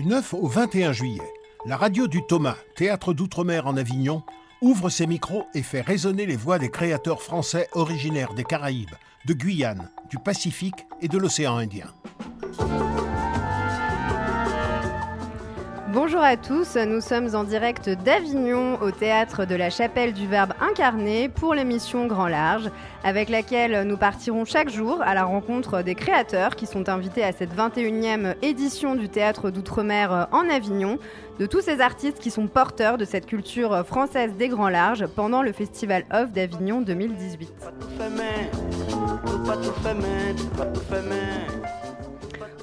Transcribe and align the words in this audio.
Du 0.00 0.06
9 0.06 0.32
au 0.32 0.46
21 0.46 0.94
juillet, 0.94 1.30
la 1.66 1.76
radio 1.76 2.06
du 2.06 2.22
Thomas, 2.26 2.56
théâtre 2.74 3.12
d'outre-mer 3.12 3.66
en 3.66 3.76
Avignon, 3.76 4.22
ouvre 4.62 4.88
ses 4.88 5.06
micros 5.06 5.44
et 5.52 5.62
fait 5.62 5.82
résonner 5.82 6.24
les 6.24 6.36
voix 6.36 6.58
des 6.58 6.70
créateurs 6.70 7.20
français 7.20 7.68
originaires 7.74 8.32
des 8.32 8.44
Caraïbes, 8.44 8.94
de 9.26 9.34
Guyane, 9.34 9.90
du 10.08 10.16
Pacifique 10.16 10.86
et 11.02 11.08
de 11.08 11.18
l'océan 11.18 11.58
Indien. 11.58 11.92
Bonjour 15.92 16.20
à 16.20 16.36
tous, 16.36 16.76
nous 16.76 17.00
sommes 17.00 17.34
en 17.34 17.42
direct 17.42 17.88
d'Avignon 17.88 18.80
au 18.80 18.92
théâtre 18.92 19.44
de 19.44 19.56
la 19.56 19.70
Chapelle 19.70 20.12
du 20.12 20.28
Verbe 20.28 20.52
incarné 20.60 21.28
pour 21.28 21.52
l'émission 21.52 22.06
Grand 22.06 22.28
Large, 22.28 22.70
avec 23.02 23.28
laquelle 23.28 23.82
nous 23.88 23.96
partirons 23.96 24.44
chaque 24.44 24.68
jour 24.68 25.02
à 25.02 25.14
la 25.14 25.24
rencontre 25.24 25.82
des 25.82 25.96
créateurs 25.96 26.54
qui 26.54 26.66
sont 26.66 26.88
invités 26.88 27.24
à 27.24 27.32
cette 27.32 27.52
21e 27.56 28.36
édition 28.40 28.94
du 28.94 29.08
théâtre 29.08 29.50
d'outre-mer 29.50 30.28
en 30.30 30.48
Avignon, 30.48 31.00
de 31.40 31.46
tous 31.46 31.60
ces 31.60 31.80
artistes 31.80 32.20
qui 32.20 32.30
sont 32.30 32.46
porteurs 32.46 32.96
de 32.96 33.04
cette 33.04 33.26
culture 33.26 33.84
française 33.84 34.34
des 34.38 34.46
Grands 34.46 34.68
Larges 34.68 35.08
pendant 35.08 35.42
le 35.42 35.50
Festival 35.50 36.04
Off 36.12 36.30
d'Avignon 36.30 36.82
2018. 36.82 37.52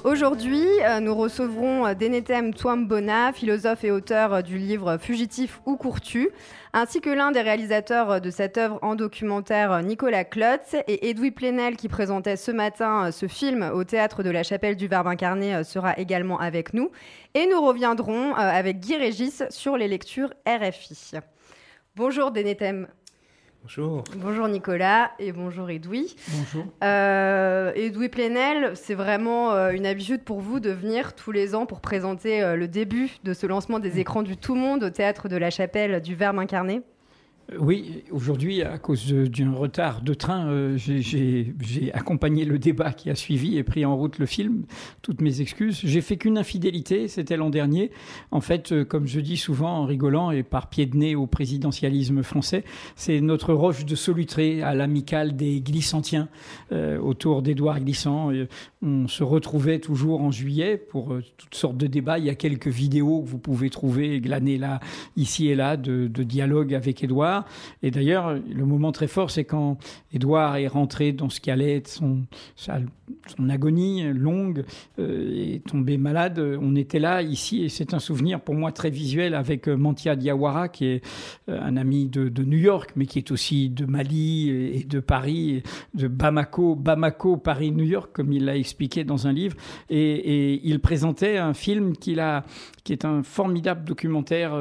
Aujourd'hui, 0.08 0.64
euh, 0.86 1.00
nous 1.00 1.14
recevrons 1.14 1.84
euh, 1.84 1.92
Denetem 1.92 2.54
Twambona, 2.54 3.30
philosophe 3.34 3.84
et 3.84 3.90
auteur 3.90 4.32
euh, 4.32 4.40
du 4.40 4.56
livre 4.56 4.96
Fugitif 4.96 5.60
ou 5.66 5.76
Courtu, 5.76 6.30
ainsi 6.72 7.02
que 7.02 7.10
l'un 7.10 7.30
des 7.30 7.42
réalisateurs 7.42 8.18
de 8.18 8.30
cette 8.30 8.56
œuvre 8.56 8.78
en 8.80 8.94
documentaire, 8.94 9.82
Nicolas 9.82 10.24
Klotz, 10.24 10.76
et 10.86 11.10
Edoui 11.10 11.30
Plenel, 11.30 11.76
qui 11.76 11.88
présentait 11.88 12.36
ce 12.36 12.50
matin 12.50 13.12
ce 13.12 13.28
film 13.28 13.70
au 13.74 13.84
théâtre 13.84 14.22
de 14.22 14.30
la 14.30 14.44
Chapelle 14.44 14.76
du 14.76 14.88
Verbe 14.88 15.08
incarné, 15.08 15.62
sera 15.62 15.98
également 15.98 16.40
avec 16.40 16.72
nous. 16.72 16.90
Et 17.34 17.46
nous 17.46 17.60
reviendrons 17.60 18.34
avec 18.34 18.80
Guy 18.80 18.96
Régis 18.96 19.42
sur 19.50 19.76
les 19.76 19.88
lectures 19.88 20.32
RFI. 20.46 21.18
Bonjour 21.96 22.30
Denetem. 22.30 22.88
Bonjour. 23.62 24.04
Bonjour 24.16 24.48
Nicolas 24.48 25.10
et 25.18 25.32
bonjour 25.32 25.68
Edoui. 25.68 26.16
Bonjour. 26.28 26.64
Euh, 26.82 27.72
Edoui 27.74 28.08
Plenel, 28.08 28.76
c'est 28.76 28.94
vraiment 28.94 29.52
euh, 29.52 29.72
une 29.72 29.84
habitude 29.84 30.22
pour 30.22 30.40
vous 30.40 30.58
de 30.58 30.70
venir 30.70 31.14
tous 31.14 31.32
les 31.32 31.54
ans 31.54 31.66
pour 31.66 31.80
présenter 31.80 32.42
euh, 32.42 32.56
le 32.56 32.66
début 32.68 33.10
de 33.24 33.34
ce 33.34 33.46
lancement 33.46 33.78
des 33.78 33.98
écrans 33.98 34.22
du 34.22 34.36
Tout 34.36 34.54
Monde 34.54 34.84
au 34.84 34.90
théâtre 34.90 35.28
de 35.28 35.36
la 35.36 35.50
Chapelle 35.50 36.00
du 36.00 36.14
Verbe 36.14 36.38
incarné? 36.38 36.82
Oui, 37.56 38.04
aujourd'hui, 38.10 38.60
à 38.60 38.76
cause 38.76 39.10
d'un 39.10 39.52
retard 39.52 40.02
de 40.02 40.12
train, 40.12 40.48
euh, 40.48 40.76
j'ai 40.76 41.90
accompagné 41.94 42.44
le 42.44 42.58
débat 42.58 42.92
qui 42.92 43.08
a 43.08 43.14
suivi 43.14 43.56
et 43.56 43.62
pris 43.62 43.86
en 43.86 43.96
route 43.96 44.18
le 44.18 44.26
film. 44.26 44.64
Toutes 45.00 45.22
mes 45.22 45.40
excuses. 45.40 45.80
J'ai 45.82 46.02
fait 46.02 46.18
qu'une 46.18 46.36
infidélité, 46.36 47.08
c'était 47.08 47.38
l'an 47.38 47.48
dernier. 47.48 47.90
En 48.32 48.42
fait, 48.42 48.72
euh, 48.72 48.84
comme 48.84 49.06
je 49.06 49.20
dis 49.20 49.38
souvent 49.38 49.78
en 49.78 49.86
rigolant 49.86 50.30
et 50.30 50.42
par 50.42 50.68
pied 50.68 50.84
de 50.84 50.94
nez 50.98 51.14
au 51.14 51.26
présidentialisme 51.26 52.22
français, 52.22 52.64
c'est 52.96 53.22
notre 53.22 53.54
roche 53.54 53.86
de 53.86 53.94
solutré 53.94 54.60
à 54.60 54.74
l'amicale 54.74 55.34
des 55.34 55.62
Glissantiens 55.62 56.28
euh, 56.72 56.98
autour 56.98 57.40
d'Édouard 57.40 57.80
Glissant. 57.80 58.30
On 58.80 59.08
se 59.08 59.24
retrouvait 59.24 59.80
toujours 59.80 60.20
en 60.20 60.30
juillet 60.30 60.76
pour 60.76 61.16
toutes 61.36 61.54
sortes 61.54 61.76
de 61.76 61.86
débats. 61.86 62.18
Il 62.18 62.24
y 62.24 62.30
a 62.30 62.34
quelques 62.34 62.68
vidéos 62.68 63.22
que 63.22 63.28
vous 63.28 63.38
pouvez 63.38 63.70
trouver 63.70 64.20
glanées 64.20 64.58
là, 64.58 64.80
ici 65.16 65.48
et 65.48 65.54
là, 65.54 65.76
de, 65.76 66.06
de 66.06 66.22
dialogue 66.22 66.74
avec 66.74 67.02
Édouard. 67.02 67.44
Et 67.82 67.90
d'ailleurs, 67.90 68.34
le 68.34 68.64
moment 68.64 68.92
très 68.92 69.08
fort, 69.08 69.30
c'est 69.30 69.44
quand 69.44 69.78
Édouard 70.12 70.56
est 70.56 70.68
rentré 70.68 71.12
dans 71.12 71.28
ce 71.28 71.40
qui 71.40 71.50
allait 71.50 71.76
être 71.76 71.88
son, 71.88 72.22
son 72.56 73.48
agonie 73.48 74.04
longue, 74.12 74.64
euh, 74.98 75.54
est 75.54 75.66
tombé 75.66 75.96
malade. 75.98 76.38
On 76.60 76.76
était 76.76 76.98
là, 76.98 77.22
ici, 77.22 77.64
et 77.64 77.68
c'est 77.68 77.94
un 77.94 77.98
souvenir 77.98 78.40
pour 78.40 78.54
moi 78.54 78.72
très 78.72 78.90
visuel 78.90 79.34
avec 79.34 79.68
euh, 79.68 79.76
Mantia 79.76 80.16
Diawara, 80.16 80.68
qui 80.68 80.86
est 80.86 81.04
euh, 81.48 81.60
un 81.60 81.76
ami 81.76 82.06
de, 82.06 82.28
New 82.42 82.58
York, 82.58 82.92
mais 82.96 83.06
qui 83.06 83.18
est 83.18 83.30
aussi 83.30 83.68
de 83.68 83.84
Mali 83.84 84.50
et 84.50 84.84
de 84.84 85.00
Paris, 85.00 85.62
de 85.94 86.08
Bamako, 86.08 86.74
Bamako, 86.74 87.36
Paris, 87.36 87.72
New 87.72 87.84
York, 87.84 88.10
comme 88.12 88.32
il 88.32 88.44
l'a 88.44 88.56
expliqué 88.68 89.04
dans 89.04 89.26
un 89.26 89.32
livre. 89.32 89.56
Et, 89.90 90.60
il 90.64 90.80
présentait 90.80 91.38
un 91.38 91.54
film 91.54 91.96
qu'il 91.96 92.20
a, 92.20 92.44
qui 92.84 92.92
est 92.92 93.04
un 93.04 93.22
formidable 93.22 93.84
documentaire 93.84 94.52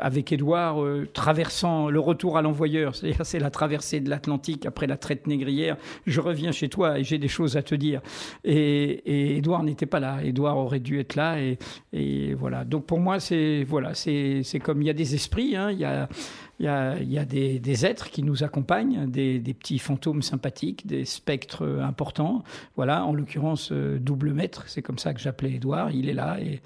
avec 0.00 0.32
Édouard 0.32 0.84
traversant 1.12 1.90
le 1.90 2.00
retour 2.00 2.38
à 2.38 2.42
l'envoyeur, 2.42 2.94
c'est 2.94 3.38
la 3.38 3.50
traversée 3.50 4.00
de 4.00 4.10
l'Atlantique 4.10 4.66
après 4.66 4.86
la 4.86 4.96
traite 4.96 5.26
négrière. 5.26 5.76
Je 6.06 6.20
reviens 6.20 6.52
chez 6.52 6.68
toi 6.68 6.98
et 6.98 7.04
j'ai 7.04 7.18
des 7.18 7.28
choses 7.28 7.56
à 7.56 7.62
te 7.62 7.74
dire. 7.74 8.00
Et, 8.44 9.36
Edouard 9.36 9.62
n'était 9.62 9.86
pas 9.86 10.00
là. 10.00 10.22
Edouard 10.22 10.56
aurait 10.56 10.80
dû 10.80 10.98
être 11.00 11.14
là. 11.14 11.36
Et, 11.92 12.34
voilà. 12.34 12.64
Donc 12.64 12.86
pour 12.86 13.00
moi, 13.00 13.20
c'est 13.20 13.64
voilà, 13.64 13.94
c'est 13.94 14.60
comme 14.62 14.82
il 14.82 14.86
y 14.86 14.90
a 14.90 14.94
des 14.94 15.14
esprits, 15.14 15.56
hein. 15.56 15.70
il 15.70 15.78
y 15.78 15.84
a 15.84 16.08
il 16.60 17.10
y 17.10 17.18
a, 17.18 17.24
des, 17.24 17.86
êtres 17.86 18.10
qui 18.10 18.22
nous 18.22 18.44
accompagnent, 18.44 19.10
des, 19.10 19.40
petits 19.54 19.78
fantômes 19.78 20.20
sympathiques, 20.20 20.86
des 20.86 21.06
spectres 21.06 21.80
importants. 21.82 22.44
Voilà, 22.76 23.04
en 23.04 23.14
l'occurrence, 23.14 23.72
euh, 23.72 23.98
double 23.98 24.34
maître, 24.34 24.64
c'est 24.68 24.82
comme 24.82 24.98
ça 24.98 25.14
que 25.14 25.20
j'appelais 25.20 25.52
Édouard. 25.54 25.90
Il 25.90 26.08
est 26.08 26.14
là 26.14 26.38
et, 26.40 26.60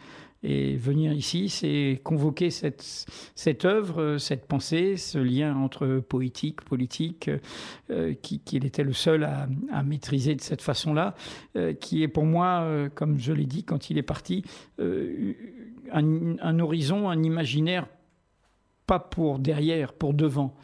venir 0.44 1.12
ici, 1.12 1.48
c'est 1.48 2.00
convoquer 2.04 2.50
cette, 2.50 3.64
œuvre, 3.64 4.18
cette 4.18 4.46
pensée, 4.46 4.98
ce 4.98 5.16
lien 5.16 5.56
entre 5.56 6.00
poétique, 6.06 6.60
politique, 6.60 7.30
euh, 7.90 8.12
qu'il 8.12 8.66
était 8.66 8.84
le 8.84 8.92
seul 8.92 9.24
à, 9.24 9.82
maîtriser 9.82 10.34
de 10.34 10.42
cette 10.42 10.60
façon-là, 10.60 11.14
euh, 11.56 11.72
qui 11.72 12.02
est 12.02 12.08
pour 12.08 12.26
moi, 12.26 12.60
euh, 12.62 12.90
comme 12.94 13.18
je 13.18 13.32
l'ai 13.32 13.46
dit 13.46 13.64
quand 13.64 13.88
il 13.88 13.96
est 13.96 14.02
parti, 14.02 14.44
un, 14.78 16.58
horizon, 16.58 17.08
un 17.08 17.22
imaginaire, 17.22 17.86
pas 18.86 18.98
pour 18.98 19.38
derrière, 19.38 19.92
pour 19.92 20.14
devant. 20.14 20.54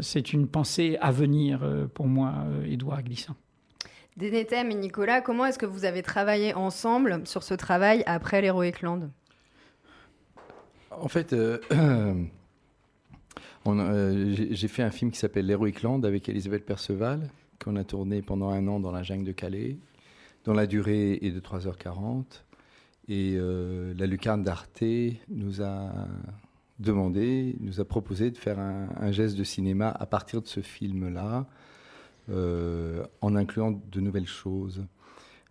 C'est 0.00 0.32
une 0.32 0.46
pensée 0.46 0.98
à 1.00 1.10
venir 1.10 1.60
pour 1.94 2.06
moi, 2.06 2.32
Édouard 2.66 3.02
Glissant. 3.02 3.36
Dénéthème 4.16 4.70
et 4.70 4.74
Nicolas, 4.74 5.20
comment 5.20 5.44
est-ce 5.44 5.58
que 5.58 5.66
vous 5.66 5.84
avez 5.84 6.02
travaillé 6.02 6.54
ensemble 6.54 7.26
sur 7.26 7.42
ce 7.42 7.52
travail 7.52 8.02
après 8.06 8.40
l'Heroic 8.40 8.80
Land? 8.80 9.10
En 10.90 11.08
fait, 11.08 11.34
euh, 11.34 11.58
euh, 13.66 14.34
j'ai 14.50 14.68
fait 14.68 14.82
un 14.82 14.90
film 14.90 15.10
qui 15.10 15.18
s'appelle 15.18 15.46
L'Heroic 15.46 15.82
Land 15.82 16.02
avec 16.04 16.30
Elisabeth 16.30 16.64
Perceval, 16.64 17.28
qu'on 17.62 17.76
a 17.76 17.84
tourné 17.84 18.22
pendant 18.22 18.48
un 18.48 18.66
an 18.68 18.80
dans 18.80 18.90
la 18.90 19.02
jungle 19.02 19.24
de 19.24 19.32
Calais, 19.32 19.76
dont 20.46 20.54
la 20.54 20.66
durée 20.66 21.18
est 21.20 21.30
de 21.30 21.40
3h40. 21.40 22.24
Et 23.08 23.34
euh, 23.36 23.92
la 23.98 24.06
lucarne 24.06 24.42
d'Arte 24.42 24.82
nous 25.28 25.60
a 25.60 25.92
demandé, 26.78 27.56
nous 27.60 27.80
a 27.80 27.84
proposé 27.84 28.30
de 28.30 28.38
faire 28.38 28.58
un, 28.58 29.10
geste 29.12 29.36
de 29.36 29.44
cinéma 29.44 29.88
à 29.88 30.06
partir 30.06 30.42
de 30.42 30.46
ce 30.46 30.60
film-là, 30.60 31.46
en 32.28 33.36
incluant 33.36 33.72
de 33.72 34.00
nouvelles 34.00 34.26
choses. 34.26 34.84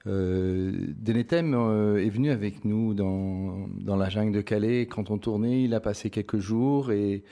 Euh, 0.07 0.71
Denetem 0.99 1.53
euh, 1.55 2.03
est 2.03 2.09
venu 2.09 2.29
avec 2.29 2.63
nous 2.63 2.93
dans, 2.93 3.67
dans, 3.79 3.95
la 3.95 4.09
jungle 4.09 4.33
de 4.33 4.41
Calais. 4.41 4.85
Quand 4.85 5.09
on 5.09 5.17
tournait, 5.17 5.63
il 5.63 5.73
a 5.73 5.79
passé 5.79 6.09
quelques 6.09 6.37
jours 6.37 6.91
et 6.91 7.23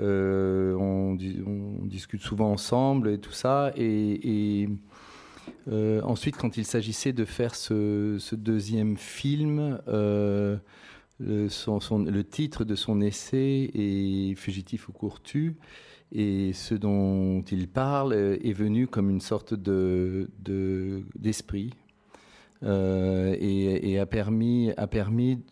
euh, 0.00 0.74
on, 0.74 1.14
discute 1.84 2.22
souvent 2.22 2.50
ensemble 2.50 3.10
et 3.10 3.18
tout 3.18 3.32
ça. 3.32 3.72
Et, 3.76 4.68
euh, 5.68 6.00
ensuite, 6.02 6.36
quand 6.36 6.56
il 6.56 6.64
s'agissait 6.64 7.12
de 7.12 7.24
faire 7.24 7.54
ce 7.54 8.34
deuxième 8.34 8.96
film, 8.96 9.78
le, 11.20 12.22
titre 12.22 12.64
de 12.64 12.74
son 12.74 13.00
essai 13.00 13.70
est 13.74 14.34
Fugitif 14.34 14.88
ou 14.88 14.92
courtu. 14.92 15.56
Et 16.12 16.52
ce 16.52 16.74
dont 16.74 17.42
il 17.50 17.68
parle 17.68 18.14
est 18.14 18.52
venu 18.52 18.86
comme 18.86 19.10
une 19.10 19.20
sorte 19.20 19.54
de, 19.54 20.28
d'esprit, 21.16 21.72
euh, 22.62 23.36
et, 23.38 23.98
a, 23.98 24.06
permis, 24.06 24.72
a 24.76 24.86
permis 24.86 25.42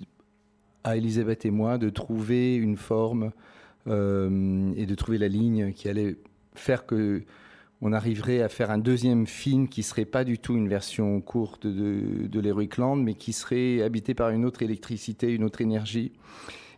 à 0.84 0.96
Elisabeth 0.96 1.44
et 1.44 1.50
moi 1.50 1.78
de 1.78 1.90
trouver 1.90 2.56
une 2.56 2.76
forme 2.76 3.32
euh, 3.86 4.72
et 4.76 4.86
de 4.86 4.94
trouver 4.94 5.18
la 5.18 5.28
ligne 5.28 5.72
qui 5.72 5.88
allait 5.88 6.16
faire 6.54 6.86
que 6.86 7.22
on 7.84 7.92
arriverait 7.92 8.40
à 8.40 8.48
faire 8.48 8.70
un 8.70 8.78
deuxième 8.78 9.26
film 9.26 9.68
qui 9.68 9.82
serait 9.82 10.06
pas 10.06 10.24
du 10.24 10.38
tout 10.38 10.56
une 10.56 10.68
version 10.68 11.20
courte 11.20 11.66
de, 11.66 12.26
de 12.26 12.78
Land, 12.78 12.96
mais 12.96 13.12
qui 13.12 13.34
serait 13.34 13.82
habité 13.82 14.14
par 14.14 14.30
une 14.30 14.46
autre 14.46 14.62
électricité, 14.62 15.30
une 15.30 15.44
autre 15.44 15.60
énergie. 15.60 16.12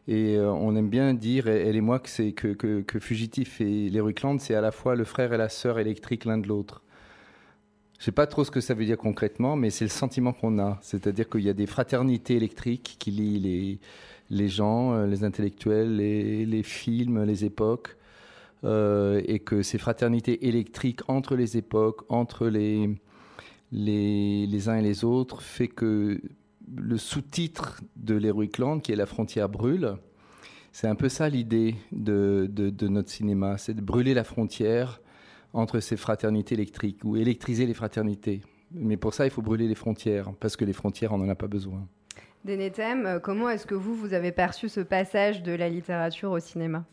Et 0.09 0.37
euh, 0.37 0.51
on 0.51 0.75
aime 0.75 0.89
bien 0.89 1.15
dire, 1.15 1.47
elle 1.47 1.77
et 1.77 1.81
moi, 1.81 2.01
que, 2.01 2.09
c'est 2.09 2.33
que, 2.33 2.85
Fugitif 2.99 3.61
et 3.61 3.89
l'Heroic 3.89 4.21
Land, 4.25 4.41
c'est 4.41 4.57
à 4.57 4.61
la 4.61 4.73
fois 4.73 4.97
le 4.97 5.05
frère 5.05 5.33
et 5.33 5.37
la 5.37 5.49
sœur 5.49 5.79
électrique 5.79 6.25
l'un 6.25 6.39
de 6.39 6.49
l'autre. 6.49 6.83
Je 8.01 8.05
sais 8.05 8.13
pas 8.13 8.27
trop 8.27 8.43
ce 8.43 8.51
que 8.51 8.61
ça 8.61 8.75
veut 8.75 8.85
dire 8.85 8.99
concrètement, 8.99 9.55
mais 9.55 9.71
c'est 9.71 9.85
le 9.85 9.91
sentiment 9.91 10.33
qu'on 10.33 10.59
a. 10.59 10.77
C'est-à-dire 10.83 11.29
qu'il 11.29 11.43
y 11.43 11.49
a 11.49 11.55
des 11.55 11.67
fraternités 11.67 12.35
électriques 12.35 12.97
qui 12.99 13.13
lient 13.13 13.79
les, 14.29 14.49
gens, 14.49 14.93
euh, 14.93 15.07
les 15.07 15.23
intellectuels, 15.23 15.97
les 15.97 16.63
films, 16.65 17.23
les 17.23 17.45
époques, 17.45 17.96
euh, 18.67 19.23
et 19.27 19.39
que 19.39 19.63
ces 19.63 19.79
fraternités 19.79 20.49
électriques 20.49 21.01
entre 21.09 21.37
les 21.37 21.57
époques, 21.57 22.05
entre 22.09 22.49
les, 22.49 22.91
les, 23.71 24.47
les 24.47 24.69
uns 24.69 24.77
et 24.77 24.83
les 24.83 25.05
autres, 25.05 25.41
fait 25.41 25.69
que 25.69 26.21
le 26.75 26.99
sous-titre 26.99 27.81
de 27.95 28.17
l'Heroic 28.17 28.59
Land, 28.59 28.81
qui 28.81 28.91
est 28.91 28.97
La 28.97 29.07
frontière 29.07 29.49
brûle. 29.49 29.97
C'est 30.73 30.89
un 30.89 30.97
peu 30.97 31.09
ça 31.09 31.29
l'idée 31.29 31.77
de, 31.93 32.51
de, 32.51 32.89
notre 32.89 33.09
cinéma, 33.09 33.57
c'est 33.57 33.73
de 33.73 33.81
brûler 33.81 34.15
la 34.15 34.25
frontière 34.25 35.01
entre 35.53 35.79
ces 35.81 35.97
fraternités 35.97 36.55
électriques 36.55 36.99
ou 37.05 37.17
électriser 37.17 37.67
les 37.67 37.75
fraternités. 37.75 38.43
Mais 38.73 38.97
pour 38.97 39.15
ça, 39.15 39.25
il 39.27 39.31
faut 39.31 39.43
brûler 39.43 39.69
les 39.69 39.75
frontières, 39.77 40.33
parce 40.41 40.57
que 40.57 40.65
les 40.65 40.73
frontières, 40.73 41.13
on 41.13 41.19
n'en 41.19 41.29
a 41.29 41.37
pas 41.37 41.47
besoin. 41.47 41.87
Denetem, 42.45 43.07
euh, 43.07 43.19
comment 43.21 43.49
est-ce 43.49 43.67
que 43.67 43.77
vous, 43.77 43.95
vous 43.95 44.13
avez 44.13 44.33
perçu 44.33 44.69
ce 44.69 44.81
passage 44.81 45.43
de 45.43 45.53
la 45.53 45.69
littérature 45.69 46.33
au 46.33 46.41
cinéma? 46.41 46.85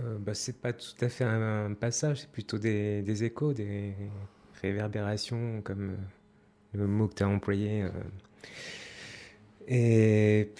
Euh, 0.00 0.18
bah, 0.18 0.34
C'est 0.34 0.60
pas 0.60 0.72
tout 0.72 0.94
à 1.00 1.08
fait 1.08 1.24
un, 1.24 1.74
passage, 1.74 2.20
c'est 2.22 2.30
plutôt 2.30 2.58
des, 2.58 3.24
échos, 3.24 3.52
des 3.52 3.94
réverbérations, 4.60 5.60
comme 5.62 5.90
euh, 5.90 5.96
le 6.74 6.86
mot 6.86 7.08
que 7.08 7.14
tu 7.14 7.22
as 7.22 7.28
employé. 7.28 7.82
Euh. 7.82 7.90
Et, 9.68 10.50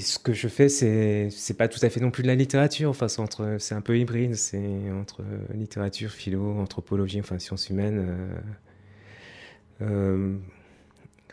ce 0.00 0.18
que 0.18 0.34
je 0.34 0.48
fais, 0.48 0.68
c'est 0.68 1.30
c'est 1.30 1.56
pas 1.56 1.66
tout 1.66 1.78
à 1.82 1.88
fait 1.88 2.00
non 2.00 2.10
plus 2.10 2.22
de 2.22 2.28
la 2.28 2.34
littérature. 2.34 2.94
C'est 2.94 3.58
c'est 3.58 3.74
un 3.74 3.80
peu 3.80 3.98
hybride. 3.98 4.34
C'est 4.34 4.90
entre 4.92 5.22
littérature, 5.54 6.10
philo, 6.10 6.58
anthropologie, 6.58 7.20
enfin 7.20 7.38
sciences 7.38 7.70
humaines. 7.70 8.04
Euh, 9.80 10.36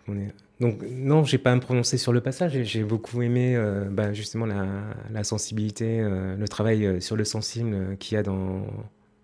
dire 0.07 0.31
donc 0.61 0.81
non, 0.89 1.25
j'ai 1.25 1.37
pas 1.37 1.51
à 1.51 1.55
me 1.55 1.59
prononcer 1.59 1.97
sur 1.97 2.13
le 2.13 2.21
passage. 2.21 2.53
J'ai 2.63 2.83
beaucoup 2.83 3.21
aimé 3.21 3.55
euh, 3.55 3.85
bah, 3.89 4.13
justement 4.13 4.45
la, 4.45 5.23
sensibilité, 5.23 5.99
euh, 5.99 6.37
le 6.37 6.47
travail 6.47 6.85
euh, 6.85 6.99
sur 7.01 7.15
le 7.17 7.25
sensible 7.25 7.97
qu'il 7.97 8.15
y 8.15 8.17
a 8.17 8.23
dans 8.23 8.65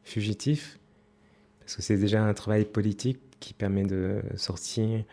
Fugitif, 0.04 0.80
parce 1.60 1.75
que 1.75 1.81
c'est 1.81 1.98
déjà 1.98 2.24
un 2.24 2.33
travail 2.33 2.66
politique 2.66 3.19
qui 3.39 3.54
permet 3.54 3.83
de 3.83 4.22
sortir 4.36 5.04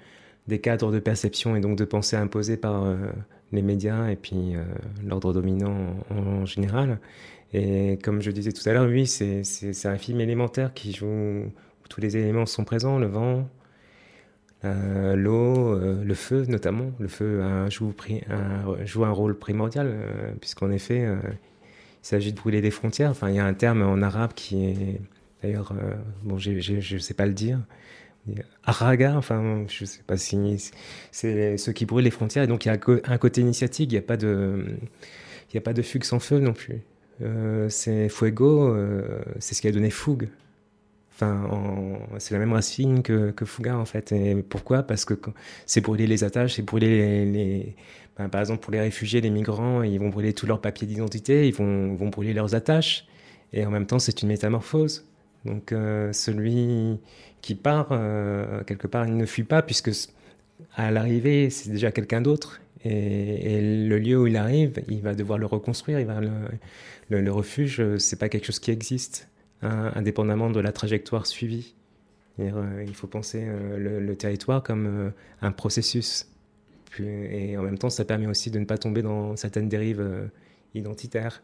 des 0.48 0.60
cadres 0.60 0.90
de 0.90 0.98
perception 0.98 1.54
et 1.56 1.60
donc 1.60 1.76
de 1.76 1.84
pensée 1.84 2.16
imposés 2.16 2.56
par 2.56 2.96
les 3.52 3.62
médias 3.62 4.08
et 4.08 4.16
puis 4.16 4.54
l'ordre 5.04 5.34
dominant 5.34 5.94
en, 6.10 6.46
général. 6.46 7.00
Et 7.52 7.98
comme 8.02 8.22
je 8.22 8.30
disais 8.30 8.52
tout 8.52 8.66
à 8.68 8.72
l'heure, 8.72 8.88
oui, 8.88 9.06
c'est 9.06 9.86
un 9.86 9.98
film 9.98 10.20
élémentaire 10.20 10.72
qui 10.72 10.92
joue 10.92 11.06
où 11.06 11.88
tous 11.88 12.00
les 12.00 12.16
éléments 12.16 12.46
sont 12.46 12.64
présents, 12.64 12.98
le 12.98 13.06
vent, 13.06 13.46
euh, 14.64 15.14
l'eau, 15.14 15.74
euh, 15.74 16.02
le 16.02 16.14
feu 16.14 16.44
notamment. 16.48 16.92
Le 16.98 17.08
feu 17.08 17.42
joue, 17.70 17.94
un 19.04 19.10
rôle 19.10 19.38
primordial, 19.38 19.86
euh, 19.88 20.32
puisqu'en 20.40 20.70
effet, 20.70 21.06
il 21.06 22.06
s'agit 22.06 22.32
de 22.32 22.38
brûler 22.38 22.60
des 22.60 22.70
frontières. 22.70 23.10
Enfin, 23.10 23.30
il 23.30 23.36
y 23.36 23.38
a 23.38 23.44
un 23.44 23.54
terme 23.54 23.82
en 23.82 24.02
arabe 24.02 24.32
qui 24.34 24.64
est, 24.66 25.00
d'ailleurs, 25.42 25.74
bon, 26.24 26.38
je 26.38 26.94
ne 26.94 26.98
sais 26.98 27.14
pas 27.14 27.26
le 27.26 27.34
dire, 27.34 27.60
Araga, 28.64 29.16
enfin, 29.16 29.64
je 29.68 29.86
sais 29.86 30.02
pas 30.06 30.18
si 30.18 30.36
c'est 31.12 31.56
ceux 31.56 31.72
qui 31.72 31.86
brûlent 31.86 32.04
les 32.04 32.10
frontières. 32.10 32.44
Et 32.44 32.46
donc, 32.46 32.66
il 32.66 32.68
y 32.68 32.70
a 32.70 32.78
un 33.04 33.18
côté 33.18 33.40
initiatique, 33.40 33.90
il 33.90 33.94
n'y 33.94 33.98
a, 33.98 34.02
pas 34.02 34.18
de, 34.18 34.66
il 35.50 35.54
y 35.54 35.58
a 35.58 35.62
pas 35.62 35.72
de 35.72 35.82
fugue 35.82 36.04
sans 36.04 36.18
feu 36.18 36.38
non 36.40 36.52
plus. 36.52 36.82
c'est 37.68 38.08
Fuego, 38.08 38.76
c'est 39.38 39.54
ce 39.54 39.62
qui 39.62 39.68
a 39.68 39.72
donné 39.72 39.90
fougue 39.90 40.28
C'est 42.18 42.32
la 42.32 42.38
même 42.38 42.52
racine 42.52 43.02
que, 43.02 43.30
que 43.30 43.44
Fouga 43.44 43.76
en 43.76 43.84
fait. 43.84 44.14
Pourquoi? 44.48 44.82
Parce 44.82 45.04
que 45.04 45.14
c'est 45.66 45.80
brûler 45.80 46.06
les 46.06 46.24
attaches, 46.24 46.54
c'est 46.54 46.62
brûler 46.62 47.24
les, 47.24 47.74
ben, 48.18 48.28
par 48.28 48.40
exemple 48.40 48.60
pour 48.60 48.72
les 48.72 48.80
réfugiés, 48.80 49.20
les 49.20 49.30
migrants, 49.30 49.82
ils 49.82 49.98
vont 49.98 50.08
brûler 50.08 50.32
tous 50.32 50.46
leurs 50.46 50.60
papiers 50.60 50.86
d'identité, 50.86 51.46
ils 51.46 51.54
vont, 51.54 51.94
vont 51.94 52.08
brûler 52.08 52.34
leurs 52.34 52.54
attaches. 52.54 53.06
Et 53.52 53.64
en 53.64 53.70
même 53.70 53.86
temps, 53.86 53.98
c'est 53.98 54.22
une 54.22 54.28
métamorphose. 54.28 55.06
Donc 55.44 55.72
euh, 55.72 56.12
celui 56.12 56.98
qui 57.40 57.54
part, 57.54 57.88
euh, 57.92 58.64
quelque 58.64 58.88
part, 58.88 59.06
il 59.06 59.16
ne 59.16 59.24
fuit 59.24 59.44
pas 59.44 59.62
puisque 59.62 59.90
à 60.74 60.90
l'arrivée, 60.90 61.48
c'est 61.50 61.70
déjà 61.70 61.92
quelqu'un 61.92 62.20
d'autre. 62.20 62.60
Et, 62.84 63.60
le 63.60 63.98
lieu 63.98 64.18
où 64.18 64.26
il 64.26 64.36
arrive, 64.36 64.82
il 64.88 65.00
va 65.00 65.14
devoir 65.14 65.38
le 65.38 65.46
reconstruire. 65.46 65.98
Le, 65.98 66.30
le, 67.08 67.20
le 67.20 67.32
refuge, 67.32 67.82
c'est 67.98 68.18
pas 68.18 68.28
quelque 68.28 68.46
chose 68.46 68.58
qui 68.58 68.70
existe 68.70 69.28
indépendamment 69.62 70.50
de 70.50 70.60
la 70.60 70.72
trajectoire 70.72 71.26
suivie. 71.26 71.74
Euh, 72.40 72.84
il 72.86 72.94
faut 72.94 73.06
penser 73.06 73.44
euh, 73.44 74.00
le, 74.00 74.16
territoire 74.16 74.62
comme 74.62 74.86
euh, 74.86 75.10
un 75.42 75.52
processus. 75.52 76.28
et 76.98 77.56
en 77.56 77.62
même 77.62 77.78
temps, 77.78 77.90
ça 77.90 78.04
permet 78.04 78.26
aussi 78.26 78.50
de 78.50 78.58
ne 78.58 78.64
pas 78.64 78.78
tomber 78.78 79.02
dans 79.02 79.36
certaines 79.36 79.68
dérives 79.68 80.30
identitaires. 80.74 81.42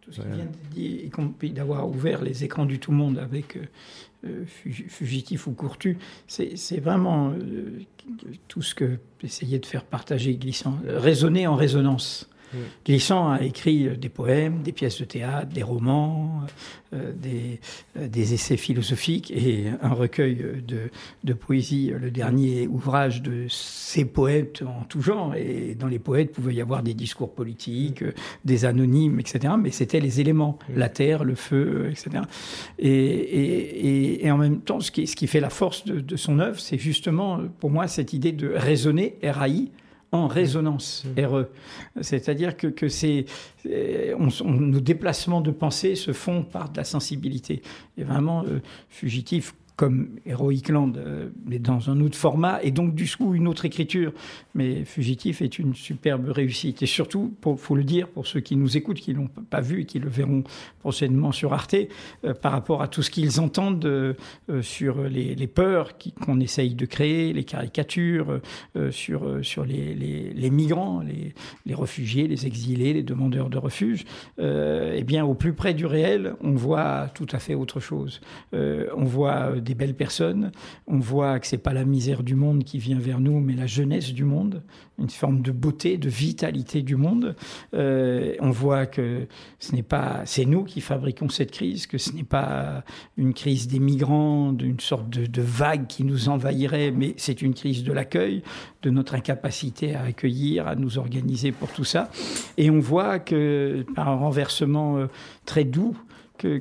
Tout 0.00 0.12
ce 0.12 0.20
qui 0.20 0.26
vient 0.28 0.44
de 0.44 0.74
dire, 0.74 1.04
y 1.04 1.10
compris 1.10 1.50
d'avoir 1.50 1.88
ouvert 1.88 2.22
les 2.22 2.44
écrans 2.44 2.66
du 2.66 2.78
tout 2.78 2.92
monde 2.92 3.18
avec 3.18 3.58
Fugitif 4.64 5.46
ou 5.46 5.52
Courtu, 5.52 5.98
c'est 6.26 6.80
vraiment 6.80 7.34
tout 8.48 8.62
ce 8.62 8.74
que 8.74 8.98
essayait 9.22 9.58
de 9.58 9.66
faire 9.66 9.84
partager 9.84 10.34
Glissant, 10.36 10.78
raisonner 10.86 11.46
en 11.46 11.56
résonance. 11.56 12.28
Mm. 12.54 12.58
Glissant 12.86 13.30
a 13.30 13.42
écrit 13.42 13.88
euh, 13.88 13.96
des 13.96 14.08
poèmes, 14.08 14.62
des 14.62 14.72
pièces 14.72 15.00
de 15.00 15.04
théâtre, 15.04 15.48
des 15.52 15.62
romans, 15.62 16.42
euh, 16.92 17.12
des, 17.12 17.60
euh, 17.96 18.08
des, 18.08 18.34
essais 18.34 18.56
philosophiques 18.56 19.30
et 19.30 19.66
un 19.82 19.90
recueil 19.90 20.36
de, 20.66 20.90
de, 21.24 21.32
poésie, 21.32 21.92
le 21.98 22.10
dernier 22.10 22.66
ouvrage 22.66 23.22
de 23.22 23.46
ces 23.48 24.04
poètes 24.04 24.62
en 24.62 24.84
tout 24.84 25.02
genre. 25.02 25.34
Et 25.34 25.74
dans 25.74 25.88
les 25.88 25.98
poètes, 25.98 26.30
il 26.30 26.34
pouvait 26.34 26.54
y 26.54 26.60
avoir 26.60 26.82
des 26.82 26.94
discours 26.94 27.34
politiques, 27.34 28.02
mm. 28.02 28.12
des 28.44 28.64
anonymes, 28.64 29.20
etc. 29.20 29.54
Mais 29.58 29.70
c'était 29.70 30.00
les 30.00 30.20
éléments, 30.20 30.58
mm. 30.68 30.78
la 30.78 30.88
terre, 30.88 31.24
le 31.24 31.34
feu, 31.34 31.88
etc. 31.90 32.24
Et, 32.78 32.90
et, 32.90 34.26
et, 34.26 34.30
en 34.30 34.38
même 34.38 34.60
temps, 34.60 34.80
ce 34.80 34.90
qui, 34.90 35.06
ce 35.06 35.16
qui 35.16 35.26
fait 35.26 35.40
la 35.40 35.50
force 35.50 35.84
de, 35.84 36.00
de 36.00 36.16
son 36.16 36.38
œuvre, 36.38 36.60
c'est 36.60 36.78
justement, 36.78 37.40
pour 37.60 37.70
moi, 37.70 37.88
cette 37.88 38.12
idée 38.12 38.32
de 38.32 38.52
raisonner, 38.54 39.16
RAI, 39.22 39.70
en 40.14 40.28
résonance, 40.28 41.04
mmh. 41.04 41.24
RE. 41.24 41.44
C'est-à-dire 42.00 42.56
que, 42.56 42.68
que 42.68 42.88
c'est, 42.88 43.26
nos 43.64 44.80
déplacements 44.80 45.40
de 45.40 45.50
pensée 45.50 45.96
se 45.96 46.12
font 46.12 46.42
par 46.42 46.70
de 46.70 46.76
la 46.76 46.84
sensibilité. 46.84 47.62
Et 47.98 48.04
vraiment, 48.04 48.44
euh, 48.44 48.60
fugitif 48.88 49.54
comme 49.76 50.20
Heroic 50.24 50.68
Land, 50.68 50.92
euh, 50.96 51.30
mais 51.46 51.58
dans 51.58 51.90
un 51.90 52.00
autre 52.00 52.16
format, 52.16 52.62
et 52.62 52.70
donc 52.70 52.94
du 52.94 53.10
coup 53.16 53.34
une 53.34 53.48
autre 53.48 53.64
écriture. 53.64 54.12
Mais 54.54 54.84
Fugitif 54.84 55.42
est 55.42 55.58
une 55.58 55.74
superbe 55.74 56.28
réussite. 56.28 56.82
Et 56.82 56.86
surtout, 56.86 57.34
il 57.44 57.56
faut 57.56 57.74
le 57.74 57.82
dire 57.82 58.06
pour 58.06 58.26
ceux 58.26 58.40
qui 58.40 58.54
nous 58.54 58.76
écoutent, 58.76 59.00
qui 59.00 59.12
ne 59.12 59.18
l'ont 59.18 59.30
pas 59.50 59.60
vu 59.60 59.80
et 59.80 59.84
qui 59.84 59.98
le 59.98 60.08
verront 60.08 60.44
prochainement 60.78 61.32
sur 61.32 61.52
Arte, 61.52 61.74
euh, 62.24 62.34
par 62.34 62.52
rapport 62.52 62.82
à 62.82 62.88
tout 62.88 63.02
ce 63.02 63.10
qu'ils 63.10 63.40
entendent 63.40 63.84
euh, 63.84 64.14
sur 64.62 65.02
les, 65.02 65.34
peurs 65.46 65.92
qu'on 66.20 66.40
essaye 66.40 66.74
de 66.74 66.86
créer, 66.86 67.32
les 67.32 67.44
caricatures, 67.44 68.40
sur, 68.90 69.38
sur 69.42 69.64
les, 69.64 69.94
les, 69.94 70.50
migrants, 70.50 71.02
les, 71.66 71.74
réfugiés, 71.74 72.26
les 72.26 72.46
exilés, 72.46 72.94
les 72.94 73.02
demandeurs 73.02 73.50
de 73.50 73.58
refuge. 73.58 74.04
eh 74.38 75.04
bien, 75.04 75.24
au 75.24 75.34
plus 75.34 75.52
près 75.52 75.74
du 75.74 75.86
réel, 75.86 76.34
on 76.40 76.52
voit 76.52 77.08
tout 77.14 77.26
à 77.30 77.38
fait 77.38 77.54
autre 77.54 77.78
chose. 77.78 78.20
on 78.52 79.04
voit 79.04 79.52
des 79.64 79.74
belles 79.74 79.94
personnes. 79.94 80.52
On 80.86 80.98
voit 80.98 81.40
que 81.40 81.46
c'est 81.46 81.58
pas 81.58 81.72
la 81.72 81.84
misère 81.84 82.22
du 82.22 82.34
monde 82.34 82.64
qui 82.64 82.78
vient 82.78 82.98
vers 82.98 83.20
nous, 83.20 83.40
mais 83.40 83.54
la 83.54 83.66
jeunesse 83.66 84.12
du 84.12 84.24
monde, 84.24 84.62
une 84.98 85.10
forme 85.10 85.42
de 85.42 85.50
beauté, 85.50 85.98
de 85.98 86.08
vitalité 86.08 86.82
du 86.82 86.96
monde. 86.96 87.34
Euh, 87.74 88.34
on 88.40 88.50
voit 88.50 88.86
que 88.86 89.26
ce 89.58 89.74
n'est 89.74 89.82
pas, 89.82 90.22
c'est 90.24 90.44
nous 90.44 90.64
qui 90.64 90.80
fabriquons 90.80 91.28
cette 91.28 91.50
crise, 91.50 91.86
que 91.86 91.98
ce 91.98 92.12
n'est 92.12 92.24
pas 92.24 92.84
une 93.16 93.34
crise 93.34 93.66
des 93.66 93.80
migrants, 93.80 94.52
d'une 94.52 94.80
sorte 94.80 95.10
de, 95.10 95.26
de, 95.26 95.42
vague 95.42 95.86
qui 95.86 96.04
nous 96.04 96.28
envahirait, 96.28 96.90
mais 96.90 97.14
c'est 97.16 97.42
une 97.42 97.54
crise 97.54 97.82
de 97.82 97.92
l'accueil, 97.92 98.42
de 98.82 98.90
notre 98.90 99.14
incapacité 99.14 99.94
à 99.94 100.02
accueillir, 100.02 100.68
à 100.68 100.76
nous 100.76 100.98
organiser 100.98 101.52
pour 101.52 101.70
tout 101.70 101.84
ça. 101.84 102.10
Et 102.56 102.70
on 102.70 102.80
voit 102.80 103.18
que 103.18 103.84
par 103.94 104.08
un 104.08 104.16
renversement 104.16 104.98
euh, 104.98 105.06
très 105.44 105.64
doux, 105.64 105.96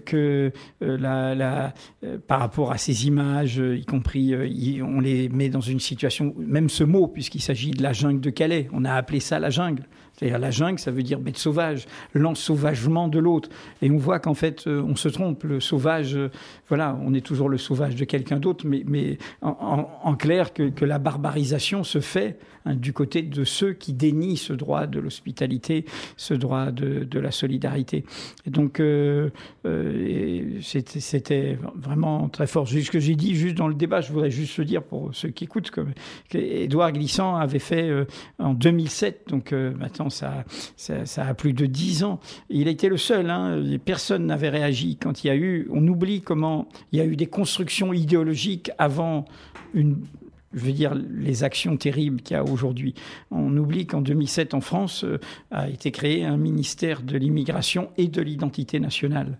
que, 0.05 0.51
euh, 0.81 0.97
la, 0.97 1.73
euh, 2.03 2.17
par 2.25 2.39
rapport 2.39 2.71
à 2.71 2.77
ces 2.77 3.07
images, 3.07 3.59
euh, 3.59 3.77
y 3.77 3.85
compris, 3.85 4.33
on 4.81 4.99
les 4.99 5.29
met 5.29 5.49
dans 5.49 5.61
une 5.61 5.79
situation, 5.79 6.33
même 6.37 6.69
ce 6.69 6.83
mot, 6.83 7.07
puisqu'il 7.07 7.41
s'agit 7.41 7.71
de 7.71 7.83
la 7.83 7.93
jungle 7.93 8.21
de 8.21 8.29
Calais, 8.29 8.67
on 8.73 8.85
a 8.85 8.93
appelé 8.93 9.19
ça 9.19 9.39
la 9.39 9.49
jungle. 9.49 9.83
C'est-à-dire 10.13 10.39
la 10.39 10.51
jungle, 10.51 10.79
ça 10.79 10.91
veut 10.91 11.01
dire 11.01 11.19
bête 11.19 11.37
sauvage, 11.37 11.85
l'ensauvagement 12.13 13.07
de 13.07 13.17
l'autre. 13.17 13.49
Et 13.81 13.89
on 13.89 13.97
voit 13.97 14.19
qu'en 14.19 14.35
fait, 14.35 14.67
on 14.67 14.95
se 14.95 15.09
trompe. 15.09 15.43
Le 15.43 15.59
sauvage, 15.59 16.17
voilà, 16.67 16.95
on 17.03 17.15
est 17.15 17.25
toujours 17.25 17.49
le 17.49 17.57
sauvage 17.57 17.95
de 17.95 18.05
quelqu'un 18.05 18.37
d'autre, 18.37 18.65
mais, 18.67 19.17
en, 19.41 20.15
clair, 20.15 20.53
que, 20.53 20.85
la 20.85 20.99
barbarisation 20.99 21.83
se 21.83 21.99
fait 21.99 22.37
Hein, 22.65 22.75
du 22.75 22.93
côté 22.93 23.21
de 23.21 23.43
ceux 23.43 23.73
qui 23.73 23.91
dénient 23.91 24.37
ce 24.37 24.53
droit 24.53 24.87
de 24.87 24.99
l'hospitalité, 24.99 25.85
ce 26.15 26.33
droit 26.33 26.71
de, 26.71 27.19
la 27.19 27.31
solidarité. 27.31 28.05
Donc, 28.47 28.79
euh, 28.79 29.29
euh, 29.65 30.59
c'était 30.61 31.57
vraiment 31.75 32.29
très 32.29 32.47
fort. 32.47 32.67
Ce 32.67 32.89
que 32.89 32.99
j'ai 32.99 33.15
dit 33.15 33.35
juste 33.35 33.55
dans 33.55 33.67
le 33.67 33.75
débat, 33.75 34.01
je 34.01 34.11
voudrais 34.11 34.31
juste 34.31 34.57
le 34.57 34.65
dire 34.65 34.81
pour 34.81 35.13
ceux 35.13 35.29
qui 35.29 35.43
écoutent, 35.43 35.71
que, 35.71 35.85
Édouard 36.33 36.93
Glissant 36.93 37.35
avait 37.35 37.59
fait 37.59 37.89
euh, 37.89 38.05
en 38.39 38.53
2007, 38.53 39.27
donc 39.27 39.51
maintenant 39.51 40.09
ça, 40.09 40.45
a 41.17 41.33
plus 41.33 41.53
de 41.53 41.65
dix 41.65 42.03
ans. 42.03 42.19
Il 42.49 42.67
a 42.67 42.71
été 42.71 42.87
le 42.89 42.97
seul, 42.97 43.29
hein, 43.29 43.61
personne 43.83 44.25
n'avait 44.25 44.49
réagi 44.49 44.97
quand 44.97 45.23
il 45.23 45.27
y 45.27 45.29
a 45.29 45.35
eu, 45.35 45.67
on 45.71 45.85
oublie 45.87 46.21
comment 46.21 46.67
il 46.91 46.99
y 46.99 47.01
a 47.01 47.05
eu 47.05 47.15
des 47.15 47.27
constructions 47.27 47.93
idéologiques 47.93 48.71
avant 48.77 49.25
une 49.73 49.97
je 50.53 50.59
veux 50.59 50.71
dire, 50.71 50.93
les 50.95 51.43
actions 51.43 51.77
terribles 51.77 52.21
qu'il 52.21 52.35
y 52.35 52.39
a 52.39 52.43
aujourd'hui. 52.43 52.93
On 53.31 53.55
oublie 53.57 53.85
qu'en 53.85 54.01
2007, 54.01 54.53
en 54.53 54.61
France, 54.61 55.03
euh, 55.03 55.19
a 55.51 55.69
été 55.69 55.91
créé 55.91 56.25
un 56.25 56.37
ministère 56.37 57.01
de 57.01 57.17
l'immigration 57.17 57.89
et 57.97 58.07
de 58.07 58.21
l'identité 58.21 58.79
nationale. 58.79 59.37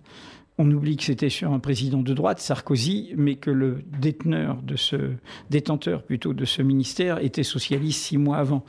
On 0.59 0.69
oublie 0.69 0.97
que 0.97 1.03
c'était 1.03 1.29
sur 1.29 1.51
un 1.51 1.59
président 1.59 2.01
de 2.01 2.13
droite, 2.13 2.39
Sarkozy, 2.39 3.13
mais 3.17 3.35
que 3.35 3.49
le 3.49 3.83
déteneur 3.99 4.61
de 4.61 4.75
ce 4.75 5.13
détenteur 5.49 6.03
plutôt 6.03 6.33
de 6.33 6.45
ce 6.45 6.61
ministère 6.61 7.17
était 7.23 7.43
socialiste 7.43 8.03
six 8.03 8.17
mois 8.19 8.37
avant, 8.37 8.63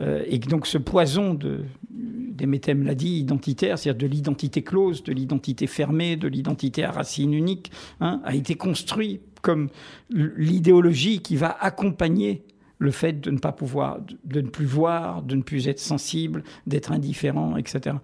euh, 0.00 0.24
et 0.26 0.38
donc 0.38 0.66
ce 0.66 0.78
poison 0.78 1.34
de 1.34 1.60
Demetem 1.90 2.84
l'a 2.84 2.94
dit, 2.94 3.18
identitaire, 3.18 3.78
c'est-à-dire 3.78 4.08
de 4.08 4.12
l'identité 4.14 4.62
close, 4.62 5.02
de 5.02 5.12
l'identité 5.12 5.66
fermée, 5.66 6.16
de 6.16 6.28
l'identité 6.28 6.84
à 6.84 6.90
racine 6.90 7.34
unique, 7.34 7.70
hein, 8.00 8.20
a 8.24 8.34
été 8.34 8.54
construit 8.54 9.20
comme 9.42 9.68
l'idéologie 10.10 11.20
qui 11.20 11.36
va 11.36 11.56
accompagner 11.60 12.42
le 12.78 12.90
fait 12.90 13.14
de 13.14 13.30
ne 13.30 13.38
pas 13.38 13.52
pouvoir, 13.52 13.98
de 14.24 14.40
ne 14.40 14.48
plus 14.48 14.66
voir, 14.66 15.22
de 15.22 15.34
ne 15.34 15.42
plus 15.42 15.68
être 15.68 15.80
sensible, 15.80 16.42
d'être 16.66 16.92
indifférent, 16.92 17.56
etc. 17.56 17.96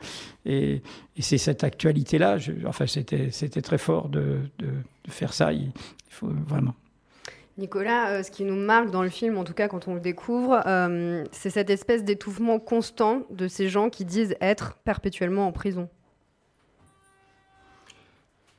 Et, 0.46 0.82
c'est 1.18 1.38
cette 1.38 1.62
actualité-là, 1.62 2.38
enfin 2.66 2.86
c'était 2.86 3.30
très 3.62 3.78
fort 3.78 4.08
de, 4.08 4.38
faire 5.08 5.34
ça, 5.34 5.52
il, 5.52 5.72
faut 6.08 6.28
vraiment. 6.46 6.74
Nicolas, 7.58 8.08
euh, 8.08 8.22
ce 8.22 8.30
qui 8.30 8.44
nous 8.44 8.56
marque 8.56 8.90
dans 8.90 9.02
le 9.02 9.10
film, 9.10 9.36
en 9.36 9.44
tout 9.44 9.52
cas 9.52 9.68
quand 9.68 9.86
on 9.86 9.94
le 9.94 10.00
découvre, 10.00 10.62
euh, 10.66 11.24
c'est 11.32 11.50
cette 11.50 11.68
espèce 11.68 12.02
d'étouffement 12.02 12.58
constant 12.58 13.26
de 13.30 13.46
ces 13.46 13.68
gens 13.68 13.90
qui 13.90 14.06
disent 14.06 14.36
être 14.40 14.78
perpétuellement 14.84 15.46
en 15.46 15.52
prison. 15.52 15.90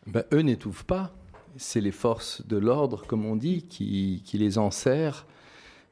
Ben, 0.06 0.24
eux 0.32 0.42
n'étouffent 0.42 0.84
pas. 0.84 1.12
C'est 1.58 1.82
les 1.82 1.92
forces 1.92 2.46
de 2.46 2.58
l'ordre, 2.58 3.06
comme 3.08 3.26
on 3.26 3.36
dit, 3.36 3.64
qui, 3.64 4.22
qui 4.26 4.38
les 4.38 4.58
enserrent 4.60 5.26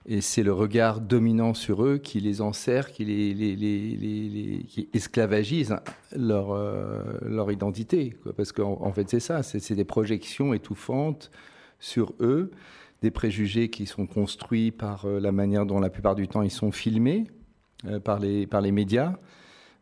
et 0.08 0.22
c'est 0.22 0.42
le 0.42 0.52
regard 0.52 1.00
dominant 1.00 1.54
sur 1.54 1.84
eux 1.84 1.98
qui 2.00 2.20
les 2.20 2.42
enserre, 2.42 2.92
qui, 2.92 3.06
les, 3.06 4.66
esclavagise 4.94 5.76
leur, 6.16 6.52
euh, 6.52 7.04
leur 7.22 7.52
identité. 7.52 8.16
Parce 8.36 8.52
qu'en 8.52 8.82
en 8.82 8.92
fait, 8.92 9.10
c'est 9.10 9.20
ça, 9.20 9.44
c'est 9.44 9.76
des 9.76 9.86
projections 9.86 10.54
étouffantes 10.54 11.30
sur 11.80 12.14
eux, 12.20 12.52
des 13.02 13.12
préjugés 13.12 13.70
qui 13.70 13.86
sont 13.86 14.08
construits 14.08 14.72
par 14.72 15.06
euh, 15.06 15.20
la 15.20 15.32
manière 15.32 15.66
dont 15.66 15.80
la 15.80 15.90
plupart 15.90 16.16
du 16.16 16.28
temps 16.28 16.42
ils 16.42 16.52
sont 16.52 16.72
filmés 16.72 17.26
euh, 17.86 18.00
par, 18.00 18.20
les, 18.20 18.48
par 18.48 18.62
les 18.62 18.72
médias. 18.72 19.18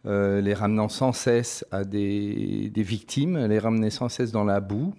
Les 0.06 0.54
ramenant 0.54 0.90
sans 0.90 1.12
cesse 1.12 1.66
à 1.72 1.84
des, 1.84 2.72
victimes, 2.76 3.38
les 3.38 3.60
ramener 3.60 3.90
sans 3.90 4.10
cesse 4.10 4.32
dans 4.32 4.46
la 4.46 4.60
boue, 4.60 4.94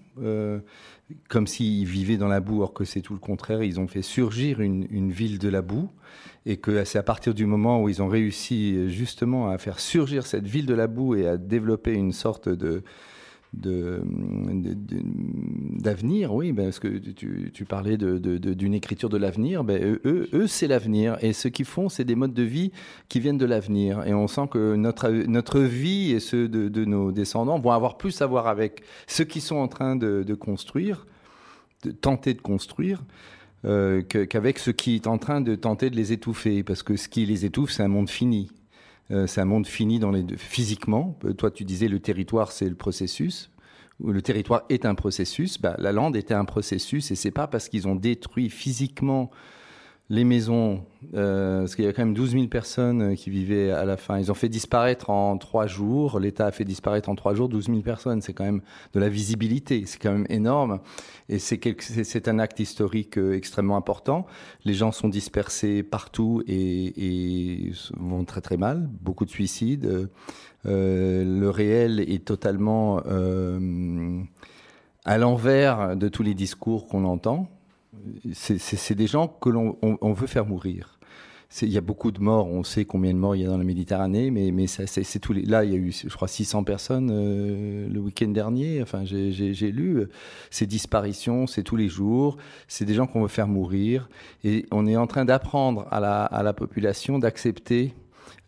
comme 1.28 1.46
s'ils 1.46 1.86
vivaient 1.86 2.18
dans 2.18 2.28
la 2.28 2.40
boue, 2.40 2.62
or 2.62 2.72
que 2.72 2.84
c'est 2.84 3.00
tout 3.00 3.14
le 3.14 3.18
contraire. 3.18 3.62
Ils 3.62 3.80
ont 3.80 3.88
fait 3.88 4.02
surgir 4.02 4.60
une, 4.60 5.10
ville 5.10 5.38
de 5.38 5.48
la 5.48 5.62
boue, 5.62 5.88
et 6.46 6.58
que 6.58 6.84
c'est 6.84 6.98
à 6.98 7.02
partir 7.02 7.34
du 7.34 7.46
moment 7.46 7.82
où 7.82 7.88
ils 7.88 8.02
ont 8.02 8.08
réussi 8.08 8.90
justement 8.90 9.50
à 9.50 9.58
faire 9.58 9.80
surgir 9.80 10.26
cette 10.26 10.46
ville 10.46 10.66
de 10.66 10.74
la 10.74 10.86
boue 10.86 11.14
et 11.14 11.26
à 11.26 11.36
développer 11.36 11.94
une 11.94 12.12
sorte 12.12 12.48
de 12.48 12.82
d'avenir, 15.82 16.32
oui, 16.32 16.52
ben, 16.52 16.66
parce 16.66 16.78
que 16.78 16.86
tu, 16.98 17.64
parlais 17.64 17.96
d'une 17.96 18.74
écriture 18.74 19.08
de 19.08 19.16
l'avenir, 19.16 19.64
ben, 19.64 19.98
eux, 20.04 20.46
c'est 20.46 20.68
l'avenir, 20.68 21.16
et 21.20 21.32
ce 21.32 21.48
qu'ils 21.48 21.64
font, 21.64 21.88
c'est 21.88 22.04
des 22.04 22.14
modes 22.14 22.34
de 22.34 22.44
vie 22.44 22.70
qui 23.08 23.18
viennent 23.18 23.38
de 23.38 23.46
l'avenir, 23.46 24.06
et 24.06 24.14
on 24.14 24.28
sent 24.28 24.46
que 24.50 24.76
notre, 24.76 25.08
notre 25.10 25.58
vie 25.60 26.12
et 26.12 26.20
ceux 26.20 26.48
de, 26.48 26.84
nos 26.84 27.10
descendants 27.10 27.58
vont 27.58 27.72
avoir 27.72 27.96
plus 27.96 28.22
à 28.22 28.26
voir 28.26 28.46
avec 28.46 28.82
ce 29.06 29.24
qu'ils 29.24 29.42
sont 29.42 29.56
en 29.56 29.68
train 29.68 29.96
de, 29.96 30.34
construire, 30.34 31.06
de 31.84 31.90
tenter 31.90 32.34
de 32.34 32.40
construire, 32.40 33.02
euh, 33.64 34.02
qu'avec 34.02 34.58
ce 34.60 34.70
qui 34.70 34.94
est 34.94 35.06
en 35.06 35.18
train 35.18 35.40
de 35.40 35.54
tenter 35.56 35.90
de 35.90 35.96
les 35.96 36.12
étouffer, 36.12 36.62
parce 36.62 36.84
que 36.84 36.96
ce 36.96 37.08
qui 37.08 37.26
les 37.26 37.44
étouffe, 37.44 37.72
c'est 37.72 37.82
un 37.82 37.88
monde 37.88 38.08
fini. 38.08 38.48
Euh, 39.10 39.26
c'est 39.26 39.40
un 39.40 39.46
monde 39.46 39.66
fini 39.66 39.98
dans 39.98 40.10
les 40.10 40.24
physiquement. 40.36 41.18
Euh, 41.24 41.32
toi, 41.32 41.50
tu 41.50 41.64
disais 41.64 41.88
le 41.88 42.00
territoire, 42.00 42.52
c'est 42.52 42.68
le 42.68 42.74
processus. 42.74 43.50
Le 44.04 44.22
territoire 44.22 44.62
est 44.68 44.86
un 44.86 44.94
processus. 44.94 45.60
Bah, 45.60 45.74
la 45.78 45.92
lande 45.92 46.16
était 46.16 46.34
un 46.34 46.44
processus, 46.44 47.10
et 47.10 47.16
c'est 47.16 47.30
pas 47.30 47.46
parce 47.46 47.68
qu'ils 47.68 47.88
ont 47.88 47.96
détruit 47.96 48.48
physiquement 48.48 49.30
les 50.10 50.24
maisons, 50.24 50.82
euh, 51.14 51.60
parce 51.60 51.76
qu'il 51.76 51.84
y 51.84 51.88
a 51.88 51.92
quand 51.92 52.02
même 52.02 52.14
12 52.14 52.32
000 52.32 52.46
personnes 52.48 53.12
euh, 53.12 53.14
qui 53.14 53.30
vivaient 53.30 53.70
à 53.70 53.84
la 53.84 53.96
fin. 53.96 54.18
Ils 54.18 54.32
ont 54.32 54.34
fait 54.34 54.48
disparaître 54.48 55.08
en 55.08 55.38
trois 55.38 55.68
jours, 55.68 56.18
l'État 56.18 56.46
a 56.46 56.50
fait 56.50 56.64
disparaître 56.64 57.08
en 57.08 57.14
trois 57.14 57.32
jours 57.32 57.48
12 57.48 57.66
000 57.66 57.78
personnes. 57.82 58.20
C'est 58.20 58.32
quand 58.32 58.44
même 58.44 58.60
de 58.92 58.98
la 58.98 59.08
visibilité, 59.08 59.84
c'est 59.86 60.00
quand 60.00 60.10
même 60.10 60.26
énorme. 60.28 60.80
Et 61.28 61.38
c'est 61.38 62.26
un 62.26 62.40
acte 62.40 62.58
historique 62.58 63.18
euh, 63.18 63.36
extrêmement 63.36 63.76
important. 63.76 64.26
Les 64.64 64.74
gens 64.74 64.90
sont 64.90 65.08
dispersés 65.08 65.84
partout 65.84 66.42
et, 66.48 67.70
vont 67.96 68.24
très 68.24 68.40
très 68.40 68.56
mal, 68.56 68.90
beaucoup 69.00 69.24
de 69.24 69.30
suicides. 69.30 70.10
Le 70.64 71.48
réel 71.48 72.00
est 72.00 72.24
totalement 72.24 72.98
à 75.04 75.18
l'envers 75.18 75.96
de 75.96 76.08
tous 76.08 76.24
les 76.24 76.34
discours 76.34 76.88
qu'on 76.88 77.04
entend 77.04 77.48
c'est 78.32 78.94
des 78.94 79.06
gens 79.06 79.28
que 79.28 79.48
l'on 79.48 79.78
on, 79.82 80.12
veut 80.12 80.26
faire 80.26 80.46
mourir. 80.46 80.98
Il 81.62 81.68
y 81.68 81.78
a 81.78 81.80
beaucoup 81.80 82.12
de 82.12 82.20
morts, 82.20 82.46
on 82.46 82.62
sait 82.62 82.84
combien 82.84 83.12
de 83.12 83.18
morts 83.18 83.34
il 83.34 83.42
y 83.42 83.44
a 83.44 83.48
dans 83.48 83.58
la 83.58 83.64
Méditerranée, 83.64 84.30
mais, 84.30 84.66
c'est 84.68 85.18
tous 85.18 85.32
les. 85.32 85.42
Là, 85.42 85.64
il 85.64 85.72
y 85.72 85.74
a 85.74 85.78
eu, 85.78 85.90
je 85.90 86.14
crois, 86.14 86.28
600 86.28 86.62
personnes 86.62 87.10
euh, 87.12 87.88
le 87.88 88.00
week-end 88.00 88.28
dernier. 88.28 88.80
Enfin, 88.82 89.04
j'ai 89.04 89.72
lu 89.72 89.96
euh, 89.96 90.10
ces 90.50 90.66
disparitions, 90.66 91.48
c'est 91.48 91.64
tous 91.64 91.74
les 91.74 91.88
jours. 91.88 92.36
C'est 92.68 92.84
des 92.84 92.94
gens 92.94 93.08
qu'on 93.08 93.22
veut 93.22 93.28
faire 93.28 93.48
mourir, 93.48 94.08
et 94.44 94.66
on 94.70 94.86
est 94.86 94.96
en 94.96 95.08
train 95.08 95.24
d'apprendre 95.24 95.88
à 95.90 95.98
la, 96.00 96.52
population 96.52 97.18
d'accepter 97.18 97.94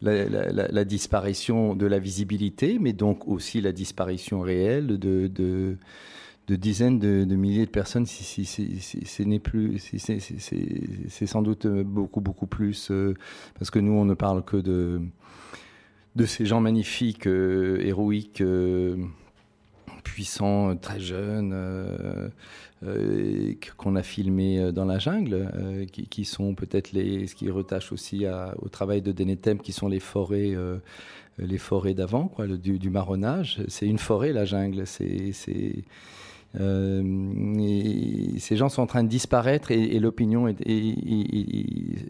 la, 0.01 0.85
disparition 0.85 1.75
de 1.75 1.87
la 1.87 1.99
visibilité, 1.99 2.79
mais 2.81 2.93
donc 2.93 3.27
aussi 3.27 3.61
la 3.61 3.73
disparition 3.73 4.43
réelle 4.43 4.87
de 4.87 5.77
de 6.53 6.57
dizaines 6.57 6.99
de, 6.99 7.35
milliers 7.35 7.65
de 7.65 7.71
personnes, 7.71 8.05
si, 8.05 8.47
n'est 9.21 9.39
plus, 9.39 9.79
c'est 9.79 11.27
sans 11.27 11.41
doute 11.41 11.67
beaucoup, 11.67 12.21
beaucoup 12.21 12.47
plus, 12.47 12.91
euh, 12.91 13.15
parce 13.59 13.71
que 13.71 13.79
nous, 13.79 13.93
on 13.93 14.05
ne 14.05 14.13
parle 14.13 14.45
que 14.45 14.59
de, 14.59 15.01
de 16.15 16.27
ces 16.27 16.45
gens 16.45 16.61
magnifiques, 16.61 17.27
euh, 17.27 17.81
héroïques, 17.81 18.43
euh, 18.43 18.97
puissants, 20.05 20.77
très 20.77 21.01
jeunes, 21.01 21.55
qu'on 23.79 23.97
a 23.97 24.03
filmés 24.03 24.73
dans 24.73 24.85
la 24.85 24.99
jungle, 24.99 25.51
qui, 25.91 26.25
sont 26.27 26.55
peut-être 26.55 26.93
les, 26.93 27.29
ce 27.29 27.35
qui 27.35 27.49
retache 27.49 27.93
aussi 27.93 28.27
au 28.61 28.69
travail 28.69 29.01
de 29.01 29.13
Denetem, 29.13 29.59
qui 29.59 29.73
sont 29.73 29.89
les 29.89 30.01
forêts 30.01 30.55
les 31.39 31.57
forêts 31.57 31.95
d'avant, 31.95 32.29
quoi, 32.29 32.47
du, 32.47 32.79
du 32.79 32.91
marronnage. 32.91 33.63
C'est 33.69 33.87
une 33.87 33.99
forêt, 33.99 34.33
la 34.35 34.45
jungle. 34.45 34.87
C'est 34.87 35.33
euh, 36.61 38.39
ces 38.39 38.57
gens 38.57 38.69
sont 38.69 38.83
en 38.83 38.87
train 38.87 39.03
de 39.03 39.09
disparaître 39.09 39.71
et, 39.71 39.99
l'opinion 39.99 40.55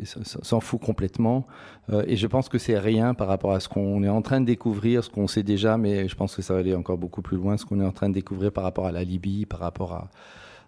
s'en 0.05 0.61
fout 0.61 0.81
complètement. 0.81 1.47
Euh, 1.91 2.05
et 2.07 2.17
je 2.17 2.27
pense 2.27 2.49
que 2.49 2.59
c'est 2.59 2.79
rien 2.79 3.15
par 3.15 3.29
rapport 3.29 3.53
à 3.53 3.61
ce 3.61 3.69
qu'on 3.69 4.03
est 4.03 4.09
en 4.09 4.23
train 4.23 4.41
de 4.41 4.47
découvrir, 4.47 5.05
ce 5.05 5.11
qu'on 5.11 5.29
sait 5.29 5.43
déjà, 5.43 5.77
mais 5.77 6.09
je 6.09 6.17
pense 6.17 6.35
que 6.35 6.43
ça 6.43 6.55
va 6.55 6.61
aller 6.61 6.75
encore 6.75 6.99
beaucoup 6.99 7.23
plus 7.23 7.37
loin, 7.37 7.57
ce 7.57 7.65
qu'on 7.65 7.81
est 7.81 7.85
en 7.87 7.93
train 7.93 8.09
de 8.09 8.15
découvrir 8.15 8.53
par 8.53 8.65
rapport 8.65 8.87
à 8.87 8.93
la 8.93 9.05
Libye, 9.05 9.47
par 9.47 9.61
rapport 9.61 9.93
à, 9.93 10.11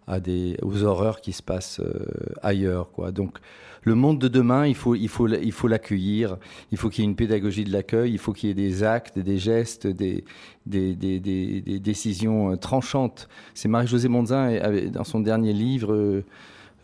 aux 0.06 0.82
horreurs 0.82 1.20
qui 1.20 1.32
se 1.32 1.42
passent 1.42 1.80
euh, 1.80 2.06
ailleurs. 2.42 2.90
Quoi. 2.92 3.12
Donc 3.12 3.38
le 3.84 3.94
monde 3.94 4.18
de 4.18 4.28
demain, 4.28 4.66
il 4.66 4.74
faut, 4.74 4.94
il 4.94 5.08
faut, 5.08 5.28
il 5.28 5.52
faut 5.52 5.68
l'accueillir. 5.68 6.38
Il 6.72 6.78
faut 6.78 6.88
qu'il 6.88 7.04
y 7.04 7.06
ait 7.06 7.10
une 7.10 7.16
pédagogie 7.16 7.64
de 7.64 7.72
l'accueil. 7.72 8.12
Il 8.12 8.18
faut 8.18 8.32
qu'il 8.32 8.48
y 8.48 8.52
ait 8.52 8.54
des 8.54 8.82
actes, 8.82 9.18
des 9.18 9.38
gestes, 9.38 9.86
des, 9.86 10.24
décisions 10.66 12.52
euh, 12.52 12.56
tranchantes. 12.56 13.28
C'est 13.52 13.68
Marie-Josée 13.68 14.08
Monzin, 14.08 14.58
dans 14.90 15.04
son 15.04 15.20
dernier 15.20 15.52
livre, 15.52 16.22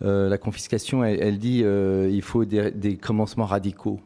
euh, 0.03 0.29
La 0.29 0.39
confiscation, 0.39 1.03
elle, 1.03 1.39
dit 1.39 1.63
euh, 1.65 2.11
il 2.11 2.23
faut 2.23 2.45
des, 2.45 2.71
des, 2.71 2.97
commencements 2.97 3.47
radicaux. 3.47 4.01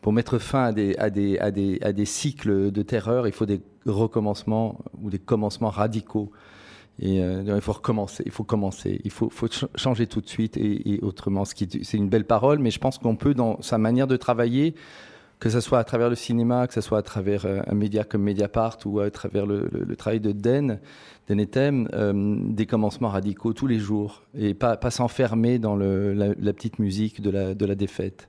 Pour 0.00 0.12
mettre 0.12 0.38
fin 0.38 0.64
à 0.64 0.72
des, 0.72 0.96
à, 0.96 1.10
des, 1.10 1.38
à, 1.38 1.50
des, 1.50 1.78
à 1.82 1.92
des 1.92 2.06
cycles 2.06 2.72
de 2.72 2.82
terreur, 2.82 3.26
il 3.26 3.32
faut 3.32 3.46
des 3.46 3.60
recommencements 3.86 4.78
ou 5.02 5.10
des 5.10 5.18
commencements 5.18 5.70
radicaux. 5.70 6.32
Euh, 7.02 7.42
il 7.54 7.60
faut 7.60 7.72
recommencer, 7.72 8.22
il 8.26 8.32
faut 8.32 8.44
commencer, 8.44 9.00
il 9.04 9.10
faut, 9.10 9.30
changer 9.74 10.06
tout 10.06 10.20
de 10.20 10.28
suite 10.28 10.56
et, 10.56 11.00
autrement. 11.02 11.44
C'est 11.44 11.94
une 11.94 12.08
belle 12.08 12.26
parole, 12.26 12.58
mais 12.58 12.70
je 12.70 12.78
pense 12.78 12.98
qu'on 12.98 13.16
peut, 13.16 13.34
dans 13.34 13.60
sa 13.62 13.78
manière 13.78 14.06
de 14.06 14.16
travailler, 14.16 14.74
que 15.40 15.48
ce 15.48 15.60
soit 15.60 15.80
à 15.80 15.84
travers 15.84 16.08
le 16.08 16.14
cinéma, 16.14 16.68
que 16.68 16.74
ce 16.74 16.80
soit 16.80 16.98
à 16.98 17.02
travers 17.02 17.46
euh, 17.46 17.60
un 17.66 17.74
média 17.74 18.04
comme 18.04 18.22
Mediapart 18.22 18.78
ou 18.84 19.00
à 19.00 19.10
travers 19.10 19.46
le, 19.46 19.96
travail 19.96 20.20
de 20.20 20.30
Den, 20.32 20.78
Den 21.28 21.88
euh, 21.92 22.36
des 22.50 22.66
commencements 22.66 23.08
radicaux 23.08 23.52
tous 23.52 23.66
les 23.66 23.78
jours 23.78 24.22
et 24.38 24.54
pas, 24.54 24.78
s'enfermer 24.90 25.58
dans 25.58 25.74
la, 25.74 26.52
petite 26.52 26.78
musique 26.78 27.20
de 27.20 27.30
la, 27.30 27.74
défaite. 27.74 28.28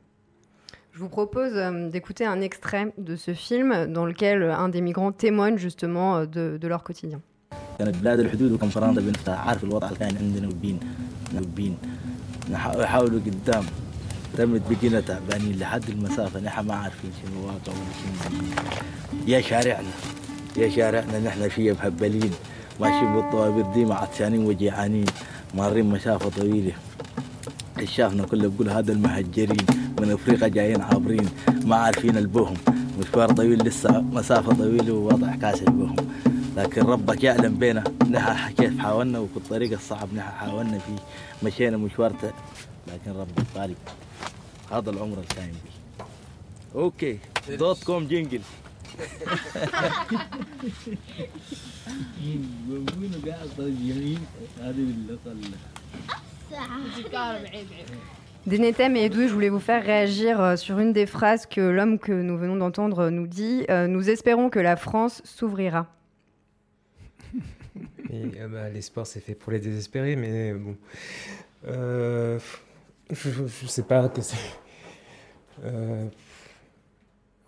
Je 0.94 1.00
vous 1.00 1.10
propose 1.10 1.54
d'écouter 1.92 2.26
un 2.26 2.40
extrait 2.40 2.94
de 2.98 3.16
ce 3.16 3.34
film 3.34 3.88
dans 3.88 4.06
lequel 4.06 4.44
un 4.44 4.70
des 4.70 4.82
migrants 4.82 5.12
témoigne 5.12 5.58
justement 5.58 6.26
de 6.26 6.68
leur 6.68 6.84
quotidien. 6.84 7.20
كانت 7.80 7.96
بلاد 7.98 8.20
الحدود 8.20 8.52
وكم 8.52 8.70
فرندا 8.70 9.02
بنفتح 9.02 9.48
عارف 9.48 9.64
الوضع 9.64 9.88
اللي 9.88 10.00
كان 10.00 10.18
عندنا 10.18 10.48
وبين 10.48 10.80
وبين. 11.38 11.78
يحاولوا 12.52 13.20
قدام. 13.20 13.64
تمت 14.38 14.62
بقينا 14.70 15.00
تعبانين 15.00 15.60
لحد 15.60 15.90
المسافة. 15.90 16.40
نحن 16.40 16.66
ما 16.66 16.76
عارفين 16.76 17.12
شنو 17.22 17.46
واقع 17.46 17.56
ولا 17.68 17.94
شنو 18.00 18.42
يا 19.28 19.42
شارعنا. 19.42 19.94
يا 20.58 20.70
شارعنا. 20.70 21.20
نحن 21.20 21.50
شيء 21.50 21.74
مهبلين 21.74 22.32
ماشيين 22.80 23.14
بالطوابير 23.14 23.66
دي 23.74 23.94
عطشانين 23.94 24.46
وجيعانين. 24.46 25.06
مارين 25.56 25.86
مسافة 25.86 26.30
طويلة. 26.30 26.74
شافنا 27.84 28.26
كله 28.26 28.48
بقول 28.48 28.70
هذا 28.70 28.92
المهجرين 28.92 29.66
من 30.02 30.12
أفريقيا 30.12 30.48
جايين 30.48 30.82
عابرين. 30.82 31.30
ما 31.66 31.76
عارفين 31.76 32.18
البهم. 32.18 32.54
مشوار 33.00 33.32
طويل 33.34 33.60
لسه 33.68 34.02
مسافة 34.02 34.54
طويلة 34.54 34.94
ووضع 34.94 35.36
كاسر 35.36 35.70
بهم 35.70 35.96
لكن 36.58 36.82
ربك 36.82 37.24
يعلم 37.24 37.58
بينا 37.58 37.84
نحن 38.12 38.54
كيف 38.54 38.80
حاولنا 38.80 39.20
وفي 39.20 39.38
الطريق 39.38 39.72
الصعب 39.72 40.14
نحن 40.14 40.30
حاولنا 40.32 40.80
فيه. 40.80 41.04
مشينا 41.44 41.78
مشوار 41.78 42.14
لكن 42.88 43.12
ربك 43.12 43.46
غالب 43.56 43.76
هذا 44.72 44.90
العمر 44.90 45.20
الكاين 45.20 45.52
به 45.66 46.06
أوكي 46.82 47.20
دوت 47.50 47.84
كوم 47.84 48.08
جينجل 48.08 48.42
Denetem 58.46 58.98
et 58.98 59.06
Edoui, 59.06 59.30
je 59.30 59.34
voulais 59.34 59.48
vous 59.48 59.62
faire 59.62 59.82
réagir 59.82 60.42
euh, 60.42 60.56
sur 60.58 60.78
une 60.80 60.92
des 60.92 61.06
phrases 61.06 61.46
que 61.46 61.62
l'homme 61.62 61.98
que 61.98 62.12
nous 62.12 62.38
venons 62.38 62.58
d'entendre 62.58 63.10
nous 63.10 63.26
dit. 63.26 63.66
Euh, 63.70 63.88
Nous 63.88 64.10
espérons 64.10 64.50
que 64.50 64.60
la 64.60 64.76
France 64.76 65.22
s'ouvrira. 65.24 65.88
Euh, 68.12 68.48
bah, 68.50 68.70
L'espoir, 68.70 69.08
c'est 69.08 69.22
fait 69.22 69.34
pour 69.34 69.54
les 69.54 69.60
désespérés, 69.60 70.18
mais 70.18 70.54
bon. 70.54 70.76
Euh, 71.68 72.38
je, 73.12 73.30
je 73.48 73.66
sais 73.66 73.84
pas 73.84 74.10
que 74.10 74.22
c'est. 74.22 74.36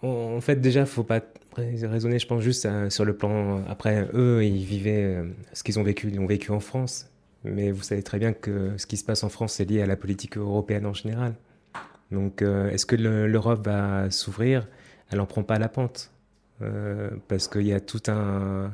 En, 0.01 0.39
fait, 0.39 0.55
déjà, 0.61 0.85
faut 0.85 1.03
pas 1.03 1.19
raisonner, 1.57 2.19
je 2.19 2.27
pense, 2.27 2.41
juste 2.41 2.67
sur 2.89 3.03
le 3.03 3.17
plan. 3.17 3.63
Après, 3.67 4.07
eux, 4.13 4.45
ils 4.45 4.63
vivaient 4.63 5.23
ce 5.51 5.63
qu'ils 5.63 5.77
ont 5.77 5.83
vécu, 5.83 6.07
ils 6.07 6.15
l'ont 6.15 6.25
vécu 6.25 6.51
en 6.51 6.59
France. 6.59 7.09
Mais 7.45 7.71
vous 7.71 7.83
savez 7.83 8.03
très 8.03 8.19
bien 8.19 8.33
que 8.33 8.71
ce 8.77 8.85
qui 8.85 8.97
se 8.97 9.05
passe 9.05 9.23
en 9.23 9.29
France, 9.29 9.53
c'est 9.53 9.65
lié 9.65 9.81
à 9.81 9.85
la 9.85 9.95
politique 9.95 10.37
européenne 10.37 10.85
en 10.85 10.93
général. 10.93 11.35
Donc, 12.11 12.41
euh, 12.41 12.69
est-ce 12.69 12.85
que 12.85 12.95
le- 12.95 13.27
l'Europe 13.27 13.65
va 13.65 14.09
s'ouvrir? 14.11 14.67
Elle 15.11 15.19
n'en 15.19 15.25
prend 15.25 15.43
pas 15.43 15.59
la 15.59 15.69
pente. 15.69 16.11
Euh, 16.61 17.09
parce 17.27 17.47
qu'il 17.47 17.67
y 17.67 17.73
a 17.73 17.79
tout 17.79 18.01
un. 18.07 18.71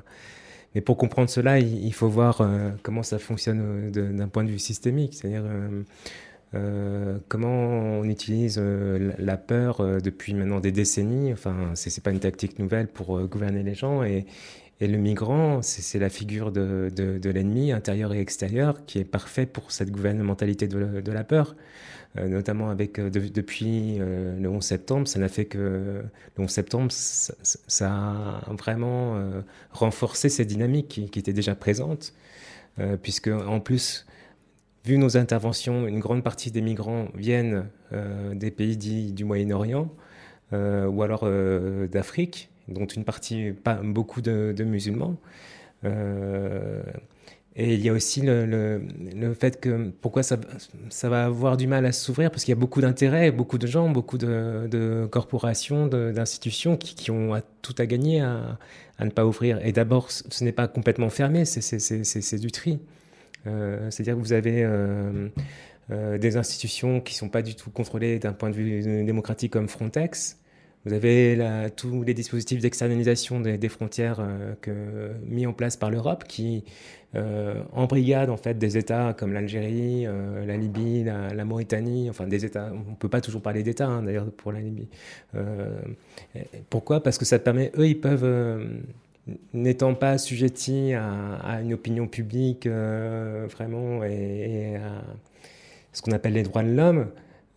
Mais 0.75 0.81
pour 0.81 0.97
comprendre 0.97 1.29
cela, 1.29 1.59
il, 1.59 1.93
faut 1.93 2.07
voir 2.07 2.41
euh, 2.41 2.69
comment 2.83 3.03
ça 3.03 3.19
fonctionne 3.19 3.91
d'un 3.91 4.27
point 4.29 4.43
de 4.43 4.49
vue 4.49 4.59
systémique. 4.59 5.15
C'est-à-dire 5.15 5.43
comment 7.27 7.49
on 7.99 8.03
utilise 8.03 8.59
la 8.59 9.37
peur 9.37 10.01
depuis 10.01 10.33
maintenant 10.33 10.59
des 10.59 10.71
décennies. 10.71 11.33
Enfin, 11.33 11.71
c'est 11.75 12.03
pas 12.03 12.11
une 12.11 12.19
tactique 12.19 12.59
nouvelle 12.59 12.87
pour 12.87 13.19
gouverner 13.27 13.63
les 13.63 13.75
gens. 13.75 14.03
Et, 14.03 14.25
et 14.81 14.87
le 14.87 14.97
migrant, 14.97 15.61
c'est 15.61 15.99
la 15.99 16.09
figure 16.09 16.51
de, 16.51 16.91
l'ennemi 17.23 17.71
intérieur 17.71 18.13
et 18.13 18.19
extérieur 18.19 18.85
qui 18.85 18.99
est 18.99 19.05
parfait 19.05 19.45
pour 19.45 19.71
cette 19.71 19.91
gouvernementalité 19.91 20.67
de, 20.67 21.01
de 21.01 21.11
la 21.11 21.23
peur. 21.23 21.55
Euh, 22.17 22.27
notamment 22.27 22.69
avec 22.69 22.99
euh, 22.99 23.09
de- 23.09 23.29
depuis 23.29 23.97
euh, 23.99 24.37
le 24.37 24.49
11 24.49 24.61
septembre, 24.61 25.07
ça 25.07 25.17
n'a 25.19 25.29
fait 25.29 25.45
que 25.45 26.03
le 26.37 26.43
11 26.43 26.49
septembre, 26.49 26.91
ça, 26.91 27.87
a 27.87 28.53
vraiment 28.53 29.17
renforcé 29.71 30.27
ces 30.27 30.43
dynamiques 30.43 31.07
qui, 31.11 31.19
étaient 31.19 31.33
déjà 31.33 31.55
présentes, 31.55 32.13
puisque 33.01 33.27
en 33.27 33.59
plus, 33.59 34.05
vu 34.85 34.97
nos 34.97 35.17
interventions, 35.17 35.87
une 35.87 35.99
grande 35.99 36.23
partie 36.23 36.51
des 36.51 36.61
migrants 36.61 37.07
viennent 37.15 37.67
des 38.33 38.51
pays 38.51 38.77
dits 38.77 39.11
du 39.13 39.25
Moyen-Orient 39.25 39.89
ou 40.53 41.03
alors 41.03 41.29
d'Afrique, 41.89 42.49
dont 42.71 42.85
une 42.85 43.03
partie, 43.03 43.51
pas 43.51 43.75
beaucoup 43.75 44.21
de, 44.21 44.53
musulmans. 44.63 45.15
Euh, 45.85 46.81
et 47.55 47.73
il 47.73 47.81
y 47.81 47.89
a 47.89 47.93
aussi 47.93 48.21
le, 48.21 48.45
le- 48.45 48.81
fait 49.33 49.59
que 49.59 49.89
pourquoi 50.01 50.23
ça, 50.23 50.37
ça 50.89 51.09
va 51.09 51.25
avoir 51.25 51.57
du 51.57 51.67
mal 51.67 51.85
à 51.85 51.91
s'ouvrir, 51.91 52.31
parce 52.31 52.45
qu'il 52.45 52.53
y 52.53 52.57
a 52.57 52.59
beaucoup 52.59 52.79
d'intérêts, 52.81 53.31
beaucoup 53.31 53.57
de 53.57 53.67
gens, 53.67 53.89
beaucoup 53.89 54.17
de, 54.17 54.67
de 54.71 55.05
corporations, 55.11 55.87
d'institutions 55.87 56.77
qui, 56.77 56.95
qui 56.95 57.11
ont 57.11 57.41
tout 57.61 57.75
à 57.77 57.85
gagner 57.85 58.21
à, 58.21 58.57
à 58.99 59.05
ne 59.05 59.09
pas 59.09 59.25
ouvrir. 59.25 59.59
Et 59.65 59.73
d'abord, 59.73 60.11
ce 60.11 60.43
n'est 60.45 60.53
pas 60.53 60.67
complètement 60.69 61.09
fermé, 61.09 61.43
c'est- 61.45 62.39
du 62.39 62.51
tri. 62.51 62.79
Euh, 63.47 63.89
C'est-à-dire 63.91 64.15
que 64.15 64.19
vous 64.21 64.33
avez 64.33 64.63
euh, 64.63 65.27
des 66.17 66.37
institutions 66.37 67.01
qui 67.01 67.15
ne 67.15 67.17
sont 67.17 67.29
pas 67.29 67.41
du 67.41 67.55
tout 67.55 67.69
contrôlées 67.69 68.17
d'un 68.19 68.33
point 68.33 68.49
de 68.49 68.55
vue 68.55 69.03
démocratique 69.03 69.51
comme 69.51 69.67
Frontex. 69.67 70.37
Vous 70.85 70.93
avez 70.93 71.37
tous 71.75 72.03
les 72.03 72.13
dispositifs 72.13 72.59
d'externalisation 72.59 73.39
des, 73.39 73.69
frontières 73.69 74.19
euh, 74.19 75.13
mis 75.27 75.45
en 75.45 75.53
place 75.53 75.77
par 75.77 75.91
l'Europe 75.91 76.23
qui 76.27 76.63
euh, 77.13 77.61
embrigade 77.73 78.29
en 78.29 78.37
fait 78.37 78.57
des 78.57 78.77
États 78.77 79.13
comme 79.13 79.33
l'Algérie, 79.33 80.05
euh, 80.07 80.45
la 80.45 80.55
Libye, 80.55 81.03
la, 81.03 81.43
Mauritanie, 81.43 82.09
enfin 82.09 82.25
des 82.25 82.45
États. 82.45 82.71
On 82.73 82.95
peut 82.95 83.09
pas 83.09 83.19
toujours 83.19 83.41
parler 83.41 83.63
d'États 83.63 83.87
hein, 83.87 84.03
d'ailleurs 84.03 84.31
pour 84.31 84.53
la 84.53 84.61
Libye. 84.61 84.87
Euh, 85.35 85.77
pourquoi? 86.69 87.03
Parce 87.03 87.17
que 87.17 87.25
ça 87.25 87.37
permet, 87.37 87.69
eux, 87.77 87.85
ils 87.85 87.99
peuvent, 87.99 88.65
n'étant 89.53 89.93
pas 89.93 90.11
assujettis 90.11 90.93
à, 90.93 91.59
une 91.61 91.73
opinion 91.73 92.07
publique 92.07 92.65
vraiment 92.65 94.05
et, 94.05 94.77
à 94.77 95.03
ce 95.91 96.01
qu'on 96.01 96.13
appelle 96.13 96.33
les 96.33 96.43
droits 96.43 96.63
de 96.63 96.71
l'homme, 96.71 97.07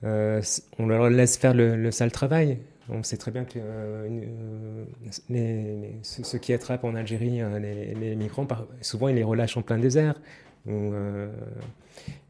on 0.02 0.87
leur 0.87 1.10
laisse 1.10 1.37
faire 1.37 1.54
le 1.54 1.90
sale 1.92 2.10
travail. 2.10 2.58
On 2.88 3.02
sait 3.02 3.16
très 3.16 3.30
bien 3.30 3.44
que 3.44 3.58
euh, 3.58 4.84
euh, 5.30 5.90
ceux, 6.02 6.38
qui 6.38 6.52
attrapent 6.52 6.84
en 6.84 6.94
Algérie 6.94 7.40
euh, 7.40 7.58
les, 7.58 8.14
migrants, 8.14 8.46
souvent 8.82 9.08
ils 9.08 9.16
les 9.16 9.24
relâchent 9.24 9.56
en 9.56 9.62
plein 9.62 9.78
désert. 9.78 10.20
Euh, 10.68 11.30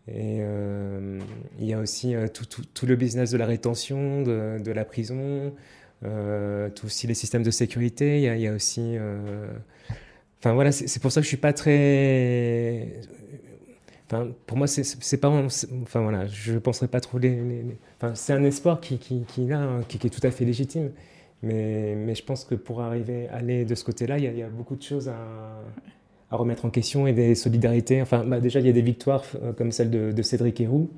et 0.06 0.40
il 1.58 1.66
y 1.66 1.72
a 1.72 1.78
aussi 1.78 2.14
tout, 2.32 2.86
le 2.86 2.94
business 2.94 3.30
de 3.30 3.38
la 3.38 3.46
rétention, 3.46 4.22
de, 4.22 4.70
la 4.70 4.84
prison, 4.84 5.52
tout 6.02 6.86
aussi 6.86 7.06
les 7.06 7.14
systèmes 7.14 7.42
de 7.42 7.50
sécurité. 7.50 8.18
Il 8.18 8.22
y 8.22 8.28
a, 8.28 8.36
il 8.36 8.42
y 8.42 8.48
a 8.48 8.52
aussi. 8.52 8.96
Enfin 10.40 10.52
voilà, 10.52 10.72
c'est 10.72 11.00
pour 11.00 11.10
ça 11.10 11.20
que 11.20 11.24
je 11.24 11.28
suis 11.28 11.38
pas 11.38 11.54
très. 11.54 13.00
Enfin, 14.06 14.28
pour 14.46 14.56
moi, 14.58 14.66
c'est- 14.66 15.16
pas. 15.20 15.28
Enfin 15.28 16.02
voilà, 16.02 16.26
je 16.26 16.58
penserais 16.58 16.88
pas 16.88 17.00
trop 17.00 17.18
les. 17.18 17.64
Enfin, 17.96 18.14
c'est 18.14 18.32
un 18.34 18.44
espoir 18.44 18.80
qui, 18.80 18.98
hein, 19.50 19.80
qui, 19.88 19.98
qui 19.98 20.06
est 20.06 20.10
tout 20.10 20.26
à 20.26 20.30
fait 20.30 20.44
légitime. 20.44 20.90
Mais, 21.42 21.94
mais 21.96 22.14
je 22.14 22.24
pense 22.24 22.44
que 22.44 22.54
pour 22.54 22.80
arriver 22.82 23.28
à 23.28 23.36
aller 23.36 23.64
de 23.64 23.74
ce 23.74 23.84
côté-là, 23.84 24.18
il 24.18 24.24
y, 24.24 24.26
a- 24.26 24.32
il 24.32 24.38
y 24.38 24.42
a 24.42 24.48
beaucoup 24.48 24.76
de 24.76 24.82
choses 24.82 25.08
à, 25.08 25.16
à 26.30 26.36
remettre 26.36 26.64
en 26.64 26.70
question 26.70 27.06
et 27.06 27.12
des 27.12 27.34
solidarités. 27.34 28.00
Enfin, 28.02 28.24
bah, 28.24 28.40
déjà, 28.40 28.60
il 28.60 28.66
y 28.66 28.70
a 28.70 28.72
des 28.72 28.82
victoires 28.82 29.24
euh, 29.42 29.52
comme 29.52 29.72
celle 29.72 29.90
de, 29.90 30.12
de 30.12 30.22
Cédric 30.22 30.60
Héroux, 30.60 30.90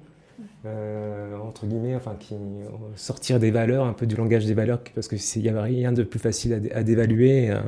euh, 0.65 1.37
entre 1.39 1.67
guillemets, 1.67 1.95
enfin, 1.95 2.17
qui 2.19 2.35
euh, 2.35 2.69
sortir 2.97 3.39
des 3.39 3.51
valeurs, 3.51 3.87
un 3.87 3.93
peu 3.93 4.07
du 4.07 4.17
langage 4.17 4.47
des 4.47 4.55
valeurs, 4.55 4.81
parce 4.95 5.09
qu'il 5.09 5.43
n'y 5.43 5.49
a 5.49 5.63
rien 5.63 5.93
de 5.93 6.03
plus 6.03 6.19
facile 6.19 6.53
à, 6.55 6.59
dé- 6.61 6.71
à 6.73 6.83
dévaluer 6.83 7.51
euh, 7.51 7.61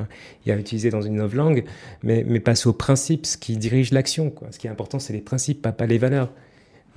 et 0.47 0.53
à 0.53 0.57
utiliser 0.57 0.91
dans 0.91 1.03
une 1.03 1.15
nouvelle 1.15 1.39
langue, 1.39 1.65
mais, 2.03 2.25
mais 2.27 2.41
passer 2.41 2.69
aux 2.69 2.73
principes, 2.73 3.27
ce 3.27 3.37
qui 3.37 3.57
dirige 3.57 3.93
l'action. 3.93 4.33
Ce 4.51 4.59
qui 4.59 4.67
est 4.67 4.71
important, 4.71 4.99
c'est 4.99 5.13
les 5.13 5.21
principes, 5.21 5.63
pas, 5.63 5.73
pas 5.73 5.87
les 5.87 5.99
valeurs. 5.99 6.31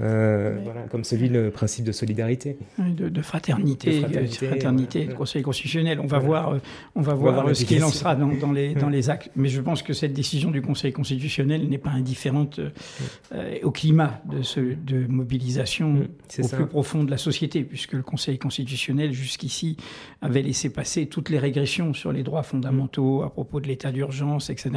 Euh, 0.01 0.57
voilà, 0.63 0.81
comme 0.89 1.03
celui, 1.03 1.29
le 1.29 1.51
principe 1.51 1.85
de 1.85 1.91
solidarité. 1.91 2.57
De, 2.79 3.09
de 3.09 3.21
fraternité, 3.21 4.01
De 4.01 4.27
fraternité, 4.27 5.07
Conseil 5.07 5.43
constitutionnel. 5.43 5.99
On 5.99 6.07
va 6.07 6.19
Voilà. 6.19 6.41
voir, 6.43 6.53
euh, 6.55 6.59
on 6.95 7.01
va 7.01 7.13
On 7.13 7.17
voir 7.17 7.47
euh, 7.47 7.53
ce 7.53 7.65
qu'il 7.65 7.83
en 7.83 7.89
sera 7.89 8.15
dans, 8.15 8.27
dans 8.33 8.51
les, 8.51 8.73
dans 8.73 8.87
Mm. 8.87 8.91
les 8.91 9.09
actes. 9.09 9.29
Mais 9.35 9.49
je 9.49 9.61
pense 9.61 9.83
que 9.83 9.93
cette 9.93 10.13
décision 10.13 10.49
du 10.51 10.61
Conseil 10.61 10.91
constitutionnel 10.91 11.67
n'est 11.69 11.77
pas 11.77 11.91
indifférente 11.91 12.59
euh, 12.59 12.69
euh, 13.33 13.57
au 13.63 13.71
climat 13.71 14.21
de, 14.29 14.41
ce, 14.41 14.59
de 14.59 15.05
mobilisation 15.07 16.07
c'est 16.27 16.43
au 16.43 16.47
ça. 16.47 16.57
plus 16.57 16.65
profond 16.67 17.03
de 17.03 17.11
la 17.11 17.17
société, 17.17 17.63
puisque 17.63 17.93
le 17.93 18.01
Conseil 18.03 18.37
constitutionnel, 18.39 19.11
jusqu'ici, 19.13 19.77
avait 20.21 20.41
laissé 20.41 20.69
passer 20.71 21.05
toutes 21.07 21.29
les 21.29 21.37
régressions 21.39 21.93
sur 21.93 22.11
les 22.11 22.23
droits 22.23 22.43
fondamentaux 22.43 23.21
à 23.23 23.29
propos 23.31 23.59
de 23.59 23.67
l'état 23.67 23.91
d'urgence, 23.91 24.49
etc. 24.49 24.71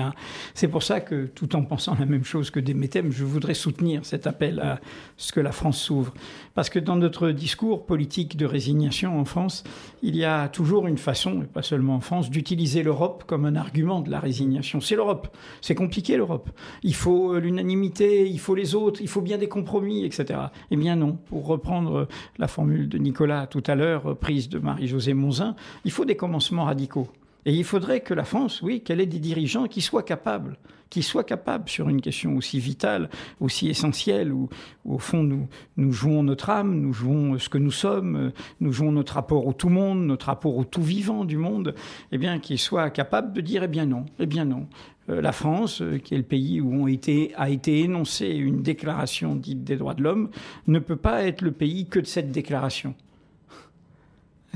C'est 0.55 0.69
pour 0.69 0.83
ça 0.83 1.01
que, 1.01 1.27
tout 1.27 1.57
en 1.57 1.63
pensant 1.65 1.97
la 1.99 2.07
même 2.07 2.25
chose 2.25 2.51
que 2.51 2.61
Demetem, 2.61 3.11
je 3.11 3.25
voudrais 3.25 3.55
soutenir 3.55 4.05
cet 4.05 4.27
appel 4.27 4.61
à 4.61 4.81
ce 5.17 5.33
que 5.33 5.41
la 5.41 5.53
France 5.53 5.81
s'ouvre. 5.81 6.13
Parce 6.55 6.71
que 6.71 6.79
dans 6.79 6.97
notre 6.97 7.31
discours 7.31 7.87
politique 7.87 8.37
de 8.37 8.47
résignation 8.47 9.19
en 9.19 9.25
France, 9.25 9.65
il 10.03 10.17
y 10.17 10.25
a 10.25 10.49
toujours 10.49 10.87
une 10.87 10.99
façon, 10.99 11.43
et 11.43 11.47
pas 11.47 11.63
seulement 11.63 11.97
en 11.97 12.01
France, 12.01 12.31
d'utiliser 12.31 12.83
l'Europe 12.83 13.25
comme 13.27 13.45
un 13.45 13.57
argument 13.57 14.01
de 14.01 14.11
la 14.11 14.21
résignation. 14.21 14.81
C'est 14.81 14.97
l'Europe. 14.97 15.29
C'est 15.61 15.75
compliqué 15.75 16.17
l'Europe. 16.17 16.51
Il 16.83 16.95
faut 16.95 17.35
euh, 17.35 17.41
l'unanimité, 17.41 18.29
il 18.29 18.39
faut 18.39 18.55
les 18.55 18.75
autres, 18.75 19.01
il 19.03 19.09
faut 19.09 19.23
bien 19.23 19.39
des 19.39 19.49
compromis, 19.49 20.05
etc. 20.05 20.41
Eh 20.71 20.77
bien 20.77 20.97
non. 20.97 21.19
Pour 21.27 21.47
reprendre 21.47 21.97
euh, 21.97 22.09
la 22.39 22.49
formule 22.49 22.89
de 22.89 22.99
Nicolas 22.99 23.47
tout 23.47 23.63
à 23.67 23.75
l'heure, 23.75 24.11
euh, 24.11 24.15
prise 24.15 24.49
de 24.49 24.59
Marie-Josée 24.59 25.15
Monzin, 25.15 25.57
il 25.85 25.91
faut 25.91 26.05
des 26.05 26.17
commencements 26.17 26.65
radicaux. 26.65 27.09
Et 27.47 27.53
il 27.53 27.65
faudrait 27.65 28.01
que 28.01 28.15
la 28.15 28.25
France, 28.25 28.63
oui, 28.63 28.81
qu'elle 28.81 29.01
ait 29.01 29.07
des 29.07 29.19
dirigeants 29.19 29.67
qui 29.67 29.81
soient 29.81 30.03
capables, 30.03 30.57
qui 30.89 31.03
soient 31.03 31.25
capables 31.25 31.69
sur 31.69 31.89
une 31.89 32.01
question 32.01 32.37
aussi 32.37 32.59
vitale, 32.59 33.11
aussi 33.41 33.69
essentielle, 33.69 34.33
où, 34.33 34.49
au 34.85 34.99
fond 34.99 35.23
nous, 35.23 35.93
jouons 35.93 36.23
notre 36.23 36.51
âme, 36.51 36.81
nous 36.81 36.93
jouons 36.93 37.39
ce 37.39 37.49
que 37.49 37.59
nous 37.59 37.71
sommes, 37.71 38.33
nous 38.61 38.73
jouons 38.73 38.93
notre 38.93 39.15
rapport 39.15 39.47
au 39.47 39.53
tout 39.53 39.69
monde, 39.69 40.07
notre 40.07 40.27
rapport 40.27 40.57
au 40.57 40.65
tout 40.65 40.83
vivant 40.83 41.25
du 41.25 41.37
monde, 41.37 41.75
eh 42.13 42.19
bien, 42.19 42.39
qu'ils 42.39 42.59
soient 42.59 42.91
capables 42.91 43.33
de 43.33 43.41
dire, 43.41 43.63
eh 43.65 43.69
bien 43.69 43.87
non, 43.87 44.07
eh 44.19 44.27
bien 44.27 44.45
non. 44.45 44.69
Euh, 45.11 45.21
la 45.21 45.33
France, 45.33 45.83
euh, 45.83 45.99
qui 45.99 46.15
est 46.15 46.19
le 46.19 46.23
pays 46.23 46.61
où 46.61 46.87
a 46.87 47.51
été 47.51 47.81
énoncée 47.81 48.29
une 48.29 48.63
déclaration 48.63 49.35
dite 49.35 49.63
des 49.63 49.77
droits 49.77 49.95
de 49.95 50.03
l'homme, 50.03 50.31
ne 50.67 50.79
peut 50.79 50.97
pas 50.97 51.25
être 51.25 51.43
le 51.43 51.53
pays 51.53 51.87
que 51.87 51.99
de 51.99 52.07
cette 52.07 52.31
déclaration. 52.31 52.95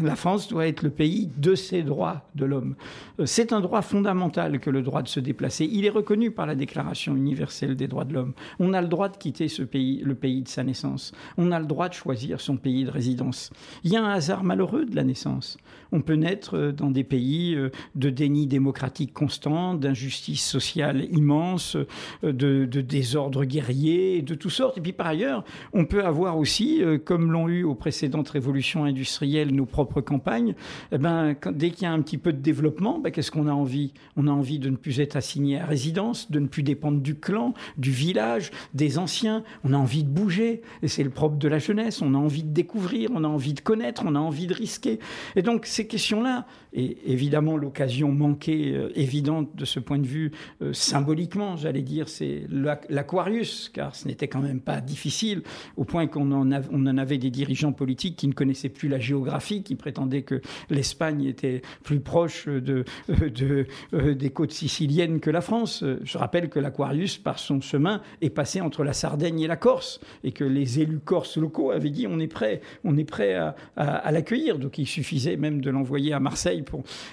La 0.02 0.14
France 0.14 0.48
doit 0.48 0.66
être 0.66 0.82
le 0.82 0.90
pays 0.90 1.28
de 1.36 1.54
ses 1.54 1.82
droits 1.82 2.22
de 2.34 2.44
l'homme. 2.44 2.76
Euh, 3.18 3.26
c'est 3.26 3.52
un 3.52 3.60
droit 3.60 3.82
fondamental 3.82 4.60
que 4.60 4.70
le 4.70 4.82
droit 4.82 5.02
de 5.02 5.08
se 5.08 5.18
déplacer. 5.18 5.68
Il 5.70 5.84
est 5.84 5.90
reconnu 5.90 6.30
par 6.30 6.46
la 6.46 6.54
Déclaration 6.54 7.16
universelle 7.16 7.74
des 7.74 7.88
droits 7.88 8.04
de 8.04 8.14
l'homme. 8.14 8.32
On 8.60 8.74
a 8.74 8.82
le 8.82 8.88
droit 8.88 9.08
de 9.08 9.16
quitter 9.16 9.48
ce 9.48 9.62
pays, 9.62 10.00
le 10.04 10.14
pays 10.14 10.42
de 10.42 10.48
sa 10.48 10.62
naissance. 10.62 11.12
On 11.36 11.50
a 11.50 11.58
le 11.58 11.66
droit 11.66 11.88
de 11.88 11.94
choisir 11.94 12.40
son 12.40 12.56
pays 12.56 12.84
de 12.84 12.90
résidence. 12.90 13.50
Il 13.82 13.92
y 13.92 13.96
a 13.96 14.04
un 14.04 14.10
hasard 14.10 14.44
malheureux 14.44 14.84
de 14.84 14.94
la 14.94 15.04
naissance. 15.04 15.58
On 15.90 16.00
peut 16.00 16.14
naître 16.14 16.56
euh, 16.56 16.72
dans 16.72 16.90
des 16.90 17.04
pays 17.04 17.54
euh, 17.54 17.70
de 17.96 18.10
déni 18.10 18.46
démocratique 18.46 19.12
constant, 19.12 19.74
d'injustice 19.74 20.44
sociale 20.44 21.06
immense, 21.10 21.76
de, 22.22 22.64
désordre 22.64 23.44
guerrier, 23.44 24.22
de 24.22 24.34
toutes 24.34 24.52
sortes. 24.52 24.78
Et 24.78 24.80
puis 24.80 24.92
par 24.92 25.08
ailleurs, 25.08 25.44
on 25.72 25.86
peut 25.86 26.04
avoir 26.04 26.38
aussi, 26.38 26.82
comme 27.04 27.32
l'ont 27.32 27.48
eu 27.48 27.64
aux 27.64 27.74
précédentes 27.74 28.28
révolutions 28.28 28.84
industrielles 28.84 29.54
nos 29.54 29.66
propres 29.66 29.87
campagne, 30.02 30.54
eh 30.92 30.98
ben, 30.98 31.34
dès 31.52 31.70
qu'il 31.70 31.82
y 31.82 31.86
a 31.86 31.92
un 31.92 32.00
petit 32.02 32.18
peu 32.18 32.32
de 32.32 32.40
développement, 32.40 32.98
ben, 32.98 33.10
qu'est-ce 33.10 33.30
qu'on 33.30 33.46
a 33.48 33.52
envie? 33.52 33.92
On 34.16 34.26
a 34.26 34.30
envie 34.30 34.58
de 34.58 34.70
ne 34.70 34.76
plus 34.76 35.00
être 35.00 35.16
assigné 35.16 35.58
à 35.58 35.66
résidence, 35.66 36.30
de 36.30 36.38
ne 36.38 36.46
plus 36.46 36.62
dépendre 36.62 37.00
du 37.00 37.14
clan, 37.14 37.54
du 37.76 37.90
village, 37.90 38.50
des 38.74 38.98
anciens. 38.98 39.42
On 39.64 39.72
a 39.72 39.76
envie 39.76 40.04
de 40.04 40.10
bouger, 40.10 40.62
et 40.82 40.88
c'est 40.88 41.02
le 41.02 41.10
propre 41.10 41.36
de 41.36 41.48
la 41.48 41.58
jeunesse. 41.58 42.02
On 42.02 42.14
a 42.14 42.18
envie 42.18 42.44
de 42.44 42.52
découvrir, 42.52 43.10
on 43.14 43.24
a 43.24 43.28
envie 43.28 43.54
de 43.54 43.60
connaître, 43.60 44.02
on 44.06 44.14
a 44.14 44.20
envie 44.20 44.46
de 44.46 44.54
risquer. 44.54 44.98
Et 45.36 45.42
donc 45.42 45.66
ces 45.66 45.86
questions-là, 45.86 46.46
et 46.72 46.98
évidemment 47.06 47.56
l'occasion 47.56 48.12
manquée, 48.12 48.72
euh, 48.74 48.90
évidente 48.94 49.54
de 49.56 49.64
ce 49.64 49.80
point 49.80 49.98
de 49.98 50.06
vue, 50.06 50.32
euh, 50.62 50.72
symboliquement, 50.72 51.56
j'allais 51.56 51.82
dire, 51.82 52.08
c'est 52.08 52.42
l'Aquarius, 52.50 53.70
car 53.72 53.94
ce 53.94 54.06
n'était 54.08 54.28
quand 54.28 54.40
même 54.40 54.60
pas 54.60 54.80
difficile, 54.80 55.42
au 55.76 55.84
point 55.84 56.06
qu'on 56.06 56.30
en, 56.32 56.52
en 56.52 56.98
avait 56.98 57.18
des 57.18 57.30
dirigeants 57.30 57.72
politiques 57.72 58.16
qui 58.16 58.28
ne 58.28 58.32
connaissaient 58.32 58.68
plus 58.68 58.88
la 58.88 58.98
géographie, 58.98 59.62
qui 59.62 59.74
prétendait 59.74 60.22
que 60.22 60.40
l'Espagne 60.70 61.24
était 61.24 61.62
plus 61.84 62.00
proche 62.00 62.48
de, 62.48 62.84
euh, 63.10 64.14
des 64.14 64.30
côtes 64.30 64.52
siciliennes 64.52 65.20
que 65.20 65.30
la 65.30 65.40
France. 65.40 65.84
Je 66.02 66.18
rappelle 66.18 66.48
que 66.48 66.58
l'Aquarius, 66.58 67.18
par 67.18 67.38
son 67.38 67.60
chemin, 67.60 68.02
est 68.20 68.30
passé 68.30 68.60
entre 68.60 68.84
la 68.84 68.92
Sardaigne 68.92 69.40
et 69.40 69.46
la 69.46 69.56
Corse, 69.56 70.00
et 70.24 70.32
que 70.32 70.44
les 70.44 70.80
élus 70.80 71.00
corses 71.00 71.36
locaux 71.36 71.70
avaient 71.70 71.90
dit 71.90 72.06
on 72.06 72.18
est 72.18 72.28
prêt, 72.28 72.60
on 72.84 72.96
est 72.96 73.04
prêt 73.04 73.34
à, 73.34 74.10
l'accueillir. 74.10 74.58
Donc 74.58 74.78
il 74.78 74.86
suffisait 74.86 75.36
même 75.36 75.60
de 75.60 75.70
l'envoyer 75.70 76.12
à 76.12 76.20
Marseille 76.20 76.57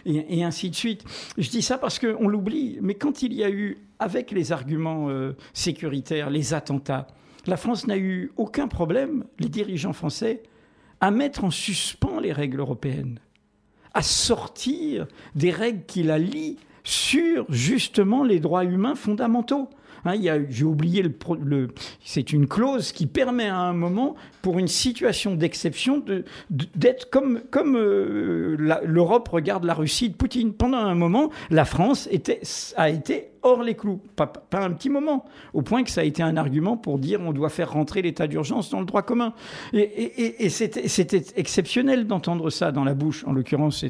et, 0.06 0.44
ainsi 0.44 0.70
de 0.70 0.76
suite. 0.76 1.04
Je 1.38 1.50
dis 1.50 1.62
ça 1.62 1.78
parce 1.78 2.00
qu'on 2.00 2.28
l'oublie, 2.28 2.78
mais 2.82 2.96
quand 2.96 3.22
il 3.24 3.34
y 3.34 3.44
a 3.44 3.50
eu, 3.50 3.78
avec 4.00 4.32
les 4.32 4.52
arguments 4.52 5.10
euh, 5.10 5.34
sécuritaires, 5.54 6.30
les 6.30 6.54
attentats, 6.54 7.08
la 7.48 7.58
France 7.58 7.88
n'a 7.88 7.98
eu 7.98 8.32
aucun 8.38 8.68
problème, 8.68 9.26
les 9.40 9.50
dirigeants 9.50 9.94
français, 9.94 10.44
à 11.02 11.12
mettre 11.12 11.44
en 11.44 11.52
suspens 11.52 12.20
les 12.20 12.32
règles 12.32 12.60
européennes, 12.60 13.20
à 13.94 14.02
sortir 14.02 15.08
des 15.36 15.52
règles 15.52 15.86
qui 15.86 16.04
la 16.04 16.18
lient 16.18 16.58
sur 16.84 17.46
justement 17.50 18.24
les 18.24 18.40
droits 18.40 18.64
humains 18.64 18.96
fondamentaux. 18.96 19.70
Hein, 20.06 20.46
j'ai 20.50 20.66
oublié 20.66 21.04
le, 21.04 21.68
c'est 22.04 22.32
une 22.34 22.48
clause 22.48 22.92
qui 22.92 23.08
permet 23.08 23.48
à 23.48 23.58
un 23.58 23.74
moment, 23.74 24.16
pour 24.42 24.60
une 24.60 24.68
situation 24.68 25.36
d'exception, 25.36 26.04
d'être 26.50 27.10
comme, 27.10 27.42
comme 27.50 27.76
euh, 27.76 28.56
l'Europe 28.86 29.28
regarde 29.30 29.64
la 29.64 29.74
Russie 29.74 30.10
de 30.10 30.16
Poutine. 30.16 30.54
Pendant 30.54 30.78
un 30.78 30.96
moment, 30.96 31.32
la 31.50 31.66
France 31.66 32.08
était, 32.12 32.42
a 32.78 32.90
été 32.90 33.30
hors 33.46 33.64
les 33.64 33.76
clous, 33.76 34.02
pas, 34.16 34.34
un 34.54 34.72
petit 34.72 34.90
moment, 34.90 35.26
au 35.54 35.62
point 35.62 35.84
que 35.84 35.92
ça 35.92 36.02
a 36.02 36.04
été 36.04 36.24
un 36.24 36.36
argument 36.36 36.78
pour 36.78 36.98
dire 36.98 37.22
on 37.22 37.32
doit 37.32 37.50
faire 37.50 37.72
rentrer 37.72 38.02
l'état 38.02 38.28
d'urgence 38.28 38.70
dans 38.70 38.80
le 38.80 38.86
droit 38.86 39.04
commun. 39.04 39.34
Et, 39.74 40.50
c'était 40.50 41.24
exceptionnel 41.36 42.08
d'entendre 42.08 42.50
ça 42.50 42.72
dans 42.72 42.84
la 42.84 42.96
bouche, 42.96 43.24
en 43.26 43.34
l'occurrence 43.34 43.86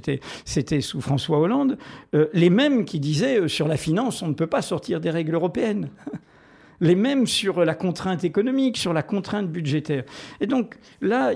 c'était 0.45 0.81
sous 0.81 1.01
François 1.01 1.39
Hollande, 1.39 1.77
euh, 2.13 2.27
les 2.33 2.49
mêmes 2.49 2.85
qui 2.85 2.99
disaient 2.99 3.39
euh, 3.39 3.47
sur 3.47 3.67
la 3.67 3.77
finance 3.77 4.21
on 4.21 4.27
ne 4.27 4.33
peut 4.33 4.47
pas 4.47 4.61
sortir 4.61 4.99
des 4.99 5.09
règles 5.09 5.33
européennes 5.33 5.89
les 6.81 6.95
mêmes 6.95 7.27
sur 7.27 7.63
la 7.63 7.75
contrainte 7.75 8.23
économique, 8.23 8.77
sur 8.77 8.93
la 8.93 9.03
contrainte 9.03 9.49
budgétaire. 9.49 10.03
Et 10.41 10.47
donc 10.47 10.75
là, 11.01 11.33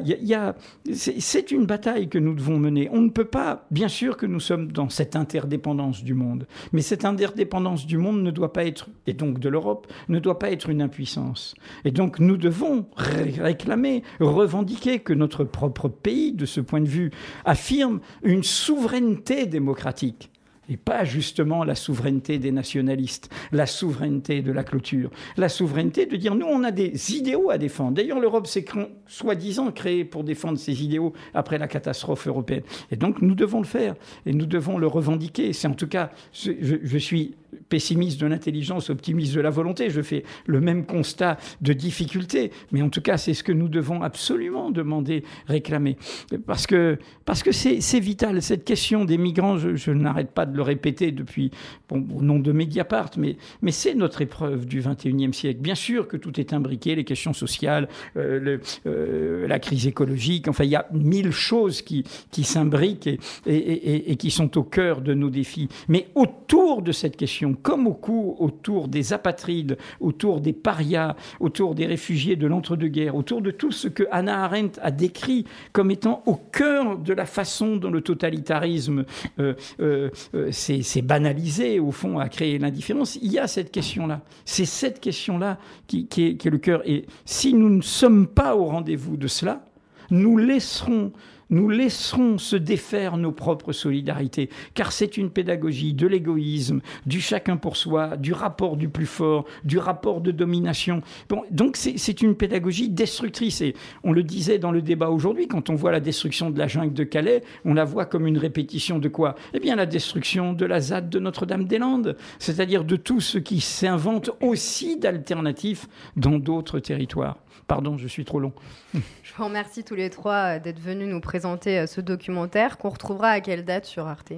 c'est 0.94 1.52
une 1.52 1.66
bataille 1.66 2.10
que 2.10 2.18
nous 2.18 2.34
devons 2.34 2.58
mener. 2.58 2.90
On 2.92 3.02
ne 3.02 3.10
peut 3.10 3.26
pas, 3.26 3.66
bien 3.72 3.88
sûr 3.88 4.18
que 4.18 4.26
nous 4.26 4.40
sommes 4.40 4.72
dans 4.72 4.90
cette 4.90 5.16
interdépendance 5.16 6.04
du 6.04 6.14
monde, 6.14 6.48
mais 6.74 6.82
cette 6.82 7.06
interdépendance 7.06 7.86
du 7.86 7.98
monde 7.98 8.22
ne 8.22 8.32
doit 8.32 8.54
pas 8.54 8.66
être, 8.66 8.90
et 9.08 9.14
donc 9.14 9.40
de 9.40 9.50
l'Europe, 9.50 9.88
ne 10.08 10.20
doit 10.20 10.40
pas 10.40 10.52
être 10.52 10.70
une 10.70 10.82
impuissance. 10.82 11.56
Et 11.86 11.92
donc 11.92 12.20
nous 12.20 12.38
devons 12.38 12.88
réclamer, 12.96 14.04
revendiquer 14.20 15.00
que 15.00 15.14
notre 15.14 15.44
propre 15.44 15.88
pays, 15.88 16.34
de 16.34 16.46
ce 16.46 16.62
point 16.62 16.82
de 16.82 16.88
vue, 16.88 17.12
affirme 17.46 18.00
une 18.24 18.44
souveraineté 18.44 19.46
démocratique 19.46 20.30
et 20.70 20.78
pas 20.78 21.04
justement 21.04 21.64
la 21.64 21.76
souveraineté 21.76 22.38
des 22.38 22.52
nationalistes, 22.52 23.30
la 23.52 23.66
souveraineté 23.66 24.42
de 24.42 24.52
la 24.52 24.64
clôture, 24.64 25.12
la 25.36 25.50
souveraineté 25.50 26.06
de 26.06 26.16
dire 26.16 26.36
nous 26.36 26.46
on 26.46 26.64
a 26.64 26.72
des 26.72 27.16
idéaux 27.16 27.50
à 27.50 27.58
défendre. 27.58 27.94
D'ailleurs 27.94 28.20
l'Europe 28.20 28.48
s'est 28.48 28.66
soi-disant 29.08 29.72
créée 29.72 30.06
pour 30.06 30.24
défendre 30.24 30.58
ses 30.58 30.84
idéaux 30.84 31.14
après 31.34 31.58
la 31.58 31.68
catastrophe 31.68 32.28
européenne. 32.28 32.64
Et 32.92 32.96
donc 32.96 33.22
nous 33.22 33.36
devons 33.36 33.60
le 33.60 33.66
faire 33.66 33.96
et 34.26 34.34
nous 34.34 34.46
devons 34.46 34.78
le 34.78 34.88
revendiquer. 34.88 35.54
C'est 35.54 35.68
en 35.68 35.74
tout 35.74 35.88
cas, 35.88 36.12
je, 36.32 36.52
je 36.62 36.98
suis 36.98 37.36
pessimiste 37.70 38.20
de 38.20 38.28
l'intelligence, 38.28 38.90
optimiste 38.90 39.36
de 39.36 39.42
la 39.42 39.50
volonté. 39.50 39.90
Je 39.90 40.02
fais 40.02 40.24
le 40.46 40.60
même 40.60 40.86
constat 40.86 41.38
de 41.62 41.74
difficulté, 41.74 42.52
mais 42.72 42.82
en 42.82 42.90
tout 42.90 43.02
cas, 43.02 43.18
c'est 43.18 43.34
ce 43.34 43.44
que 43.44 43.52
nous 43.52 43.68
devons 43.70 44.02
absolument 44.02 44.72
demander, 44.72 45.24
réclamer. 45.48 45.98
Parce 46.46 46.68
que 46.68 46.98
parce 47.26 47.44
que 47.44 47.52
c'est 47.52 48.00
vital. 48.00 48.42
Cette 48.42 48.66
question 48.66 49.06
des 49.06 49.20
migrants, 49.20 49.58
je, 49.58 49.92
n'arrête 49.92 50.32
pas 50.32 50.48
de 50.48 50.56
le 50.58 50.64
répéter 50.64 51.12
depuis, 51.12 51.52
bon, 51.88 52.04
au 52.16 52.24
nom 52.24 52.40
de 52.40 52.52
Mediapart, 52.52 53.12
mais, 53.18 53.38
mais 53.62 53.72
c'est 53.72 53.94
notre 53.94 54.22
épreuve 54.22 54.66
du 54.66 54.82
21e 54.82 55.32
siècle. 55.34 55.60
Bien 55.62 55.76
sûr 55.76 56.08
que 56.08 56.18
tout 56.18 56.40
est 56.40 56.54
imbriqué, 56.54 56.96
les 56.96 57.04
questions 57.04 57.34
sociales, 57.34 57.88
euh, 58.18 58.58
euh, 58.88 59.48
la 59.48 59.60
crise 59.60 59.86
écologique, 59.86 60.48
enfin, 60.48 60.64
il 60.64 60.72
y 60.72 60.76
a 60.76 60.88
mille 60.92 61.32
choses 61.32 61.84
qui, 61.84 62.04
qui 62.32 62.44
s'imbriquent 62.44 63.10
et 63.46 64.16
qui 64.16 64.32
sont 64.32 64.58
au 64.58 64.64
cœur 64.64 65.02
de 65.02 65.14
nos 65.14 65.30
défis. 65.30 65.70
Mais 65.88 66.08
autour 66.16 66.82
de 66.82 66.92
cette 66.92 67.16
question, 67.16 67.54
comme 67.62 67.88
au 67.88 67.94
coup 67.94 68.36
autour 68.40 68.88
des 68.88 69.14
apatrides, 69.14 69.78
autour 70.00 70.42
des 70.42 70.54
parias, 70.54 71.16
autour 71.40 71.76
des 71.76 71.86
réfugiés 71.86 72.36
de 72.36 72.48
l'entre-deux-guerres, 72.48 73.16
autour 73.16 73.42
de 73.42 73.52
tout 73.52 73.72
ce 73.72 73.88
que 73.88 74.04
Hannah 74.12 74.44
Arendt 74.44 74.80
a 74.82 74.92
décrit 74.92 75.46
comme 75.72 75.92
étant 75.92 76.24
au 76.26 76.36
cœur 76.36 76.98
de 76.98 77.14
la 77.14 77.26
façon 77.26 77.78
dont 77.78 77.92
le 77.92 78.02
totalitarisme 78.02 79.06
euh, 79.40 79.54
euh, 79.80 80.10
euh, 80.34 80.52
s'est 80.52 81.02
banalisé, 81.02 81.80
au 81.80 81.92
fond, 81.92 82.20
a 82.20 82.30
créé 82.30 82.58
l'indifférence. 82.58 83.18
Il 83.22 83.32
y 83.32 83.40
a 83.40 83.48
cette 83.48 83.72
question-là. 83.72 84.22
C'est 84.46 84.66
cette 84.66 85.00
question-là 85.00 85.58
qui, 85.88 86.08
qui 86.08 86.28
est 86.28 86.46
le 86.46 86.58
cœur. 86.58 86.82
Et 86.86 87.06
si 87.26 87.54
nous 87.54 87.70
ne 87.70 87.82
sommes 87.82 88.28
pas 88.28 88.56
au 88.56 88.66
rendez-vous 88.66 89.18
de 89.18 89.28
cela, 89.28 89.66
nous 90.12 90.38
laisserons 90.38 91.12
nous 91.50 91.70
laisserons 91.70 92.38
se 92.38 92.56
défaire 92.56 93.18
nos 93.18 93.32
propres 93.32 93.74
solidarités, 93.74 94.50
car 94.74 94.92
c'est 94.92 95.18
une 95.18 95.30
pédagogie 95.30 95.94
de 95.94 96.08
l'égoïsme, 96.08 96.82
du 97.06 97.22
chacun 97.22 97.58
pour 97.58 97.78
soi, 97.78 98.18
du 98.18 98.34
rapport 98.34 98.78
du 98.78 98.90
plus 98.90 99.06
fort, 99.06 99.46
du 99.64 99.78
rapport 99.78 100.22
de 100.22 100.32
domination. 100.32 101.02
Bon, 101.28 101.44
donc 101.52 101.76
c'est 101.76 102.22
une 102.22 102.36
pédagogie 102.36 102.90
destructrice. 102.90 103.62
Et 103.62 103.76
on 104.04 104.12
le 104.12 104.24
disait 104.24 104.60
dans 104.60 104.72
le 104.72 104.82
débat 104.82 105.10
aujourd'hui, 105.10 105.48
quand 105.48 105.70
on 105.70 105.76
voit 105.76 105.92
la 105.92 106.00
destruction 106.00 106.50
de 106.50 106.60
la 106.60 106.68
jungle 106.68 106.94
de 106.94 107.04
Calais, 107.04 107.44
on 107.66 107.74
la 107.74 107.86
voit 107.86 108.06
comme 108.06 108.28
une 108.28 108.38
répétition 108.38 109.00
de 109.00 109.10
quoi? 109.10 109.36
Eh 109.54 109.60
bien 109.60 109.76
la 109.76 109.86
destruction 109.86 110.54
de 110.54 110.66
la 110.66 110.80
ZAD 110.80 111.10
de 111.10 111.20
Notre-Dame-des-Landes, 111.20 112.16
c'est-à-dire 112.38 112.84
de 112.84 112.96
tout 112.96 113.22
ce 113.22 113.38
qui 113.38 113.62
s'invente 113.62 114.30
aussi 114.42 114.98
d'alternatifs 114.98 115.88
dans 116.16 116.38
d'autres 116.38 116.80
territoires. 116.80 117.38
Pardon, 117.68 117.98
je 117.98 118.08
suis 118.08 118.26
trop 118.26 118.40
long. 118.40 118.52
Je 118.94 119.34
vous 119.38 119.44
remercie 119.44 119.84
tous 119.84 119.94
les 119.94 120.10
trois 120.10 120.56
euh, 120.56 120.60
d'être 120.60 120.80
venus 120.80 121.08
nous 121.08 121.20
présenter 121.22 121.39
euh, 121.46 121.88
ce 121.88 122.02
documentaire 122.02 122.78
qu'on 122.78 122.90
retrouvera 122.90 123.30
à 123.30 123.42
quelle 123.42 123.66
date 123.66 123.86
sur 123.86 124.08
Arte? 124.08 124.34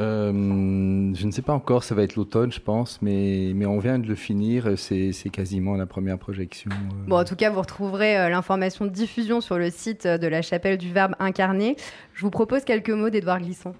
Euh, 0.00 0.32
je 0.32 1.26
ne 1.26 1.30
sais 1.30 1.42
pas 1.42 1.52
encore, 1.52 1.84
ça 1.84 1.94
va 1.94 2.02
être 2.02 2.16
l'automne, 2.16 2.50
je 2.50 2.60
pense, 2.60 3.00
mais, 3.02 3.52
mais 3.54 3.66
on 3.66 3.78
vient 3.78 3.98
de 3.98 4.06
le 4.06 4.14
finir, 4.14 4.70
c'est 4.76 5.12
quasiment 5.30 5.76
la 5.76 5.86
première 5.86 6.18
projection. 6.18 6.70
Euh. 6.70 7.08
Bon, 7.08 7.18
en 7.18 7.24
tout 7.24 7.36
cas, 7.36 7.50
vous 7.50 7.60
retrouverez 7.60 8.30
l'information 8.30 8.86
de 8.86 8.90
diffusion 8.90 9.40
sur 9.40 9.58
le 9.58 9.70
site 9.70 10.06
de 10.06 10.26
la 10.26 10.40
chapelle 10.40 10.78
du 10.78 10.92
Verbe 10.92 11.14
incarné. 11.18 11.76
Je 12.14 12.22
vous 12.22 12.30
propose 12.30 12.64
quelques 12.64 12.90
mots 12.90 13.10
d'Edouard 13.10 13.40
Glissant. 13.40 13.74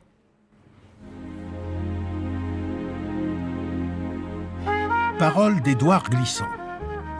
Parole 5.18 5.60
d'Edouard 5.62 6.10
Glissant, 6.10 6.48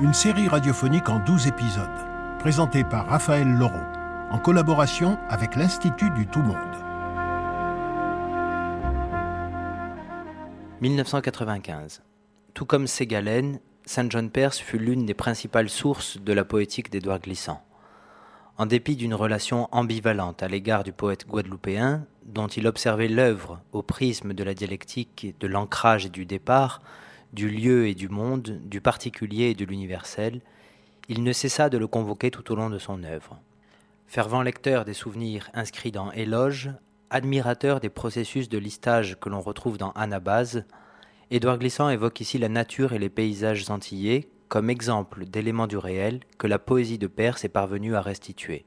une 0.00 0.12
série 0.12 0.48
radiophonique 0.48 1.08
en 1.08 1.20
12 1.20 1.46
épisodes, 1.46 1.84
présentée 2.40 2.82
par 2.84 3.06
Raphaël 3.06 3.46
Laureau 3.46 3.91
en 4.32 4.38
collaboration 4.38 5.18
avec 5.28 5.56
l'Institut 5.56 6.08
du 6.10 6.26
Tout 6.26 6.40
Monde. 6.40 6.56
1995. 10.80 12.02
Tout 12.54 12.64
comme 12.64 12.86
Ségalène, 12.86 13.60
Saint 13.84 14.08
John 14.08 14.30
Perse 14.30 14.58
fut 14.58 14.78
l'une 14.78 15.04
des 15.04 15.12
principales 15.12 15.68
sources 15.68 16.18
de 16.18 16.32
la 16.32 16.46
poétique 16.46 16.90
d'Édouard 16.90 17.20
Glissant. 17.20 17.62
En 18.56 18.64
dépit 18.64 18.96
d'une 18.96 19.12
relation 19.14 19.68
ambivalente 19.70 20.42
à 20.42 20.48
l'égard 20.48 20.82
du 20.82 20.92
poète 20.92 21.26
guadeloupéen, 21.26 22.06
dont 22.24 22.48
il 22.48 22.66
observait 22.66 23.08
l'œuvre 23.08 23.60
au 23.72 23.82
prisme 23.82 24.32
de 24.32 24.44
la 24.44 24.54
dialectique, 24.54 25.34
de 25.40 25.46
l'ancrage 25.46 26.06
et 26.06 26.10
du 26.10 26.24
départ, 26.24 26.80
du 27.34 27.50
lieu 27.50 27.86
et 27.86 27.94
du 27.94 28.08
monde, 28.08 28.60
du 28.64 28.80
particulier 28.80 29.50
et 29.50 29.54
de 29.54 29.66
l'universel, 29.66 30.40
il 31.08 31.22
ne 31.22 31.32
cessa 31.32 31.68
de 31.68 31.76
le 31.76 31.86
convoquer 31.86 32.30
tout 32.30 32.50
au 32.50 32.54
long 32.54 32.70
de 32.70 32.78
son 32.78 33.04
œuvre. 33.04 33.38
Fervent 34.12 34.42
lecteur 34.42 34.84
des 34.84 34.92
souvenirs 34.92 35.48
inscrits 35.54 35.90
dans 35.90 36.12
Éloge, 36.12 36.70
admirateur 37.08 37.80
des 37.80 37.88
processus 37.88 38.50
de 38.50 38.58
listage 38.58 39.16
que 39.18 39.30
l'on 39.30 39.40
retrouve 39.40 39.78
dans 39.78 39.92
Anabase, 39.92 40.66
Édouard 41.30 41.56
Glissant 41.56 41.88
évoque 41.88 42.20
ici 42.20 42.36
la 42.36 42.50
nature 42.50 42.92
et 42.92 42.98
les 42.98 43.08
paysages 43.08 43.70
antillais 43.70 44.28
comme 44.48 44.68
exemple 44.68 45.24
d'éléments 45.24 45.66
du 45.66 45.78
réel 45.78 46.20
que 46.36 46.46
la 46.46 46.58
poésie 46.58 46.98
de 46.98 47.06
Perse 47.06 47.46
est 47.46 47.48
parvenue 47.48 47.96
à 47.96 48.02
restituer. 48.02 48.66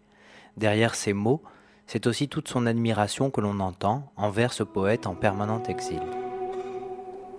Derrière 0.57 0.95
ces 0.95 1.13
mots, 1.13 1.43
c'est 1.85 2.07
aussi 2.07 2.27
toute 2.27 2.47
son 2.47 2.65
admiration 2.65 3.29
que 3.29 3.41
l'on 3.41 3.59
entend 3.59 4.11
envers 4.15 4.51
ce 4.51 4.63
poète 4.63 5.05
en 5.05 5.13
permanent 5.13 5.61
exil. 5.69 6.01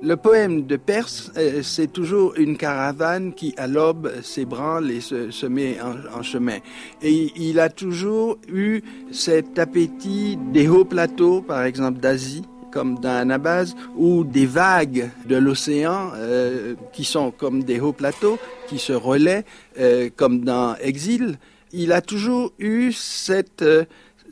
Le 0.02 0.16
poème 0.18 0.66
de 0.66 0.76
Perse, 0.76 1.32
euh, 1.38 1.62
c'est 1.62 1.90
toujours 1.90 2.35
une 2.37 2.59
caravane 2.59 3.32
qui, 3.32 3.54
à 3.56 3.66
l'aube, 3.66 4.12
s'ébranle 4.22 4.90
et 4.90 5.00
se, 5.00 5.46
met 5.46 5.78
en, 5.80 6.22
chemin. 6.22 6.59
Et 7.00 7.32
il 7.35 7.59
a 7.61 7.70
toujours 7.70 8.37
eu 8.46 8.82
cet 9.11 9.59
appétit 9.59 10.38
des 10.52 10.68
hauts 10.68 10.85
plateaux, 10.85 11.40
par 11.40 11.62
exemple 11.62 11.98
d'Asie, 11.98 12.44
comme 12.70 12.98
dans 12.98 13.16
Anabase, 13.16 13.74
ou 13.96 14.22
des 14.24 14.44
vagues 14.44 15.09
de 15.24 15.37
l'océan 15.37 16.11
euh, 16.14 16.74
qui 16.92 17.04
sont 17.04 17.30
comme 17.30 17.64
des 17.64 17.80
hauts 17.80 17.94
plateaux, 17.94 18.38
qui 18.68 18.78
se 18.78 18.92
relaient, 18.92 19.46
euh, 19.80 20.11
comme 20.14 20.44
dans 20.44 20.76
Exil. 20.76 21.38
Il 21.72 21.92
a 21.92 22.02
toujours 22.02 22.52
eu 22.59 22.92
cette, 22.92 23.64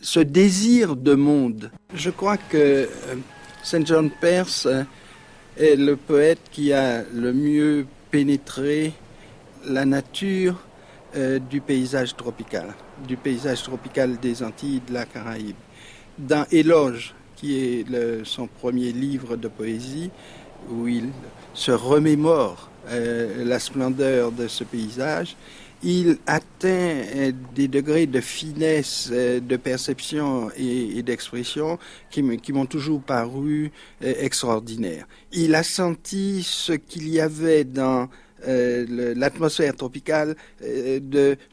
ce 0.03 0.21
désir 0.21 0.95
de 0.95 1.15
monde. 1.15 1.71
Je 1.95 2.11
crois 2.11 2.37
que 2.37 2.87
Saint 3.63 3.85
John 3.85 4.11
Perse 4.11 4.69
est 5.57 5.77
le 5.77 5.97
poète 5.97 6.41
qui 6.51 6.73
a 6.73 7.03
le 7.13 7.33
mieux 7.33 7.87
pénétré 8.11 8.93
la 9.67 9.85
nature 9.85 10.61
euh, 11.17 11.39
du 11.39 11.61
paysage 11.61 12.17
tropical, 12.17 12.75
du 13.07 13.17
paysage 13.17 13.63
tropical 13.63 14.19
des 14.19 14.43
Antilles 14.43 14.83
de 14.87 14.93
la 14.93 15.05
Caraïbe. 15.05 15.57
Dans 16.19 16.47
Éloge, 16.51 17.15
qui 17.37 17.59
est 17.59 17.85
son 18.25 18.47
premier 18.47 18.93
livre 18.93 19.37
de 19.37 19.49
poésie, 19.49 20.11
où 20.71 20.89
il 20.89 21.11
se 21.53 21.73
remémore 21.73 22.71
euh, 22.89 23.45
la 23.45 23.59
splendeur 23.59 24.33
de 24.33 24.49
ce 24.49 24.65
paysage, 24.65 25.37
il 25.85 26.19
atteint 26.27 26.69
euh, 26.69 27.33
des 27.55 27.69
degrés 27.69 28.07
de 28.07 28.21
finesse, 28.21 29.11
euh, 29.13 29.39
de 29.39 29.57
perception 29.57 30.51
et, 30.57 31.03
d'expression 31.03 31.79
qui 32.11 32.23
m'ont 32.23 32.67
toujours 32.67 33.03
paru 33.03 33.71
euh, 34.03 34.15
extraordinaires. 34.19 35.07
Il 35.33 35.55
a 35.55 35.63
senti 35.63 36.43
ce 36.43 36.73
qu'il 36.73 37.09
y 37.09 37.21
avait 37.21 37.65
dans 37.65 38.09
euh, 38.47 39.15
l'atmosphère 39.17 39.75
tropicale 39.75 40.37
euh, 40.63 41.01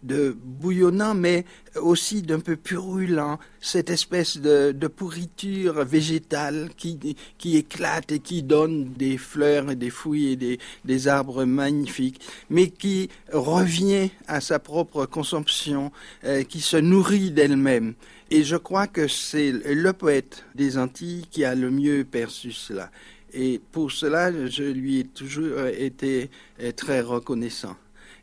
de, 0.04 0.36
bouillonnant, 0.43 1.13
mais 1.13 1.45
aussi 1.75 2.21
d'un 2.21 2.39
peu 2.39 2.56
purulent, 2.56 3.38
cette 3.62 3.89
espèce 3.89 4.38
de, 4.38 4.71
de, 4.71 4.88
pourriture 4.88 5.86
végétale 5.86 6.69
qui, 6.75 7.15
qui 7.38 7.58
éclate 7.58 8.12
et 8.12 8.19
qui 8.19 8.43
donne 8.43 8.91
des 8.93 9.17
fleurs 9.17 9.71
et 9.71 9.75
des 9.75 9.89
fruits 9.89 10.34
et 10.34 10.36
des, 10.36 10.60
des 10.86 11.08
arbres 11.08 11.45
magnifiques, 11.45 12.21
mais 12.49 12.69
qui 12.69 13.10
revient 13.32 14.10
à 14.27 14.41
sa 14.41 14.60
propre 14.60 15.06
consomption, 15.06 15.91
euh, 16.25 16.43
qui 16.43 16.62
se 16.62 16.77
nourrit 16.77 17.32
d'elle-même. 17.32 17.93
Et 18.30 18.43
je 18.43 18.56
crois 18.56 18.88
que 18.88 19.08
c'est 19.08 19.51
le 19.51 19.93
poète 19.93 20.45
des 20.56 20.77
Antilles 20.77 21.25
qui 21.30 21.43
a 21.43 21.54
le 21.54 21.69
mieux 21.69 22.06
perçu 22.06 22.51
cela. 22.51 22.89
Et 23.34 23.62
pour 23.72 23.91
cela, 23.91 24.32
je 24.48 24.63
lui 24.63 25.00
ai 25.00 25.04
toujours 25.06 25.58
euh, 25.58 25.72
été 25.78 26.30
euh, 26.62 26.72
très 26.72 27.02
reconnaissant. 27.02 27.76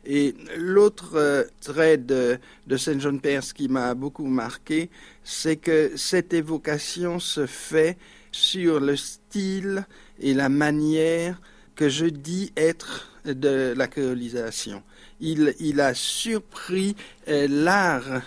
Et 0.05 0.35
l'autre 0.57 1.15
euh, 1.15 1.43
trait 1.61 1.97
de, 1.97 2.39
Saint 2.77 2.99
John 2.99 3.19
Perse 3.19 3.53
qui 3.53 3.67
m'a 3.67 3.93
beaucoup 3.95 4.27
marqué, 4.27 4.89
c'est 5.23 5.57
que 5.57 5.91
cette 5.95 6.33
évocation 6.33 7.19
se 7.19 7.45
fait 7.45 7.97
sur 8.31 8.79
le 8.79 8.95
style 8.95 9.85
et 10.19 10.33
la 10.33 10.49
manière 10.49 11.41
que 11.75 11.89
je 11.89 12.05
dis 12.05 12.51
être 12.55 13.11
de 13.25 13.73
la 13.75 13.87
créolisation. 13.87 14.83
Il, 15.19 15.55
il 15.59 15.81
a 15.81 15.93
surpris 15.93 16.95
l'art 17.27 18.21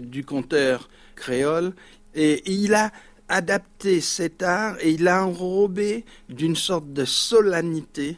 du 0.00 0.24
conteur 0.24 0.88
créole 1.16 1.72
et 2.14 2.42
il 2.50 2.74
a 2.74 2.90
adapté 3.28 4.00
cet 4.00 4.42
art 4.42 4.76
et 4.80 4.92
il 4.92 5.04
l'a 5.04 5.24
enrobé 5.24 6.04
d'une 6.28 6.56
sorte 6.56 6.92
de 6.92 7.04
solennité 7.04 8.16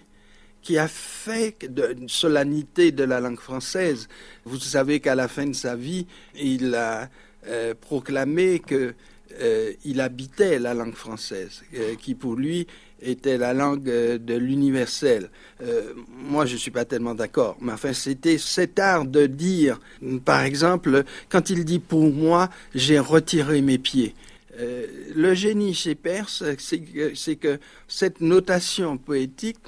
qui 0.62 0.78
a 0.78 0.88
fait 0.88 1.56
une 1.98 2.08
solennité 2.08 2.92
de 2.92 3.04
la 3.04 3.20
langue 3.20 3.40
française. 3.40 4.08
Vous 4.44 4.58
savez 4.58 5.00
qu'à 5.00 5.14
la 5.14 5.28
fin 5.28 5.46
de 5.46 5.54
sa 5.54 5.74
vie, 5.74 6.06
il 6.38 6.74
a 6.74 7.08
euh, 7.46 7.74
proclamé 7.80 8.58
que 8.58 8.94
euh, 9.40 9.72
il 9.84 10.00
habitait 10.00 10.58
la 10.58 10.74
langue 10.74 10.94
française, 10.94 11.62
euh, 11.74 11.94
qui 11.94 12.14
pour 12.14 12.34
lui 12.34 12.66
était 13.00 13.38
la 13.38 13.54
langue 13.54 13.84
de 13.84 14.34
l'universel. 14.34 15.30
moi, 16.06 16.44
je 16.44 16.52
ne 16.52 16.58
suis 16.58 16.70
pas 16.70 16.84
tellement 16.84 17.14
d'accord, 17.14 17.56
mais 17.62 17.72
enfin, 17.72 17.94
c'était 17.94 18.36
cet 18.36 18.78
art 18.78 19.06
de 19.06 19.24
dire, 19.24 19.80
par 20.26 20.42
exemple, 20.42 21.04
quand 21.30 21.48
il 21.48 21.64
dit 21.64 21.78
pour 21.78 22.12
moi, 22.12 22.50
j'ai 22.74 22.98
retiré 22.98 23.62
mes 23.62 23.78
pieds. 23.78 24.14
Euh, 24.60 24.86
le 25.14 25.34
génie 25.34 25.74
chez 25.74 25.94
Perse, 25.94 26.42
c'est 26.58 27.36
que, 27.36 27.58
cette 27.88 28.20
notation 28.20 28.98
poétique, 28.98 29.58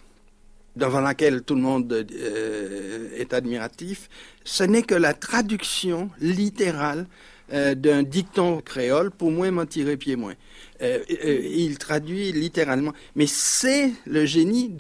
devant 0.77 1.01
laquelle 1.01 1.43
tout 1.43 1.55
le 1.55 1.61
monde 1.61 1.93
euh, 1.93 3.09
est 3.17 3.35
admiratif, 3.35 4.09
ce 4.45 4.65
n'est 4.65 4.83
que 4.83 4.95
la 4.95 5.13
traduction 5.13 6.11
littérale 6.21 7.07
euh, 7.53 7.75
d'un 7.75 8.03
dicton 8.03 8.63
créole 8.63 9.11
pour 9.11 9.31
moins 9.31 9.51
m'en 9.51 9.67
tirer 9.67 9.99
pied 9.99 10.17
moins. 10.17 10.35
il 10.81 11.77
traduit 11.79 12.33
littéralement. 12.33 12.93
Mais 13.15 13.27
c'est 13.27 13.93
le 14.07 14.25
génie 14.25 14.77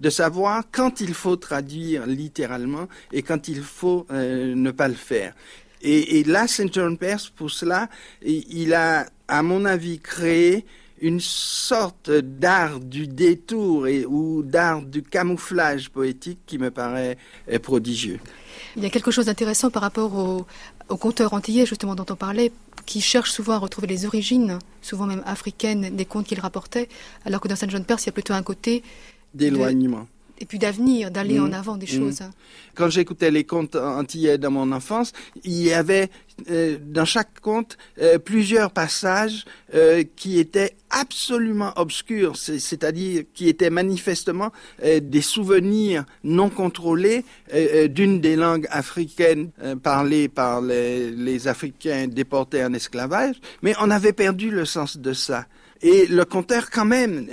de 0.00 0.10
savoir 0.10 0.64
quand 0.70 1.00
il 1.00 1.12
faut 1.12 1.36
traduire 1.36 2.06
littéralement 2.06 2.88
et 3.12 3.22
quand 3.22 3.48
il 3.48 3.62
faut 3.62 4.06
ne 4.10 4.70
pas 4.70 4.88
le 4.88 4.94
faire. 4.94 5.34
Et, 5.82 6.24
là, 6.24 6.46
Saint 6.46 6.66
John 6.70 6.96
Perse, 6.96 7.28
pour 7.28 7.50
cela, 7.50 7.88
il 8.22 8.74
a, 8.74 9.06
à 9.28 9.42
mon 9.42 9.64
avis, 9.64 10.00
créé 10.00 10.64
une 11.00 11.20
sorte 11.20 12.10
d'art 12.10 12.80
du 12.80 13.06
détour 13.06 13.86
et, 13.86 14.06
ou 14.06 14.42
d'art 14.42 14.80
du 14.82 15.02
camouflage 15.02 15.90
poétique 15.90 16.38
qui 16.46 16.58
me 16.58 16.70
paraît 16.70 17.18
prodigieux. 17.62 18.18
Il 18.76 18.82
y 18.82 18.86
a 18.86 18.90
quelque 18.90 19.10
chose 19.10 19.26
d'intéressant 19.26 19.70
par 19.70 19.82
rapport 19.82 20.14
aux 20.14 20.46
au 20.88 20.96
conteurs 20.96 21.34
antillais, 21.34 21.66
justement, 21.66 21.94
dont 21.94 22.06
on 22.10 22.16
parlait, 22.16 22.52
qui 22.84 23.00
cherchent 23.00 23.32
souvent 23.32 23.54
à 23.54 23.58
retrouver 23.58 23.88
les 23.88 24.06
origines, 24.06 24.58
souvent 24.82 25.06
même 25.06 25.22
africaines, 25.26 25.96
des 25.96 26.04
contes 26.04 26.26
qu'ils 26.26 26.40
rapportaient, 26.40 26.88
alors 27.24 27.40
que 27.40 27.48
dans 27.48 27.56
Saint 27.56 27.68
John 27.68 27.84
Perse, 27.84 28.04
il 28.04 28.06
y 28.06 28.10
a 28.10 28.12
plutôt 28.12 28.34
un 28.34 28.42
côté 28.42 28.82
d'éloignement 29.34 30.06
et 30.38 30.46
puis 30.46 30.58
d'avenir, 30.58 31.10
d'aller 31.10 31.38
en 31.40 31.48
mmh. 31.48 31.54
avant 31.54 31.76
des 31.76 31.86
mmh. 31.86 31.88
choses. 31.88 32.22
Quand 32.74 32.90
j'écoutais 32.90 33.30
les 33.30 33.44
contes 33.44 33.76
antillais 33.76 34.38
dans 34.38 34.50
mon 34.50 34.70
enfance, 34.72 35.12
il 35.44 35.62
y 35.62 35.72
avait 35.72 36.10
euh, 36.50 36.76
dans 36.80 37.06
chaque 37.06 37.40
conte 37.40 37.78
euh, 37.98 38.18
plusieurs 38.18 38.70
passages 38.70 39.46
euh, 39.74 40.04
qui 40.16 40.38
étaient 40.38 40.76
absolument 40.90 41.72
obscurs, 41.76 42.36
c'est-à-dire 42.36 43.24
qui 43.32 43.48
étaient 43.48 43.70
manifestement 43.70 44.52
des 45.02 45.20
souvenirs 45.20 46.04
non 46.22 46.48
contrôlés 46.48 47.24
d'une 47.88 48.20
des 48.20 48.36
langues 48.36 48.68
africaines 48.70 49.50
parlées 49.82 50.28
par 50.28 50.62
les, 50.62 51.10
les 51.10 51.48
Africains 51.48 52.06
déportés 52.06 52.64
en 52.64 52.72
esclavage, 52.72 53.34
mais 53.62 53.74
on 53.80 53.90
avait 53.90 54.12
perdu 54.12 54.50
le 54.50 54.64
sens 54.64 54.96
de 54.96 55.12
ça. 55.12 55.46
Et 55.82 56.06
le 56.06 56.24
conteur 56.24 56.70
quand 56.70 56.86
même 56.86 57.26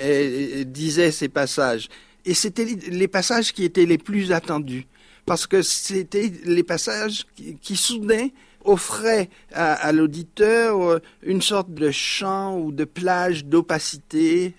disait 0.65 1.11
ces 1.11 1.29
passages. 1.29 1.89
Et 2.25 2.33
c'était 2.33 2.65
les 2.65 3.07
passages 3.07 3.53
qui 3.53 3.63
étaient 3.63 3.85
les 3.85 3.97
plus 3.97 4.31
attendus, 4.31 4.87
parce 5.25 5.47
que 5.47 5.61
c'était 5.61 6.31
les 6.45 6.63
passages 6.63 7.25
qui, 7.61 7.75
soudain 7.75 8.29
offrait 8.65 9.29
à, 9.51 9.91
l'auditeur 9.91 11.01
une 11.21 11.41
sorte 11.41 11.73
de 11.73 11.91
champ 11.91 12.57
ou 12.57 12.71
de 12.71 12.85
plage 12.85 13.43
d'opacité, 13.43 14.53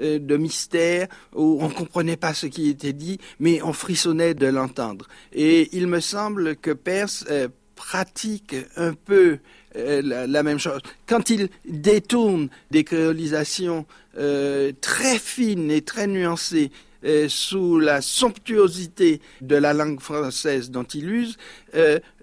de 0.00 0.36
mystère, 0.38 1.08
où 1.34 1.58
on 1.60 1.68
comprenait 1.68 2.16
pas 2.16 2.32
ce 2.32 2.46
qui 2.46 2.70
était 2.70 2.94
dit, 2.94 3.18
mais 3.38 3.60
on 3.60 3.74
frissonnait 3.74 4.32
de 4.32 4.46
l'entendre. 4.46 5.08
Et 5.34 5.68
il 5.76 5.88
me 5.88 6.00
semble 6.00 6.56
que 6.56 6.70
Perse 6.70 7.26
pratique 7.74 8.56
un 8.76 8.94
peu 8.94 9.38
euh, 9.76 10.26
la, 10.26 10.42
même 10.42 10.58
chose. 10.58 10.80
Quand 11.06 11.30
il 11.30 11.48
détourne 11.64 12.48
des 12.70 12.84
créolisations 12.84 13.86
euh, 14.16 14.72
très 14.80 15.18
fines 15.18 15.70
et 15.70 15.82
très 15.82 16.06
nuancées 16.06 16.70
euh, 17.04 17.26
sous 17.28 17.78
la 17.78 18.00
somptuosité 18.00 19.20
de 19.40 19.56
la 19.56 19.72
langue 19.72 20.00
française 20.00 20.70
dont 20.70 20.84
il 20.84 21.10
use, 21.10 21.36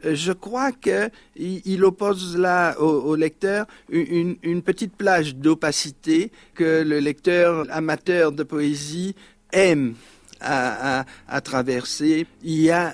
je 0.03 0.31
crois 0.31 0.71
qu'il 0.71 1.11
il 1.35 1.83
oppose 1.83 2.37
là 2.37 2.79
au, 2.79 3.15
lecteur 3.15 3.65
une, 3.89 4.61
petite 4.61 4.95
plage 4.95 5.35
d'opacité 5.35 6.31
que 6.55 6.83
le 6.83 6.99
lecteur 6.99 7.65
amateur 7.69 8.31
de 8.31 8.43
poésie 8.43 9.13
aime 9.51 9.95
à, 10.39 11.05
traverser. 11.43 12.25
Il 12.43 12.61
y 12.61 12.71
a 12.71 12.93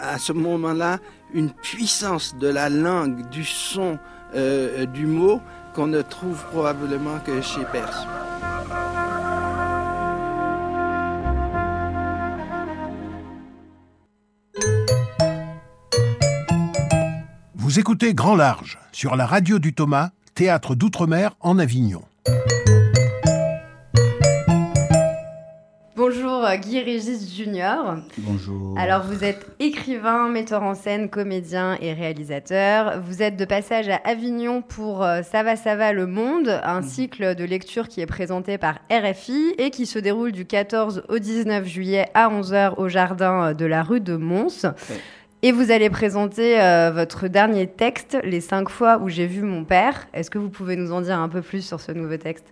à 0.00 0.18
ce 0.18 0.32
moment-là 0.32 0.98
une 1.34 1.50
puissance 1.50 2.34
de 2.36 2.48
la 2.48 2.68
langue, 2.68 3.28
du 3.30 3.44
son, 3.44 3.98
euh, 4.34 4.86
du 4.86 5.06
mot 5.06 5.40
qu'on 5.74 5.86
ne 5.86 6.02
trouve 6.02 6.42
probablement 6.50 7.18
que 7.20 7.40
chez 7.40 7.64
Perse. 7.72 8.06
Vous 17.70 17.78
écoutez 17.78 18.14
Grand 18.14 18.34
Large 18.34 18.80
sur 18.90 19.14
la 19.14 19.26
radio 19.26 19.60
du 19.60 19.72
Thomas, 19.72 20.10
théâtre 20.34 20.74
d'outre-mer 20.74 21.36
en 21.38 21.56
Avignon. 21.56 22.02
Bonjour 25.94 26.44
euh, 26.44 26.56
Guy 26.56 26.80
Régis 26.80 27.32
Junior. 27.32 27.98
Bonjour. 28.18 28.76
Alors 28.76 29.04
vous 29.04 29.22
êtes 29.22 29.46
écrivain, 29.60 30.28
metteur 30.28 30.64
en 30.64 30.74
scène, 30.74 31.08
comédien 31.08 31.76
et 31.80 31.92
réalisateur. 31.92 33.00
Vous 33.02 33.22
êtes 33.22 33.36
de 33.36 33.44
passage 33.44 33.88
à 33.88 34.00
Avignon 34.04 34.62
pour 34.62 35.04
euh, 35.04 35.22
Ça 35.22 35.44
va, 35.44 35.54
ça 35.54 35.76
va 35.76 35.92
le 35.92 36.08
monde, 36.08 36.48
un 36.64 36.80
mhm. 36.80 36.88
cycle 36.88 37.34
de 37.36 37.44
lecture 37.44 37.86
qui 37.86 38.00
est 38.00 38.06
présenté 38.06 38.58
par 38.58 38.80
RFI 38.90 39.54
et 39.58 39.70
qui 39.70 39.86
se 39.86 40.00
déroule 40.00 40.32
du 40.32 40.44
14 40.44 41.04
au 41.08 41.20
19 41.20 41.64
juillet 41.66 42.08
à 42.14 42.30
11h 42.30 42.74
au 42.78 42.88
jardin 42.88 43.50
euh, 43.50 43.54
de 43.54 43.64
la 43.64 43.84
rue 43.84 44.00
de 44.00 44.16
Mons. 44.16 44.66
Et 45.42 45.52
vous 45.52 45.70
allez 45.70 45.88
présenter 45.88 46.56
votre 46.92 47.26
dernier 47.26 47.66
texte, 47.66 48.18
Les 48.24 48.42
cinq 48.42 48.68
fois 48.68 48.98
où 48.98 49.08
j'ai 49.08 49.26
vu 49.26 49.40
mon 49.40 49.64
père. 49.64 50.06
Est-ce 50.12 50.30
que 50.30 50.38
vous 50.38 50.50
pouvez 50.50 50.76
nous 50.76 50.92
en 50.92 51.00
dire 51.00 51.18
un 51.18 51.30
peu 51.30 51.40
plus 51.40 51.64
sur 51.64 51.80
ce 51.80 51.92
nouveau 51.92 52.18
texte? 52.18 52.44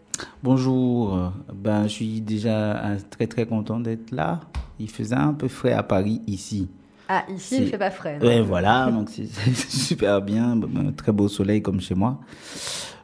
Bonjour, 0.42 1.32
ben, 1.52 1.82
je 1.82 1.88
suis 1.88 2.20
déjà 2.22 2.96
très 3.10 3.26
très 3.26 3.44
content 3.44 3.78
d'être 3.78 4.10
là. 4.10 4.40
Il 4.80 4.88
faisait 4.88 5.14
un 5.14 5.34
peu 5.34 5.48
frais 5.48 5.74
à 5.74 5.82
Paris 5.82 6.22
ici. 6.26 6.70
Ah, 7.10 7.24
ici 7.34 7.56
il 7.56 7.64
ne 7.64 7.66
fait 7.66 7.78
pas 7.78 7.90
frais. 7.90 8.18
Oui, 8.22 8.40
voilà, 8.40 8.90
donc 8.92 9.10
c'est 9.10 9.28
super 9.54 10.22
bien, 10.22 10.58
très 10.96 11.12
beau 11.12 11.28
soleil 11.28 11.60
comme 11.60 11.82
chez 11.82 11.94
moi. 11.94 12.18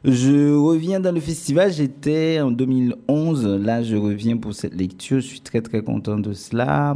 Je 0.03 0.51
reviens 0.55 0.99
dans 0.99 1.13
le 1.13 1.19
festival, 1.19 1.71
j'étais 1.71 2.39
en 2.41 2.49
2011, 2.49 3.45
là 3.45 3.83
je 3.83 3.95
reviens 3.95 4.37
pour 4.37 4.53
cette 4.55 4.73
lecture, 4.73 5.19
je 5.19 5.27
suis 5.27 5.41
très 5.41 5.61
très 5.61 5.83
content 5.83 6.17
de 6.17 6.33
cela. 6.33 6.95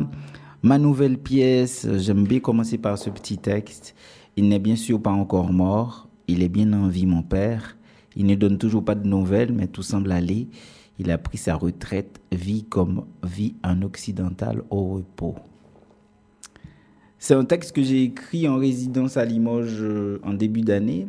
Ma 0.62 0.78
nouvelle 0.78 1.18
pièce, 1.18 1.88
j'aime 1.98 2.26
bien 2.26 2.42
commencer 2.42 2.78
par 2.78 2.98
ce 2.98 3.10
petit 3.10 3.38
texte. 3.38 3.96
Il 4.36 4.50
n'est 4.50 4.60
bien 4.60 4.76
sûr 4.76 5.02
pas 5.02 5.12
encore 5.12 5.54
mort, 5.54 6.10
il 6.28 6.44
est 6.44 6.50
bien 6.50 6.74
en 6.74 6.90
vie 6.90 7.06
mon 7.06 7.22
père. 7.22 7.78
Il 8.18 8.26
ne 8.26 8.36
donne 8.36 8.58
toujours 8.58 8.84
pas 8.84 8.96
de 8.96 9.08
nouvelles, 9.08 9.54
mais 9.54 9.68
tout 9.68 9.84
semble 9.84 10.12
aller. 10.12 10.50
Il 11.00 11.12
a 11.12 11.18
pris 11.18 11.38
sa 11.38 11.56
retraite, 11.56 12.20
vit 12.34 12.66
comme 12.66 13.06
vit 13.24 13.56
un 13.64 13.82
occidental 13.84 14.64
au 14.70 14.96
repos. 14.96 15.36
C'est 17.20 17.36
un 17.36 17.46
texte 17.46 17.74
que 17.74 17.82
j'ai 17.82 18.04
écrit 18.04 18.48
en 18.50 18.58
résidence 18.58 19.16
à 19.16 19.24
Limoges 19.24 19.78
euh, 19.80 20.20
en 20.24 20.34
début 20.34 20.62
d'année. 20.62 21.08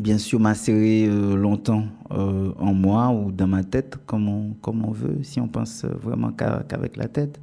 Bien 0.00 0.18
sûr, 0.18 0.40
macéré 0.40 1.06
euh, 1.06 1.36
longtemps 1.36 1.84
euh, 2.10 2.52
en 2.58 2.74
moi 2.74 3.10
ou 3.10 3.30
dans 3.30 3.46
ma 3.46 3.62
tête, 3.62 3.96
comme 4.06 4.28
on, 4.28 4.54
comme 4.54 4.84
on 4.84 4.90
veut, 4.90 5.22
si 5.22 5.40
on 5.40 5.46
pense 5.46 5.84
vraiment 5.84 6.32
qu'avec 6.32 6.96
la 6.96 7.06
tête. 7.06 7.40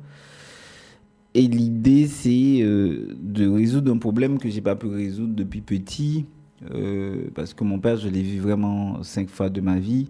Et 1.37 1.47
l'idée, 1.47 2.07
c'est 2.07 2.63
de 2.63 3.47
résoudre 3.47 3.93
un 3.93 3.99
problème 3.99 4.39
que 4.39 4.49
j'ai 4.49 4.59
pas 4.59 4.75
pu 4.75 4.87
résoudre 4.87 5.35
depuis 5.35 5.61
petit, 5.61 6.25
euh, 6.71 7.27
parce 7.35 7.53
que 7.53 7.63
mon 7.63 7.77
père, 7.77 7.95
je 7.97 8.09
l'ai 8.09 8.23
vu 8.23 8.39
vraiment 8.39 9.03
cinq 9.03 9.29
fois 9.29 9.51
de 9.51 9.61
ma 9.61 9.77
vie. 9.77 10.09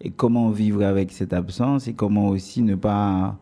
Et 0.00 0.10
comment 0.10 0.50
vivre 0.50 0.82
avec 0.82 1.12
cette 1.12 1.32
absence 1.32 1.86
et 1.86 1.94
comment 1.94 2.26
aussi 2.26 2.60
ne 2.62 2.74
pas, 2.74 3.38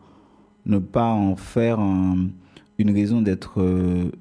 ne 0.67 0.77
pas 0.77 1.09
en 1.09 1.35
faire 1.35 1.79
une 1.79 2.91
raison 2.91 3.23
d'être 3.23 3.59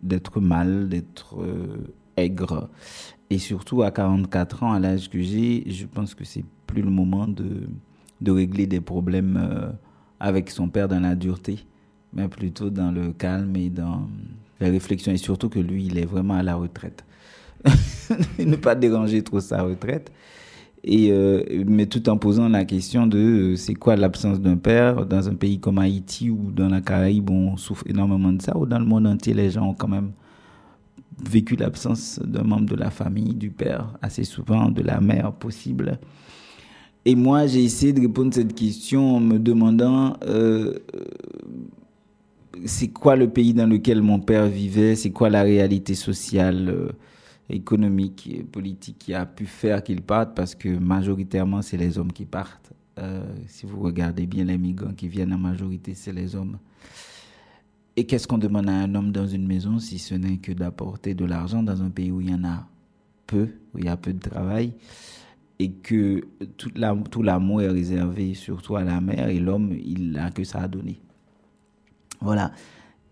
d'être 0.02 0.40
mal, 0.40 0.88
d'être 0.88 1.36
euh, 1.38 1.76
aigre. 2.16 2.70
Et 3.28 3.36
surtout 3.36 3.82
à 3.82 3.90
44 3.90 4.62
ans, 4.62 4.72
à 4.72 4.80
l'âge 4.80 5.10
que 5.10 5.20
j'ai, 5.20 5.64
je 5.70 5.84
pense 5.84 6.14
que 6.14 6.24
c'est 6.24 6.46
plus 6.66 6.80
le 6.80 6.90
moment 6.90 7.28
de, 7.28 7.68
de 8.22 8.30
régler 8.30 8.66
des 8.66 8.80
problèmes 8.80 9.36
euh, 9.36 9.70
avec 10.18 10.48
son 10.48 10.70
père 10.70 10.88
dans 10.88 11.00
la 11.00 11.14
dureté, 11.14 11.66
mais 12.12 12.28
plutôt 12.28 12.70
dans 12.70 12.90
le 12.90 13.12
calme 13.12 13.56
et 13.56 13.70
dans 13.70 14.08
la 14.60 14.68
réflexion. 14.68 15.12
Et 15.12 15.16
surtout 15.16 15.48
que 15.48 15.58
lui, 15.58 15.86
il 15.86 15.98
est 15.98 16.06
vraiment 16.06 16.34
à 16.34 16.42
la 16.42 16.54
retraite. 16.54 17.04
ne 18.38 18.56
pas 18.56 18.74
déranger 18.74 19.22
trop 19.22 19.40
sa 19.40 19.62
retraite. 19.62 20.10
Et, 20.84 21.12
euh, 21.12 21.64
mais 21.66 21.86
tout 21.86 22.08
en 22.08 22.16
posant 22.16 22.48
la 22.48 22.64
question 22.64 23.06
de 23.06 23.18
euh, 23.18 23.56
c'est 23.56 23.74
quoi 23.74 23.94
l'absence 23.94 24.40
d'un 24.40 24.56
père 24.56 25.06
dans 25.06 25.28
un 25.28 25.34
pays 25.34 25.60
comme 25.60 25.78
Haïti 25.78 26.28
ou 26.28 26.50
dans 26.50 26.68
la 26.68 26.80
Caraïbe 26.80 27.30
on 27.30 27.56
souffre 27.56 27.84
énormément 27.88 28.32
de 28.32 28.42
ça 28.42 28.56
ou 28.56 28.66
dans 28.66 28.80
le 28.80 28.84
monde 28.84 29.06
entier 29.06 29.32
les 29.32 29.50
gens 29.50 29.68
ont 29.68 29.74
quand 29.74 29.86
même 29.86 30.10
vécu 31.24 31.54
l'absence 31.54 32.18
d'un 32.24 32.42
membre 32.42 32.66
de 32.66 32.74
la 32.74 32.90
famille, 32.90 33.34
du 33.34 33.50
père 33.50 33.96
assez 34.02 34.24
souvent, 34.24 34.70
de 34.70 34.82
la 34.82 35.00
mère 35.00 35.30
possible. 35.32 36.00
Et 37.04 37.14
moi 37.14 37.46
j'ai 37.46 37.62
essayé 37.62 37.92
de 37.92 38.00
répondre 38.00 38.30
à 38.30 38.40
cette 38.40 38.54
question 38.56 39.18
en 39.18 39.20
me 39.20 39.38
demandant 39.38 40.16
euh, 40.26 40.74
c'est 42.64 42.88
quoi 42.88 43.16
le 43.16 43.28
pays 43.28 43.54
dans 43.54 43.66
lequel 43.66 44.02
mon 44.02 44.20
père 44.20 44.46
vivait, 44.46 44.94
c'est 44.96 45.10
quoi 45.10 45.30
la 45.30 45.42
réalité 45.42 45.94
sociale 45.94 46.92
économique 47.48 48.28
et 48.32 48.42
politique 48.42 48.98
qui 48.98 49.14
a 49.14 49.26
pu 49.26 49.46
faire 49.46 49.82
qu'ils 49.82 50.02
partent 50.02 50.34
parce 50.34 50.54
que 50.54 50.68
majoritairement, 50.68 51.62
c'est 51.62 51.76
les 51.76 51.98
hommes 51.98 52.12
qui 52.12 52.24
partent. 52.24 52.72
Euh, 52.98 53.22
si 53.46 53.66
vous 53.66 53.80
regardez 53.80 54.26
bien 54.26 54.44
les 54.44 54.58
migrants 54.58 54.92
qui 54.92 55.08
viennent 55.08 55.32
en 55.32 55.38
majorité, 55.38 55.94
c'est 55.94 56.12
les 56.12 56.34
hommes. 56.36 56.58
Et 57.96 58.04
qu'est-ce 58.04 58.26
qu'on 58.26 58.38
demande 58.38 58.68
à 58.68 58.72
un 58.72 58.94
homme 58.94 59.12
dans 59.12 59.26
une 59.26 59.46
maison 59.46 59.78
si 59.78 59.98
ce 59.98 60.14
n'est 60.14 60.38
que 60.38 60.52
d'apporter 60.52 61.14
de 61.14 61.24
l'argent 61.24 61.62
dans 61.62 61.82
un 61.82 61.90
pays 61.90 62.10
où 62.10 62.20
il 62.20 62.30
y 62.30 62.34
en 62.34 62.44
a 62.44 62.66
peu, 63.26 63.48
où 63.74 63.78
il 63.78 63.84
y 63.84 63.88
a 63.88 63.96
peu 63.96 64.12
de 64.12 64.18
travail 64.18 64.72
et 65.58 65.70
que 65.70 66.24
tout 66.56 67.22
l'amour 67.22 67.62
est 67.62 67.68
réservé 67.68 68.34
surtout 68.34 68.76
à 68.76 68.82
la 68.82 69.00
mère 69.00 69.28
et 69.28 69.38
l'homme, 69.38 69.72
il 69.84 70.12
n'a 70.12 70.30
que 70.30 70.42
ça 70.42 70.62
à 70.62 70.68
donner? 70.68 71.00
Voilà. 72.22 72.52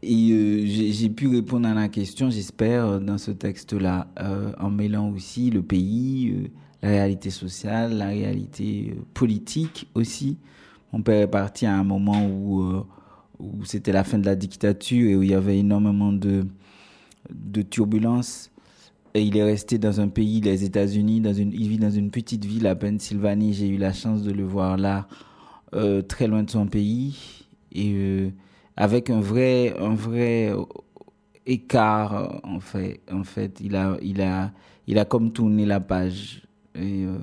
Et 0.03 0.31
euh, 0.33 0.63
j'ai 0.65 1.11
pu 1.11 1.29
répondre 1.29 1.69
à 1.69 1.75
la 1.75 1.89
question, 1.89 2.31
j'espère, 2.31 2.87
euh, 2.87 2.99
dans 3.01 3.19
ce 3.19 3.31
texte-là, 3.33 4.09
euh, 4.19 4.53
en 4.59 4.71
mêlant 4.71 5.11
aussi 5.11 5.51
le 5.51 5.63
pays, 5.63 6.51
la 6.83 6.89
réalité 6.89 7.29
sociale, 7.29 7.99
la 7.99 8.07
réalité 8.07 8.97
politique 9.13 9.89
aussi. 9.95 10.39
Mon 10.93 11.03
père 11.03 11.21
est 11.21 11.31
parti 11.31 11.67
à 11.67 11.77
un 11.77 11.85
moment 11.85 12.27
où, 12.27 12.63
où 13.39 13.65
c'était 13.65 13.93
la 13.93 14.03
fin 14.03 14.19
de 14.19 14.25
la 14.25 14.35
dictature 14.35 15.11
et 15.11 15.17
où 15.17 15.23
il 15.23 15.31
y 15.31 15.35
avait 15.35 15.59
énormément 15.59 16.13
de, 16.13 16.47
de 17.31 17.63
turbulences. 17.63 18.51
Et 19.13 19.23
il 19.23 19.37
est 19.37 19.45
resté 19.45 19.79
dans 19.79 20.01
un 20.01 20.09
pays, 20.09 20.41
les 20.41 20.65
États-Unis, 20.65 21.23
il 21.27 21.69
vit 21.69 21.79
dans 21.79 21.91
une 21.91 22.11
petite 22.11 22.45
ville 22.45 22.67
à 22.67 22.75
Pennsylvanie. 22.75 23.53
J'ai 23.53 23.69
eu 23.69 23.77
la 23.77 23.93
chance 23.93 24.23
de 24.23 24.33
le 24.33 24.45
voir 24.45 24.77
là, 24.79 25.07
très 26.09 26.27
loin 26.27 26.43
de 26.43 26.51
son 26.51 26.67
pays. 26.67 27.47
Et 27.73 28.33
avec 28.81 29.11
un 29.11 29.21
vrai, 29.21 29.77
un 29.79 29.95
vrai 29.95 30.55
écart, 31.45 32.41
en 32.45 32.61
fait. 32.61 33.03
En 33.13 33.25
fait, 33.25 33.61
il 33.61 33.77
a, 33.77 33.99
il 34.01 34.23
a, 34.23 34.53
il 34.87 34.99
a 34.99 35.05
comme 35.05 35.33
tourné 35.33 35.67
la 35.67 35.81
page. 35.81 36.43
Euh, 36.77 37.19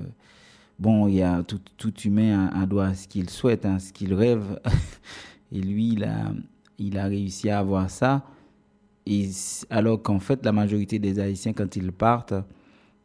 bon, 0.78 1.08
il 1.08 1.16
y 1.16 1.22
a 1.22 1.42
tout, 1.42 1.58
tout 1.76 1.92
humain 2.02 2.48
a, 2.54 2.64
droit 2.64 2.86
à 2.86 2.94
ce 2.94 3.08
qu'il 3.08 3.28
souhaite, 3.28 3.66
à 3.66 3.72
hein, 3.72 3.78
ce 3.80 3.92
qu'il 3.92 4.14
rêve. 4.14 4.60
Et 5.52 5.60
lui, 5.60 5.94
il 5.94 6.04
a, 6.04 6.32
il 6.78 6.96
a 6.96 7.06
réussi 7.06 7.50
à 7.50 7.58
avoir 7.58 7.90
ça. 7.90 8.24
Alors 9.68 10.00
qu'en 10.00 10.20
fait, 10.20 10.44
la 10.44 10.52
majorité 10.52 11.00
des 11.00 11.18
Haïtiens, 11.18 11.54
quand 11.54 11.74
ils 11.74 11.90
partent, 11.90 12.34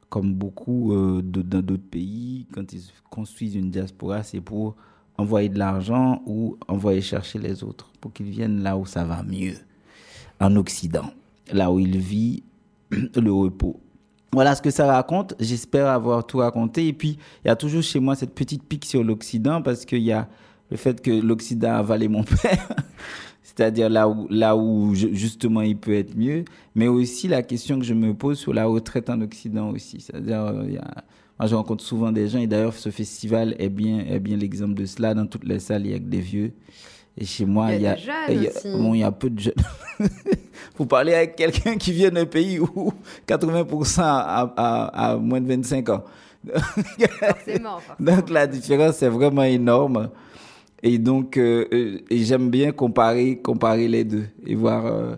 comme 0.09 0.31
beaucoup 0.31 0.93
euh, 0.93 1.23
dans 1.23 1.61
d'autres 1.63 1.89
pays, 1.89 2.45
quand 2.53 2.71
ils 2.71 2.83
construisent 3.09 3.55
une 3.55 3.71
diaspora, 3.71 4.21
c'est 4.21 4.41
pour 4.41 4.75
envoyer 5.17 5.49
de 5.49 5.59
l'argent 5.59 6.21
ou 6.25 6.57
envoyer 6.67 7.01
chercher 7.01 7.39
les 7.39 7.63
autres 7.63 7.91
pour 8.01 8.13
qu'ils 8.13 8.29
viennent 8.29 8.63
là 8.63 8.77
où 8.77 8.85
ça 8.85 9.03
va 9.03 9.23
mieux, 9.23 9.55
en 10.39 10.55
Occident, 10.55 11.11
là 11.51 11.71
où 11.71 11.79
il 11.79 11.97
vit 11.97 12.43
le 12.91 13.31
repos. 13.31 13.79
voilà 14.31 14.55
ce 14.55 14.61
que 14.61 14.71
ça 14.71 14.85
raconte. 14.85 15.35
J'espère 15.39 15.87
avoir 15.87 16.25
tout 16.25 16.37
raconté. 16.37 16.87
Et 16.87 16.93
puis, 16.93 17.17
il 17.43 17.47
y 17.47 17.51
a 17.51 17.55
toujours 17.55 17.83
chez 17.83 17.99
moi 17.99 18.15
cette 18.15 18.33
petite 18.33 18.63
pique 18.63 18.85
sur 18.85 19.03
l'Occident 19.03 19.61
parce 19.61 19.85
qu'il 19.85 20.03
y 20.03 20.11
a 20.11 20.27
le 20.71 20.77
fait 20.77 21.01
que 21.01 21.11
l'Occident 21.11 21.71
a 21.71 21.77
avalé 21.77 22.07
mon 22.07 22.23
père. 22.41 22.73
C'est-à-dire 23.43 23.89
là 23.89 24.07
où, 24.09 24.27
là 24.29 24.55
où 24.55 24.95
justement 24.95 25.61
il 25.61 25.77
peut 25.77 25.93
être 25.93 26.15
mieux, 26.17 26.43
mais 26.73 26.87
aussi 26.87 27.27
la 27.27 27.43
question 27.43 27.77
que 27.77 27.85
je 27.85 27.93
me 27.93 28.15
pose 28.15 28.39
sur 28.39 28.53
la 28.53 28.65
retraite 28.65 29.09
en 29.11 29.21
Occident 29.21 29.69
aussi. 29.69 30.01
C'est-à-dire, 30.01 30.43
euh, 30.45 30.63
il 30.65 30.73
y 30.73 30.77
a, 30.77 31.03
moi 31.43 31.49
je 31.49 31.55
rencontre 31.55 31.83
souvent 31.83 32.09
des 32.09 32.29
gens, 32.29 32.39
et 32.39 32.47
d'ailleurs 32.47 32.73
ce 32.73 32.89
festival 32.89 33.53
est 33.59 33.67
bien, 33.67 33.99
est 34.09 34.19
bien 34.19 34.37
l'exemple 34.37 34.75
de 34.75 34.85
cela. 34.85 35.13
Dans 35.13 35.27
toutes 35.27 35.43
les 35.43 35.59
salles, 35.59 35.85
il 35.85 35.91
y 35.91 35.93
a 35.93 35.99
que 35.99 36.05
des 36.05 36.21
vieux. 36.21 36.53
Et 37.17 37.25
chez 37.25 37.43
moi, 37.43 37.73
il 37.73 37.81
y 37.81 37.87
a, 37.87 37.97
il 38.29 38.43
y 38.43 38.47
a, 38.47 38.51
bon, 38.77 38.93
il 38.93 39.01
y 39.01 39.03
a 39.03 39.11
peu 39.11 39.29
de 39.29 39.37
jeunes. 39.37 39.53
Vous 40.77 40.85
parlez 40.85 41.13
avec 41.13 41.35
quelqu'un 41.35 41.75
qui 41.75 41.91
vient 41.91 42.11
d'un 42.11 42.25
pays 42.25 42.61
où 42.61 42.93
80% 43.27 43.99
a, 44.01 45.17
moins 45.21 45.41
de 45.41 45.47
25 45.49 45.89
ans. 45.89 46.05
forcément, 47.19 47.79
Donc 47.99 48.29
la 48.29 48.47
différence 48.47 49.03
est 49.03 49.09
vraiment 49.09 49.43
énorme. 49.43 50.11
Et 50.81 50.97
donc, 50.97 51.35
euh, 51.35 51.65
euh, 51.73 51.99
j'aime 52.09 52.49
bien 52.51 52.71
comparer, 52.71 53.37
comparer 53.39 53.89
les 53.89 54.05
deux 54.05 54.27
et 54.47 54.55
voir. 54.55 54.85
Euh, 54.85 55.17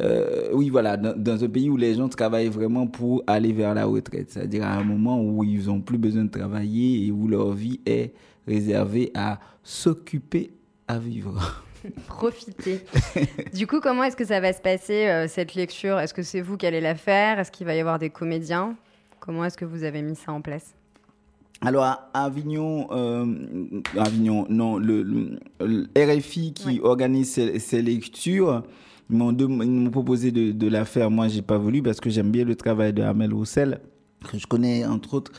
euh 0.00 0.50
oui, 0.52 0.70
voilà, 0.70 0.96
dans, 0.96 1.16
dans, 1.16 1.42
un 1.42 1.48
pays 1.48 1.68
où 1.68 1.76
les 1.76 1.94
gens 1.94 2.08
travaillent 2.08 2.48
vraiment 2.48 2.86
pour 2.86 3.24
aller 3.26 3.52
vers 3.52 3.74
la 3.74 3.86
retraite, 3.86 4.30
c'est-à-dire 4.30 4.64
à 4.64 4.74
un 4.74 4.84
moment 4.84 5.20
où 5.20 5.42
ils 5.44 5.66
n'ont 5.66 5.80
plus 5.80 5.98
besoin 5.98 6.24
de 6.24 6.30
travailler 6.30 7.06
et 7.06 7.10
où 7.10 7.26
leur 7.26 7.52
vie 7.52 7.80
est 7.86 8.12
réservée 8.46 9.10
à 9.14 9.40
s'occuper 9.62 10.52
à 10.88 10.98
vivre. 10.98 11.62
Profiter. 12.06 12.80
du 13.54 13.66
coup, 13.66 13.80
comment 13.80 14.04
est-ce 14.04 14.16
que 14.16 14.24
ça 14.24 14.40
va 14.40 14.52
se 14.52 14.60
passer, 14.60 15.06
euh, 15.06 15.28
cette 15.28 15.54
lecture? 15.54 15.98
Est-ce 15.98 16.14
que 16.14 16.22
c'est 16.22 16.40
vous 16.40 16.56
qui 16.56 16.66
allez 16.66 16.80
la 16.80 16.94
faire? 16.94 17.38
Est-ce 17.38 17.50
qu'il 17.50 17.66
va 17.66 17.74
y 17.74 17.80
avoir 17.80 17.98
des 17.98 18.10
comédiens? 18.10 18.76
Comment 19.18 19.44
est-ce 19.44 19.56
que 19.56 19.64
vous 19.64 19.84
avez 19.84 20.02
mis 20.02 20.16
ça 20.16 20.32
en 20.32 20.40
place? 20.40 20.74
Alors 21.62 21.84
à 21.84 22.08
Avignon, 22.14 22.88
euh, 22.90 23.26
Avignon, 23.98 24.46
non, 24.48 24.78
le, 24.78 25.38
RFI 25.94 26.54
qui 26.54 26.80
organise 26.82 27.32
ces, 27.58 27.82
lectures, 27.82 28.62
ils 29.10 29.16
m'ont 29.16 29.90
proposé 29.90 30.30
de, 30.30 30.68
la 30.68 30.84
faire. 30.84 31.10
Moi, 31.10 31.28
j'ai 31.28 31.42
pas 31.42 31.58
voulu 31.58 31.82
parce 31.82 32.00
que 32.00 32.10
j'aime 32.10 32.30
bien 32.30 32.44
le 32.44 32.54
travail 32.54 32.92
de 32.92 33.02
Amel 33.02 33.32
Roussel, 33.32 33.80
que 34.30 34.38
je 34.38 34.46
connais 34.46 34.84
entre 34.84 35.14
autres, 35.14 35.32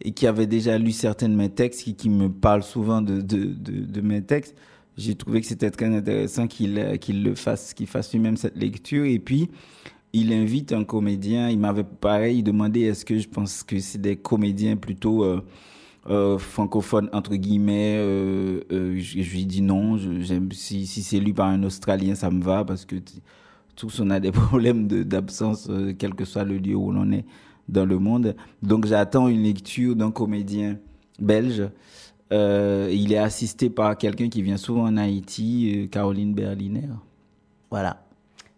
et 0.00 0.12
qui 0.12 0.26
avait 0.26 0.46
déjà 0.46 0.78
lu 0.78 0.92
certains 0.92 1.28
de 1.28 1.34
mes 1.34 1.48
textes, 1.48 1.96
qui, 1.96 2.08
me 2.08 2.28
parle 2.28 2.62
souvent 2.62 3.02
de, 3.02 4.00
mes 4.00 4.22
textes 4.22 4.54
j'ai 4.96 5.14
trouvé 5.14 5.42
que 5.42 5.46
c'était 5.46 5.70
très 5.70 5.94
intéressant 5.94 6.46
qu'il 6.46 6.98
qu'il 7.00 7.22
le 7.22 7.34
fasse, 7.34 7.74
qu'il 7.74 7.86
fasse 7.86 8.14
lui-même 8.14 8.38
cette 8.38 8.56
lecture. 8.56 9.04
Et 9.04 9.18
puis, 9.18 9.50
il 10.12 10.32
invite 10.32 10.72
un 10.72 10.84
comédien. 10.84 11.50
Il 11.50 11.58
m'avait 11.58 11.84
pareil 11.84 12.42
demandé 12.42 12.82
est-ce 12.82 13.04
que 13.04 13.18
je 13.18 13.28
pense 13.28 13.62
que 13.62 13.78
c'est 13.78 14.00
des 14.00 14.16
comédiens 14.16 14.76
plutôt 14.76 15.24
euh, 15.24 15.42
euh, 16.08 16.38
francophones 16.38 17.08
entre 17.12 17.34
guillemets. 17.36 17.96
Euh, 17.98 18.60
euh 18.72 18.98
je, 18.98 19.30
lui 19.30 19.46
dit 19.46 19.62
non. 19.62 19.96
Je, 19.96 20.40
si, 20.52 20.86
si 20.86 21.02
c'est 21.02 21.20
lu 21.20 21.34
par 21.34 21.48
un 21.48 21.62
Australien, 21.62 22.14
ça 22.14 22.30
me 22.30 22.42
va 22.42 22.64
parce 22.64 22.84
que 22.84 22.96
tous 23.74 24.00
on 24.00 24.10
a 24.10 24.20
des 24.20 24.32
problèmes 24.32 24.86
d'absence, 24.86 25.70
quel 25.98 26.14
que 26.14 26.24
soit 26.24 26.44
le 26.44 26.58
lieu 26.58 26.74
où 26.74 26.92
l'on 26.92 27.10
est 27.12 27.24
dans 27.68 27.84
le 27.84 27.98
monde. 27.98 28.36
Donc 28.62 28.86
j'attends 28.86 29.28
une 29.28 29.42
lecture 29.42 29.96
d'un 29.96 30.10
comédien 30.10 30.78
belge. 31.18 31.68
Euh, 32.32 32.90
il 32.92 33.12
est 33.12 33.18
assisté 33.18 33.70
par 33.70 33.96
quelqu'un 33.96 34.28
qui 34.28 34.42
vient 34.42 34.56
souvent 34.56 34.84
en 34.84 34.96
Haïti, 34.96 35.72
euh, 35.74 35.86
Caroline 35.86 36.34
Berliner. 36.34 36.88
Voilà. 37.70 38.05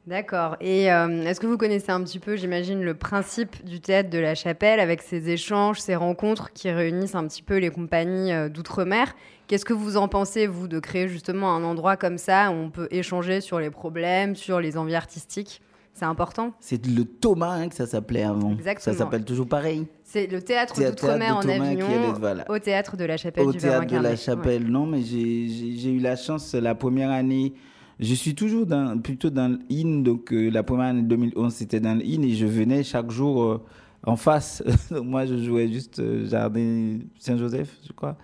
D'accord. 0.08 0.56
Et 0.62 0.90
euh, 0.90 1.22
est-ce 1.24 1.38
que 1.38 1.46
vous 1.46 1.58
connaissez 1.58 1.92
un 1.92 2.02
petit 2.02 2.18
peu, 2.18 2.34
j'imagine, 2.34 2.82
le 2.82 2.94
principe 2.94 3.62
du 3.64 3.80
théâtre 3.80 4.08
de 4.08 4.18
la 4.18 4.34
chapelle 4.34 4.80
avec 4.80 5.02
ces 5.02 5.28
échanges, 5.28 5.80
ces 5.80 5.96
rencontres 5.96 6.52
qui 6.54 6.70
réunissent 6.70 7.14
un 7.14 7.26
petit 7.26 7.42
peu 7.42 7.58
les 7.58 7.68
compagnies 7.68 8.32
d'outre-mer? 8.48 9.14
Qu'est-ce 9.48 9.66
que 9.66 9.74
vous 9.74 9.98
en 9.98 10.08
pensez, 10.08 10.46
vous, 10.46 10.66
de 10.66 10.78
créer 10.78 11.08
justement 11.08 11.54
un 11.54 11.62
endroit 11.62 11.98
comme 11.98 12.16
ça 12.16 12.50
où 12.50 12.54
on 12.54 12.70
peut 12.70 12.88
échanger 12.90 13.42
sur 13.42 13.60
les 13.60 13.70
problèmes, 13.70 14.34
sur 14.34 14.60
les 14.60 14.78
envies 14.78 14.94
artistiques? 14.94 15.60
C'est 15.92 16.06
important? 16.06 16.52
C'est 16.60 16.86
le 16.86 17.04
Thomas 17.04 17.54
hein, 17.54 17.68
que 17.68 17.74
ça 17.74 17.86
s'appelait 17.86 18.22
avant. 18.22 18.52
Exactement. 18.52 18.96
Ça 18.96 19.04
s'appelle 19.04 19.24
toujours 19.24 19.48
pareil. 19.48 19.86
C'est 20.04 20.26
le 20.26 20.40
théâtre 20.40 20.80
d'outre-mer 20.82 21.36
en 21.36 21.40
Avignon, 21.40 22.14
au 22.48 22.58
théâtre 22.58 22.96
de 22.96 23.04
la 23.04 23.18
Chapelle 23.18 23.46
au 23.46 23.52
du 23.52 23.58
théâtre 23.58 23.86
de 23.86 23.98
la 23.98 24.16
Chapelle, 24.16 24.64
non, 24.68 24.86
mais 24.86 25.02
j'ai 25.02 25.90
eu 25.90 25.98
la 25.98 26.16
chance 26.16 26.54
la 26.54 26.74
première 26.74 27.10
année. 27.10 27.52
Je 28.00 28.14
suis 28.14 28.36
toujours 28.36 28.64
dans, 28.64 28.96
plutôt 29.00 29.28
dans 29.28 29.58
l'IN, 29.68 30.02
donc 30.02 30.32
euh, 30.32 30.50
la 30.50 30.62
première 30.62 30.86
année 30.86 31.02
2011 31.02 31.52
c'était 31.52 31.80
dans 31.80 31.94
l'IN 31.98 32.22
et 32.22 32.34
je 32.34 32.46
venais 32.46 32.84
chaque 32.84 33.10
jour 33.10 33.42
euh, 33.42 33.60
en 34.04 34.14
face. 34.14 34.62
moi 34.90 35.26
je 35.26 35.36
jouais 35.36 35.66
juste 35.66 35.98
euh, 35.98 36.24
Jardin 36.28 36.98
Saint-Joseph, 37.18 37.76
je 37.86 37.92
crois. 37.92 38.16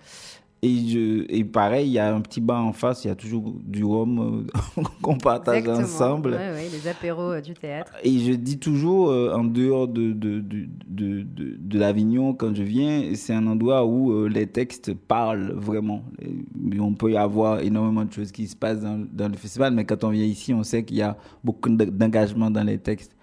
Et, 0.65 0.87
je, 0.87 1.25
et 1.29 1.43
pareil, 1.43 1.89
il 1.89 1.93
y 1.93 1.99
a 1.99 2.15
un 2.15 2.21
petit 2.21 2.41
bar 2.41 2.65
en 2.65 2.73
face, 2.73 3.05
il 3.05 3.09
y 3.09 3.11
a 3.11 3.15
toujours 3.15 3.53
du 3.63 3.83
rhum 3.83 4.47
euh, 4.79 4.83
qu'on 5.03 5.15
partage 5.15 5.67
ensemble. 5.67 6.31
Oui, 6.31 6.37
ouais, 6.37 6.69
les 6.71 6.87
apéros 6.87 7.33
euh, 7.33 7.41
du 7.41 7.53
théâtre. 7.53 7.91
Et 8.01 8.17
je 8.17 8.31
dis 8.33 8.57
toujours, 8.57 9.11
euh, 9.11 9.31
en 9.35 9.43
dehors 9.43 9.87
de, 9.87 10.11
de, 10.11 10.39
de, 10.39 10.65
de, 10.87 11.55
de 11.59 11.79
l'Avignon, 11.79 12.33
quand 12.33 12.55
je 12.55 12.63
viens, 12.63 13.13
c'est 13.13 13.33
un 13.33 13.45
endroit 13.45 13.85
où 13.85 14.25
les 14.27 14.47
textes 14.47 14.95
parlent 14.95 15.51
vraiment. 15.51 16.01
Et 16.19 16.79
on 16.79 16.95
peut 16.95 17.11
y 17.11 17.17
avoir 17.17 17.59
énormément 17.59 18.03
de 18.03 18.11
choses 18.11 18.31
qui 18.31 18.47
se 18.47 18.55
passent 18.55 18.81
dans, 18.81 19.05
dans 19.13 19.27
le 19.27 19.37
festival, 19.37 19.71
mais 19.71 19.85
quand 19.85 20.03
on 20.03 20.09
vient 20.09 20.25
ici, 20.25 20.51
on 20.51 20.63
sait 20.63 20.83
qu'il 20.83 20.97
y 20.97 21.03
a 21.03 21.15
beaucoup 21.43 21.69
d'engagement 21.69 22.49
dans 22.49 22.63
les 22.63 22.79
textes. 22.79 23.15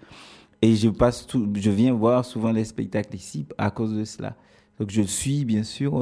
Et 0.61 0.77
je, 0.77 0.87
passe 0.87 1.27
tout, 1.27 1.45
je 1.55 1.71
viens 1.71 1.91
voir 1.91 2.23
souvent 2.23 2.53
les 2.53 2.63
spectacles 2.63 3.17
ici 3.17 3.45
à 3.57 3.69
cause 3.69 3.93
de 3.93 4.05
cela. 4.05 4.37
Donc 4.79 4.91
je 4.91 5.01
suis, 5.01 5.43
bien 5.43 5.63
sûr 5.63 6.01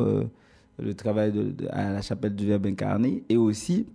le 0.82 0.94
travail 0.94 1.32
de, 1.32 1.54
à 1.70 1.92
la 1.92 2.02
chapelle 2.02 2.36
du 2.36 2.48
Verbe 2.48 2.66
incarné. 2.66 3.24
Et 3.30 3.38
aussi, 3.38 3.86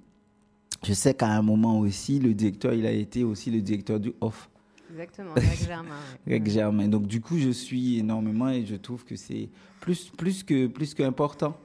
je 0.84 0.93
sais 0.93 1.14
qu'à 1.14 1.28
un 1.28 1.43
moment 1.43 1.78
aussi, 1.78 2.18
le 2.18 2.34
directeur, 2.34 2.72
il 2.72 2.87
a 2.87 2.93
été 2.93 3.24
aussi 3.24 3.51
le 3.51 3.61
directeur 3.61 3.99
du 3.99 4.12
OFF. 4.20 4.49
Exactement, 4.91 5.34
Greg 5.34 5.59
Germain. 5.66 5.97
Greg 6.26 6.49
Germain. 6.51 6.89
Donc 6.89 7.07
du 7.07 7.20
coup, 7.20 7.37
je 7.39 7.51
suis 7.51 7.99
énormément 7.99 8.49
et 8.49 8.64
je 8.64 8.76
trouve 8.76 9.05
que 9.05 9.16
c'est 9.16 9.49
plus, 9.80 10.11
plus 10.16 10.43
que 10.43 10.68
plus 10.68 10.95
qu'important. 10.95 11.57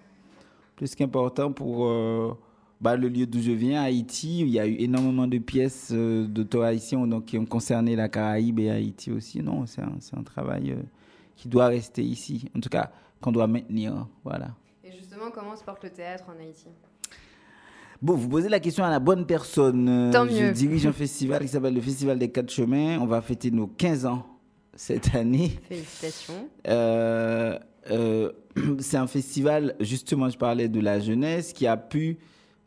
Plus 0.75 0.95
qu'important 0.95 1.51
pour 1.51 1.85
euh, 1.85 2.33
bah, 2.81 2.97
le 2.97 3.07
lieu 3.07 3.27
d'où 3.27 3.39
je 3.39 3.51
viens, 3.51 3.83
Haïti. 3.83 4.39
Il 4.41 4.49
y 4.49 4.59
a 4.59 4.67
eu 4.67 4.75
énormément 4.79 5.27
de 5.27 5.37
pièces 5.37 5.91
euh, 5.93 6.25
d'auteurs 6.25 6.63
haïtiens 6.63 7.05
donc, 7.05 7.25
qui 7.25 7.37
ont 7.37 7.45
concerné 7.45 7.95
la 7.95 8.09
Caraïbe 8.09 8.59
et 8.59 8.71
Haïti 8.71 9.11
aussi. 9.11 9.41
Non, 9.41 9.65
c'est 9.67 9.81
un, 9.81 9.93
un, 10.17 10.23
travail 10.23 10.71
euh, 10.71 10.81
qui 11.35 11.47
doit 11.47 11.67
rester 11.67 12.03
ici. 12.03 12.49
En 12.57 12.59
tout 12.59 12.69
cas, 12.69 12.91
qu'on 13.21 13.31
doit 13.31 13.47
maintenir. 13.47 14.07
Voilà 14.23 14.55
comment 15.29 15.55
se 15.55 15.63
porte 15.63 15.83
le 15.83 15.91
théâtre 15.91 16.25
en 16.27 16.39
Haïti? 16.39 16.67
Bon, 18.01 18.15
vous 18.15 18.27
posez 18.27 18.49
la 18.49 18.59
question 18.59 18.83
à 18.83 18.89
la 18.89 18.99
bonne 18.99 19.27
personne. 19.27 20.09
Tant 20.11 20.25
mieux. 20.25 20.47
Je 20.47 20.51
dirige 20.53 20.87
un 20.87 20.91
festival 20.93 21.41
qui 21.41 21.49
s'appelle 21.49 21.75
le 21.75 21.81
Festival 21.81 22.17
des 22.17 22.31
Quatre 22.31 22.49
Chemins. 22.49 22.97
On 22.99 23.05
va 23.05 23.21
fêter 23.21 23.51
nos 23.51 23.67
15 23.67 24.07
ans 24.07 24.25
cette 24.75 25.13
année. 25.13 25.59
Félicitations. 25.69 26.49
Euh, 26.67 27.59
euh, 27.91 28.31
c'est 28.79 28.97
un 28.97 29.07
festival, 29.07 29.75
justement, 29.79 30.29
je 30.29 30.37
parlais 30.37 30.67
de 30.67 30.79
la 30.79 30.99
jeunesse, 30.99 31.53
qui 31.53 31.67
a 31.67 31.77
pu 31.77 32.17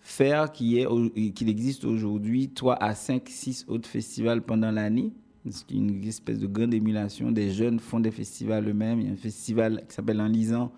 faire 0.01 0.53
qu'il 0.53 1.49
existe 1.49 1.85
aujourd'hui 1.85 2.51
3 2.51 2.77
à 2.77 2.95
5, 2.95 3.29
6 3.29 3.65
autres 3.69 3.89
festivals 3.89 4.43
pendant 4.43 4.71
l'année. 4.71 5.13
C'est 5.51 5.73
une 5.73 6.03
espèce 6.05 6.39
de 6.39 6.47
grande 6.47 6.73
émulation. 6.73 7.31
Des 7.31 7.51
jeunes 7.51 7.81
font 7.81 8.01
des 8.01 8.11
festivals 8.11 8.69
eux-mêmes. 8.69 9.01
Il 9.01 9.07
y 9.07 9.11
a 9.11 9.13
un 9.13 9.17
festival 9.17 9.85
qui 9.89 9.95
s'appelle 9.95 10.21
En 10.21 10.29
lisant, 10.29 10.73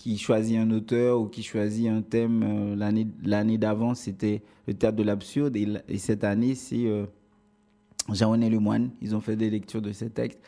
qui 0.00 0.16
choisit 0.16 0.56
un 0.56 0.70
auteur 0.70 1.20
ou 1.20 1.26
qui 1.26 1.42
choisit 1.42 1.86
un 1.88 2.00
thème. 2.00 2.42
Euh, 2.42 2.74
l'année 2.74 3.06
l'année 3.22 3.58
d'avant, 3.58 3.94
c'était 3.94 4.42
le 4.66 4.72
théâtre 4.72 4.96
de 4.96 5.02
l'absurde 5.02 5.54
et, 5.56 5.98
cette 5.98 6.24
année, 6.24 6.54
c'est 6.54 6.86
euh, 6.86 7.04
Jean-René 8.10 8.48
Lemoine. 8.48 8.92
Ils 9.02 9.14
ont 9.14 9.20
fait 9.20 9.36
des 9.36 9.50
lectures 9.50 9.82
de 9.82 9.92
ces 9.92 10.08
textes. 10.08 10.40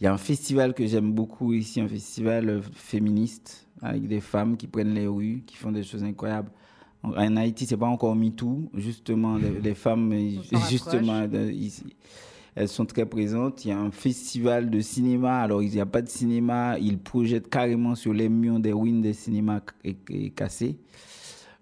Il 0.00 0.04
y 0.04 0.06
a 0.06 0.12
un 0.12 0.16
festival 0.16 0.74
que 0.74 0.86
j'aime 0.86 1.12
beaucoup 1.12 1.52
ici, 1.52 1.80
un 1.80 1.88
festival 1.88 2.48
euh, 2.48 2.62
féministe 2.72 3.66
avec 3.82 4.06
des 4.06 4.20
femmes 4.20 4.56
qui 4.56 4.68
prennent 4.68 4.94
les 4.94 5.08
rues, 5.08 5.42
qui 5.44 5.56
font 5.56 5.72
des 5.72 5.82
choses 5.82 6.04
incroyables. 6.04 6.52
En 7.02 7.36
Haïti, 7.36 7.66
c'est 7.66 7.78
pas 7.78 7.86
encore 7.86 8.14
MeToo, 8.14 8.70
justement, 8.74 9.38
les, 9.38 9.74
femmes, 9.74 10.14
justement, 10.68 11.24
ici 11.50 11.82
elles 12.54 12.68
sont 12.68 12.86
très 12.86 13.06
présentes. 13.06 13.64
Il 13.64 13.68
y 13.68 13.72
a 13.72 13.78
un 13.78 13.90
festival 13.90 14.70
de 14.70 14.80
cinéma. 14.80 15.40
Alors, 15.40 15.62
il 15.62 15.70
n'y 15.70 15.80
a 15.80 15.86
pas 15.86 16.02
de 16.02 16.08
cinéma. 16.08 16.78
Ils 16.78 16.98
projettent 16.98 17.48
carrément 17.48 17.94
sur 17.94 18.12
les 18.12 18.28
murs 18.28 18.60
des 18.60 18.72
ruines 18.72 19.02
des 19.02 19.12
cinémas 19.12 19.60
cassés. 20.34 20.76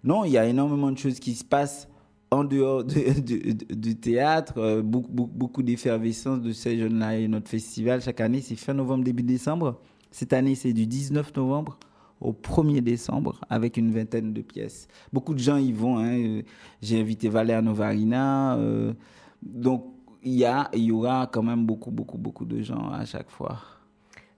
Non, 0.03 0.25
il 0.25 0.31
y 0.31 0.37
a 0.37 0.45
énormément 0.45 0.91
de 0.91 0.97
choses 0.97 1.19
qui 1.19 1.35
se 1.35 1.43
passent 1.43 1.87
en 2.31 2.43
dehors 2.43 2.83
du 2.85 3.95
théâtre. 3.95 4.53
Euh, 4.57 4.81
beaucoup, 4.81 5.09
beaucoup, 5.11 5.63
d'effervescence 5.63 6.41
de 6.41 6.51
ces 6.51 6.77
jeunes-là. 6.77 7.17
Et 7.17 7.27
notre 7.27 7.49
festival, 7.49 8.01
chaque 8.01 8.21
année, 8.21 8.41
c'est 8.41 8.55
fin 8.55 8.73
novembre, 8.73 9.03
début 9.03 9.23
décembre. 9.23 9.79
Cette 10.11 10.33
année, 10.33 10.55
c'est 10.55 10.73
du 10.73 10.87
19 10.87 11.35
novembre 11.35 11.77
au 12.21 12.33
1er 12.33 12.81
décembre 12.81 13.39
avec 13.49 13.77
une 13.77 13.91
vingtaine 13.91 14.33
de 14.33 14.41
pièces. 14.41 14.87
Beaucoup 15.13 15.33
de 15.33 15.39
gens 15.39 15.57
y 15.57 15.71
vont. 15.71 15.99
Hein. 15.99 16.41
J'ai 16.81 16.99
invité 16.99 17.29
Valère 17.29 17.61
Novarina. 17.61 18.57
Euh, 18.57 18.93
donc, 19.41 19.85
il 20.23 20.33
y, 20.33 20.45
a, 20.45 20.69
il 20.73 20.83
y 20.83 20.91
aura 20.91 21.27
quand 21.31 21.43
même 21.43 21.65
beaucoup, 21.65 21.91
beaucoup, 21.91 22.17
beaucoup 22.17 22.45
de 22.45 22.61
gens 22.61 22.91
à 22.91 23.05
chaque 23.05 23.29
fois. 23.29 23.57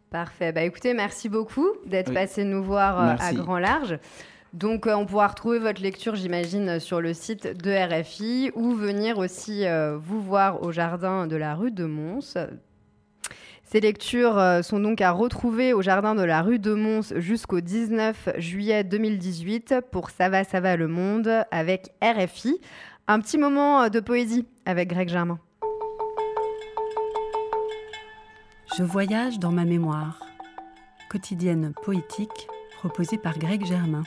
Parfait. 0.10 0.52
Bah 0.52 0.62
écoutez, 0.64 0.94
merci 0.94 1.30
beaucoup 1.30 1.68
d'être 1.86 2.10
Oui. 2.10 2.14
passé 2.16 2.44
nous 2.44 2.64
voir 2.64 3.00
euh, 3.00 3.16
à 3.20 3.34
grand 3.34 3.58
large. 3.60 3.98
Donc, 4.54 4.86
euh, 4.86 4.94
on 4.94 5.06
pourra 5.06 5.28
retrouver 5.28 5.60
votre 5.60 5.82
lecture, 5.82 6.16
j'imagine, 6.16 6.80
sur 6.82 7.00
le 7.00 7.14
site 7.14 7.48
de 7.64 7.72
RFI 7.72 8.52
ou 8.56 8.72
venir 8.74 9.18
aussi 9.18 9.66
euh, 9.66 9.98
vous 9.98 10.22
voir 10.22 10.64
au 10.64 10.74
jardin 10.74 11.28
de 11.28 11.38
la 11.38 11.56
rue 11.56 11.72
de 11.72 11.86
Mons. 11.86 12.36
Ces 13.64 13.80
lectures 13.80 14.38
sont 14.64 14.82
donc 14.82 15.00
à 15.00 15.12
retrouver 15.12 15.72
au 15.72 15.82
jardin 15.82 16.14
de 16.14 16.24
la 16.24 16.42
rue 16.42 16.60
de 16.60 16.74
Mons 16.74 17.14
jusqu'au 17.16 17.62
19 17.62 18.32
juillet 18.38 18.84
2018 18.84 19.76
pour 19.92 20.10
Ça 20.10 20.28
va, 20.28 20.44
ça 20.44 20.60
va 20.60 20.76
le 20.76 20.90
monde 20.90 21.32
avec 21.52 21.92
RFI. 22.04 22.60
Un 23.08 23.22
petit 23.22 23.38
moment 23.38 23.88
de 23.88 24.00
poésie 24.02 24.46
avec 24.66 24.90
Greg 24.90 25.08
Germain. 25.08 25.40
Je 28.78 28.84
voyage 28.84 29.38
dans 29.38 29.52
ma 29.52 29.66
mémoire. 29.66 30.26
Quotidienne 31.10 31.74
poétique 31.84 32.48
proposée 32.78 33.18
par 33.18 33.38
Greg 33.38 33.66
Germain. 33.66 34.04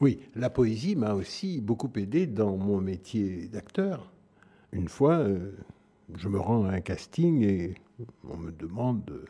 Oui, 0.00 0.20
la 0.36 0.48
poésie 0.48 0.94
m'a 0.94 1.14
aussi 1.14 1.60
beaucoup 1.60 1.90
aidé 1.96 2.28
dans 2.28 2.56
mon 2.56 2.80
métier 2.80 3.48
d'acteur. 3.48 4.12
Une 4.70 4.86
fois, 4.86 5.14
euh, 5.14 5.50
je 6.16 6.28
me 6.28 6.38
rends 6.38 6.66
à 6.66 6.70
un 6.70 6.80
casting 6.80 7.42
et 7.42 7.74
on 8.28 8.36
me 8.36 8.52
demande 8.52 9.02
euh, 9.10 9.24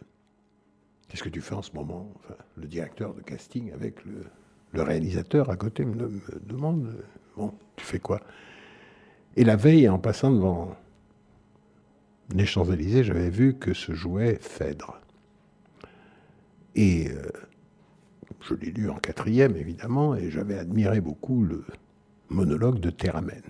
Qu'est-ce 1.09 1.23
que 1.23 1.31
tu 1.31 1.41
fais 1.41 1.55
en 1.55 1.63
ce 1.63 1.73
moment? 1.73 2.13
Le 2.57 2.69
directeur 2.69 3.15
de 3.15 3.23
casting 3.23 3.73
avec 3.73 4.05
le, 4.05 4.27
réalisateur 4.75 5.49
à 5.49 5.57
côté 5.57 5.87
me, 5.87 5.95
me 5.95 6.21
demande 6.47 6.85
euh, 6.85 7.03
Bon, 7.37 7.55
tu 7.77 7.85
fais 7.85 7.99
quoi? 7.99 8.21
Et 9.37 9.45
la 9.45 9.57
veille, 9.57 9.89
en 9.89 9.99
passant 9.99 10.31
devant 10.31 10.77
les 12.33 12.47
Champs-Élysées, 12.47 13.05
j'avais 13.05 13.31
vu 13.31 13.55
que 13.55 13.75
se 13.75 13.93
jouait 13.93 14.39
Phèdre. 14.41 15.01
Et 16.75 17.09
euh, 17.11 17.23
je 18.41 18.55
l'ai 18.55 18.71
lu 18.71 18.89
en 18.91 18.97
quatrième, 18.97 19.57
évidemment, 19.57 20.15
et 20.15 20.31
j'avais 20.31 20.59
admiré 20.59 21.01
beaucoup 21.01 21.45
le 21.45 21.65
monologue 22.29 22.81
de 22.81 22.91
Théramène. 22.91 23.43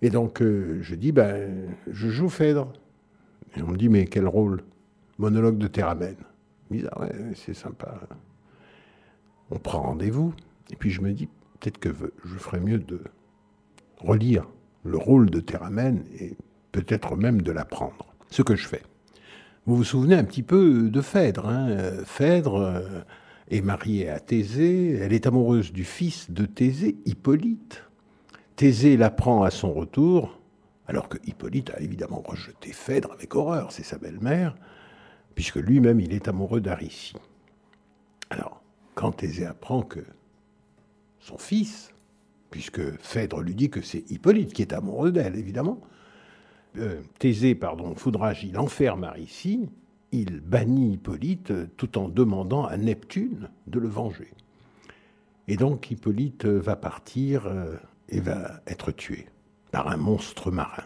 Et 0.00 0.10
donc, 0.10 0.42
euh, 0.42 0.78
je 0.82 0.94
dis, 0.94 1.12
ben, 1.12 1.74
je 1.90 2.08
joue 2.08 2.28
Phèdre. 2.28 2.72
Et 3.56 3.62
on 3.62 3.68
me 3.68 3.76
dit, 3.76 3.88
mais 3.88 4.06
quel 4.06 4.26
rôle? 4.26 4.62
Monologue 5.18 5.58
de 5.58 5.68
Théramène. 5.68 6.16
Dis, 6.70 6.84
ah 6.90 7.02
ouais, 7.02 7.12
c'est 7.34 7.54
sympa. 7.54 8.00
On 9.50 9.58
prend 9.58 9.82
rendez-vous. 9.82 10.34
Et 10.70 10.76
puis 10.76 10.90
je 10.90 11.02
me 11.02 11.12
dis, 11.12 11.28
peut-être 11.60 11.78
que 11.78 11.90
je 12.24 12.38
ferais 12.38 12.60
mieux 12.60 12.78
de 12.78 13.00
relire 13.98 14.48
le 14.84 14.96
rôle 14.96 15.28
de 15.30 15.38
Théramène 15.38 16.04
et 16.18 16.34
peut-être 16.72 17.16
même 17.16 17.42
de 17.42 17.52
l'apprendre. 17.52 18.14
Ce 18.30 18.42
que 18.42 18.56
je 18.56 18.66
fais. 18.66 18.82
Vous 19.66 19.76
vous 19.76 19.84
souvenez 19.84 20.16
un 20.16 20.24
petit 20.24 20.42
peu 20.42 20.90
de 20.90 21.00
Phèdre. 21.00 21.46
Hein? 21.48 21.76
Phèdre 22.04 22.56
euh, 22.56 23.00
est 23.48 23.60
mariée 23.60 24.08
à 24.08 24.18
Thésée. 24.18 24.94
Elle 24.94 25.12
est 25.12 25.26
amoureuse 25.26 25.72
du 25.72 25.84
fils 25.84 26.30
de 26.30 26.46
Thésée, 26.46 26.96
Hippolyte. 27.04 27.84
Thésée 28.56 28.96
l'apprend 28.96 29.44
à 29.44 29.50
son 29.50 29.72
retour, 29.72 30.40
alors 30.86 31.08
que 31.08 31.18
Hippolyte 31.26 31.70
a 31.70 31.80
évidemment 31.80 32.22
rejeté 32.24 32.72
Phèdre 32.72 33.12
avec 33.12 33.34
horreur, 33.34 33.72
c'est 33.72 33.82
sa 33.82 33.98
belle-mère, 33.98 34.54
puisque 35.34 35.56
lui-même 35.56 36.00
il 36.00 36.12
est 36.12 36.28
amoureux 36.28 36.60
d'Aricie. 36.60 37.14
Alors, 38.30 38.62
quand 38.94 39.12
Thésée 39.12 39.46
apprend 39.46 39.82
que 39.82 40.04
son 41.18 41.38
fils, 41.38 41.92
puisque 42.50 42.82
Phèdre 43.00 43.40
lui 43.40 43.54
dit 43.54 43.70
que 43.70 43.80
c'est 43.80 44.10
Hippolyte 44.10 44.52
qui 44.52 44.62
est 44.62 44.72
amoureux 44.72 45.12
d'elle, 45.12 45.36
évidemment, 45.36 45.80
euh, 46.78 47.00
Thésée, 47.18 47.54
pardon, 47.54 47.94
foudrage, 47.94 48.44
il 48.44 48.58
enferme 48.58 49.04
Aricie, 49.04 49.68
il 50.10 50.40
bannit 50.40 50.94
Hippolyte 50.94 51.50
euh, 51.50 51.66
tout 51.76 51.98
en 51.98 52.08
demandant 52.08 52.64
à 52.64 52.76
Neptune 52.76 53.50
de 53.66 53.78
le 53.78 53.88
venger. 53.88 54.30
Et 55.48 55.56
donc 55.56 55.90
Hippolyte 55.90 56.46
euh, 56.46 56.60
va 56.60 56.76
partir 56.76 57.52
et 58.08 58.20
va 58.20 58.60
être 58.66 58.90
tué 58.92 59.26
par 59.70 59.88
un 59.88 59.96
monstre 59.96 60.50
marin. 60.50 60.84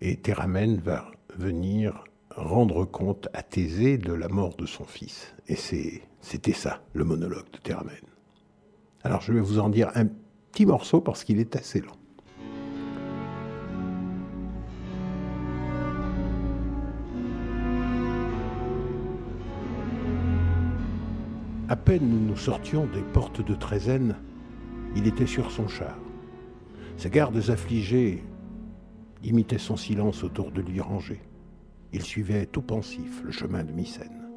Et 0.00 0.16
Théramène 0.16 0.76
va 0.76 1.10
venir 1.36 2.04
rendre 2.30 2.84
compte 2.84 3.28
à 3.32 3.42
Thésée 3.42 3.98
de 3.98 4.12
la 4.12 4.28
mort 4.28 4.56
de 4.56 4.66
son 4.66 4.84
fils. 4.84 5.34
Et 5.48 5.56
c'était 6.20 6.52
ça, 6.52 6.82
le 6.92 7.04
monologue 7.04 7.50
de 7.52 7.58
Théramène. 7.58 7.96
Alors 9.02 9.20
je 9.20 9.32
vais 9.32 9.40
vous 9.40 9.58
en 9.58 9.68
dire 9.68 9.90
un 9.94 10.06
petit 10.52 10.66
morceau 10.66 11.00
parce 11.00 11.24
qu'il 11.24 11.40
est 11.40 11.56
assez 11.56 11.80
long. 11.80 11.97
À 21.70 21.76
peine 21.76 22.26
nous 22.26 22.36
sortions 22.36 22.86
des 22.86 23.02
portes 23.02 23.44
de 23.44 23.54
Trézène, 23.54 24.16
il 24.96 25.06
était 25.06 25.26
sur 25.26 25.50
son 25.50 25.68
char. 25.68 25.98
Ses 26.96 27.10
gardes 27.10 27.50
affligés 27.50 28.24
imitaient 29.22 29.58
son 29.58 29.76
silence 29.76 30.24
autour 30.24 30.50
de 30.50 30.62
lui 30.62 30.80
rangé. 30.80 31.20
Il 31.92 32.00
suivait 32.00 32.46
tout 32.46 32.62
pensif 32.62 33.22
le 33.22 33.30
chemin 33.30 33.64
de 33.64 33.72
Mycène. 33.72 34.30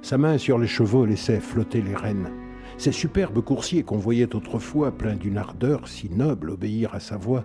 Sa 0.00 0.16
main 0.16 0.38
sur 0.38 0.58
les 0.58 0.66
chevaux 0.66 1.04
laissait 1.04 1.40
flotter 1.40 1.82
les 1.82 1.94
rênes. 1.94 2.30
Ces 2.78 2.92
superbes 2.92 3.42
coursiers 3.42 3.82
qu'on 3.82 3.98
voyait 3.98 4.34
autrefois, 4.34 4.96
pleins 4.96 5.16
d'une 5.16 5.36
ardeur 5.36 5.86
si 5.86 6.08
noble 6.08 6.48
obéir 6.48 6.94
à 6.94 7.00
sa 7.00 7.18
voix, 7.18 7.44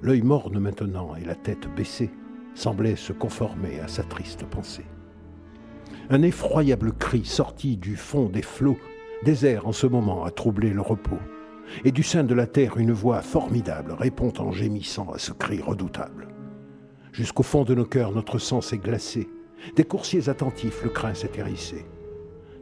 l'œil 0.00 0.22
morne 0.22 0.58
maintenant 0.58 1.14
et 1.14 1.24
la 1.24 1.34
tête 1.34 1.68
baissée, 1.76 2.10
semblaient 2.54 2.96
se 2.96 3.12
conformer 3.12 3.80
à 3.80 3.88
sa 3.88 4.02
triste 4.02 4.44
pensée. 4.46 4.86
Un 6.10 6.22
effroyable 6.22 6.92
cri 6.92 7.24
sortit 7.24 7.76
du 7.76 7.96
fond 7.96 8.28
des 8.28 8.42
flots, 8.42 8.78
désert 9.24 9.66
en 9.66 9.72
ce 9.72 9.86
moment 9.86 10.24
à 10.24 10.30
troubler 10.30 10.70
le 10.70 10.80
repos. 10.80 11.18
Et 11.84 11.90
du 11.90 12.02
sein 12.02 12.24
de 12.24 12.34
la 12.34 12.46
terre, 12.46 12.76
une 12.76 12.92
voix 12.92 13.22
formidable 13.22 13.92
répond 13.92 14.32
en 14.38 14.52
gémissant 14.52 15.10
à 15.10 15.18
ce 15.18 15.32
cri 15.32 15.60
redoutable. 15.60 16.28
Jusqu'au 17.12 17.42
fond 17.42 17.64
de 17.64 17.74
nos 17.74 17.84
cœurs, 17.84 18.12
notre 18.12 18.38
sang 18.38 18.60
s'est 18.60 18.78
glacé. 18.78 19.28
Des 19.74 19.84
coursiers 19.84 20.28
attentifs, 20.28 20.82
le 20.84 20.90
crin 20.90 21.14
s'est 21.14 21.32
hérissé. 21.36 21.86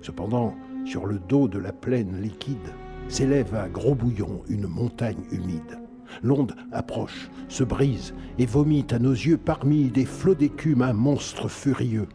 Cependant, 0.00 0.54
sur 0.84 1.06
le 1.06 1.18
dos 1.18 1.48
de 1.48 1.58
la 1.58 1.72
plaine 1.72 2.20
liquide, 2.20 2.72
s'élève 3.08 3.54
à 3.54 3.68
gros 3.68 3.94
bouillon 3.94 4.42
une 4.48 4.66
montagne 4.66 5.24
humide. 5.30 5.80
L'onde 6.22 6.54
approche, 6.72 7.30
se 7.48 7.64
brise 7.64 8.14
et 8.38 8.46
vomit 8.46 8.86
à 8.90 8.98
nos 8.98 9.12
yeux 9.12 9.38
parmi 9.38 9.88
des 9.90 10.04
flots 10.04 10.34
d'écume 10.34 10.82
un 10.82 10.92
monstre 10.92 11.48
furieux. 11.48 12.08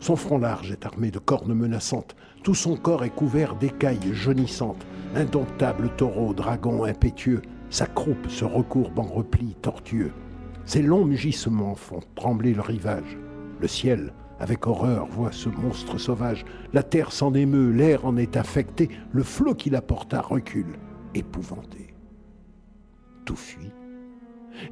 Son 0.00 0.16
front 0.16 0.38
large 0.38 0.70
est 0.70 0.86
armé 0.86 1.10
de 1.10 1.18
cornes 1.18 1.54
menaçantes, 1.54 2.14
tout 2.42 2.54
son 2.54 2.76
corps 2.76 3.04
est 3.04 3.10
couvert 3.10 3.56
d'écailles 3.56 4.12
jaunissantes. 4.12 4.86
Indomptable 5.14 5.90
taureau, 5.96 6.34
dragon 6.34 6.84
impétueux, 6.84 7.42
sa 7.70 7.86
croupe 7.86 8.28
se 8.28 8.44
recourbe 8.44 8.98
en 8.98 9.02
repli 9.02 9.56
tortueux. 9.60 10.12
Ses 10.64 10.82
longs 10.82 11.04
mugissements 11.04 11.74
font 11.74 12.00
trembler 12.14 12.54
le 12.54 12.60
rivage. 12.60 13.18
Le 13.60 13.66
ciel, 13.66 14.12
avec 14.38 14.66
horreur, 14.66 15.06
voit 15.06 15.32
ce 15.32 15.48
monstre 15.48 15.98
sauvage. 15.98 16.44
La 16.72 16.82
terre 16.82 17.12
s'en 17.12 17.34
émeut, 17.34 17.72
l'air 17.72 18.06
en 18.06 18.16
est 18.16 18.36
affecté, 18.36 18.88
le 19.12 19.22
flot 19.22 19.54
qui 19.54 19.70
la 19.70 19.82
porta 19.82 20.20
recule, 20.20 20.78
épouvanté. 21.14 21.94
Tout 23.24 23.36
fuit, 23.36 23.72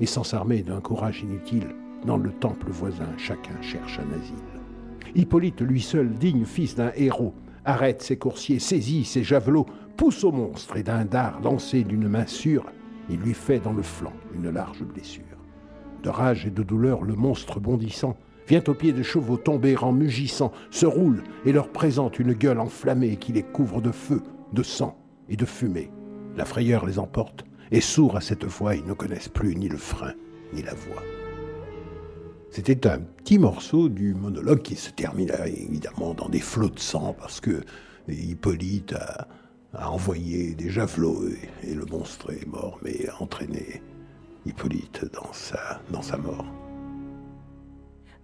et 0.00 0.06
sans 0.06 0.24
s'armer 0.24 0.62
d'un 0.62 0.80
courage 0.80 1.22
inutile, 1.22 1.74
dans 2.04 2.16
le 2.16 2.30
temple 2.30 2.70
voisin, 2.70 3.08
chacun 3.16 3.60
cherche 3.60 3.98
un 3.98 4.16
asile. 4.16 4.55
Hippolyte, 5.16 5.62
lui 5.62 5.80
seul, 5.80 6.10
digne 6.10 6.44
fils 6.44 6.74
d'un 6.74 6.92
héros, 6.94 7.34
arrête 7.64 8.02
ses 8.02 8.18
coursiers, 8.18 8.58
saisit 8.58 9.04
ses 9.04 9.24
javelots, 9.24 9.66
pousse 9.96 10.22
au 10.24 10.30
monstre 10.30 10.76
et 10.76 10.82
d'un 10.82 11.04
dard 11.04 11.40
lancé 11.42 11.84
d'une 11.84 12.08
main 12.08 12.26
sûre, 12.26 12.66
il 13.08 13.18
lui 13.20 13.34
fait 13.34 13.60
dans 13.60 13.72
le 13.72 13.82
flanc 13.82 14.12
une 14.34 14.50
large 14.50 14.82
blessure. 14.82 15.24
De 16.02 16.10
rage 16.10 16.46
et 16.46 16.50
de 16.50 16.62
douleur, 16.62 17.02
le 17.02 17.14
monstre 17.14 17.60
bondissant 17.60 18.16
vient 18.46 18.62
aux 18.68 18.74
pieds 18.74 18.92
des 18.92 19.02
chevaux 19.02 19.38
tomber 19.38 19.76
en 19.76 19.92
mugissant, 19.92 20.52
se 20.70 20.86
roule 20.86 21.24
et 21.44 21.52
leur 21.52 21.70
présente 21.70 22.18
une 22.18 22.34
gueule 22.34 22.60
enflammée 22.60 23.16
qui 23.16 23.32
les 23.32 23.42
couvre 23.42 23.80
de 23.80 23.90
feu, 23.90 24.22
de 24.52 24.62
sang 24.62 24.98
et 25.28 25.36
de 25.36 25.46
fumée. 25.46 25.90
La 26.36 26.44
frayeur 26.44 26.86
les 26.86 26.98
emporte, 26.98 27.44
et 27.72 27.80
sourds 27.80 28.16
à 28.16 28.20
cette 28.20 28.44
voix, 28.44 28.76
ils 28.76 28.86
ne 28.86 28.92
connaissent 28.92 29.28
plus 29.28 29.56
ni 29.56 29.68
le 29.68 29.78
frein 29.78 30.12
ni 30.52 30.62
la 30.62 30.74
voix. 30.74 31.02
C'était 32.56 32.86
un 32.86 33.00
petit 33.00 33.38
morceau 33.38 33.90
du 33.90 34.14
monologue 34.14 34.62
qui 34.62 34.76
se 34.76 34.88
termine 34.88 35.30
euh, 35.30 35.44
évidemment 35.44 36.14
dans 36.14 36.30
des 36.30 36.40
flots 36.40 36.70
de 36.70 36.78
sang 36.78 37.14
parce 37.20 37.38
que 37.38 37.60
Hippolyte 38.08 38.94
a, 38.94 39.28
envoyé 39.90 40.54
des 40.54 40.70
javelots 40.70 41.28
et, 41.28 41.70
et 41.70 41.74
le 41.74 41.84
monstre 41.84 42.32
est 42.32 42.46
mort, 42.46 42.78
mais 42.82 43.10
a 43.10 43.22
entraîné 43.22 43.82
Hippolyte 44.46 45.04
dans 45.12 45.30
sa, 45.34 45.82
dans 45.90 46.00
sa 46.00 46.16
mort. 46.16 46.46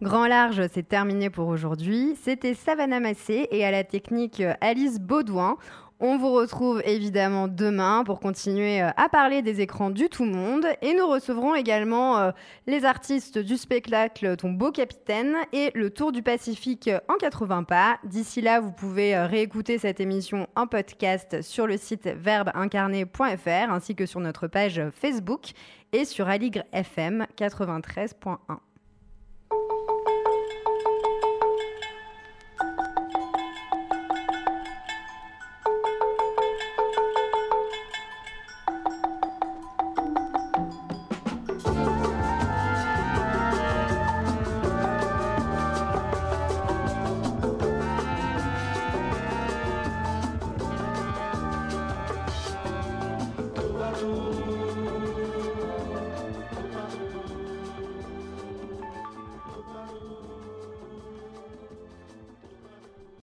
Grand 0.00 0.26
Large, 0.26 0.62
c'est 0.72 0.88
terminé 0.88 1.28
pour 1.28 1.48
aujourd'hui. 1.48 2.16
C'était 2.22 2.54
Savannah 2.54 3.00
Massé 3.00 3.48
et 3.50 3.66
à 3.66 3.70
la 3.70 3.84
technique 3.84 4.42
Alice 4.62 4.98
Baudouin. 4.98 5.58
On 6.05 6.18
vous 6.18 6.32
retrouve 6.32 6.82
évidemment 6.84 7.46
demain 7.46 8.03
pour 8.05 8.18
continuer 8.18 8.82
euh, 8.82 8.88
à 8.96 9.09
parler 9.09 9.40
des 9.40 9.61
écrans 9.61 9.88
du 9.88 10.09
tout 10.09 10.24
monde 10.24 10.66
et 10.82 10.94
nous 10.94 11.07
recevrons 11.07 11.55
également 11.55 12.18
euh, 12.18 12.32
les 12.66 12.84
artistes 12.84 13.38
du 13.38 13.57
spectacle 13.57 14.36
Ton 14.36 14.50
beau 14.50 14.72
capitaine 14.72 15.36
et 15.53 15.70
le 15.76 15.90
Tour 15.90 16.11
du 16.11 16.24
Pacifique 16.24 16.90
en 17.07 17.14
80 17.14 17.62
pas. 17.62 17.98
D'ici 18.03 18.40
là, 18.40 18.59
vous 18.59 18.72
pouvez 18.72 19.14
euh, 19.14 19.26
réécouter 19.26 19.78
cette 19.78 20.00
émission 20.00 20.48
en 20.57 20.66
podcast 20.66 21.40
sur 21.40 21.68
le 21.68 21.76
site 21.76 22.09
verbeincarné.fr 22.09 23.70
ainsi 23.70 23.94
que 23.94 24.05
sur 24.05 24.18
notre 24.18 24.48
page 24.48 24.82
Facebook 24.90 25.53
et 25.92 26.05
sur 26.05 26.26
Aligre 26.26 26.64
FM 26.72 27.28
93.1. 27.38 28.38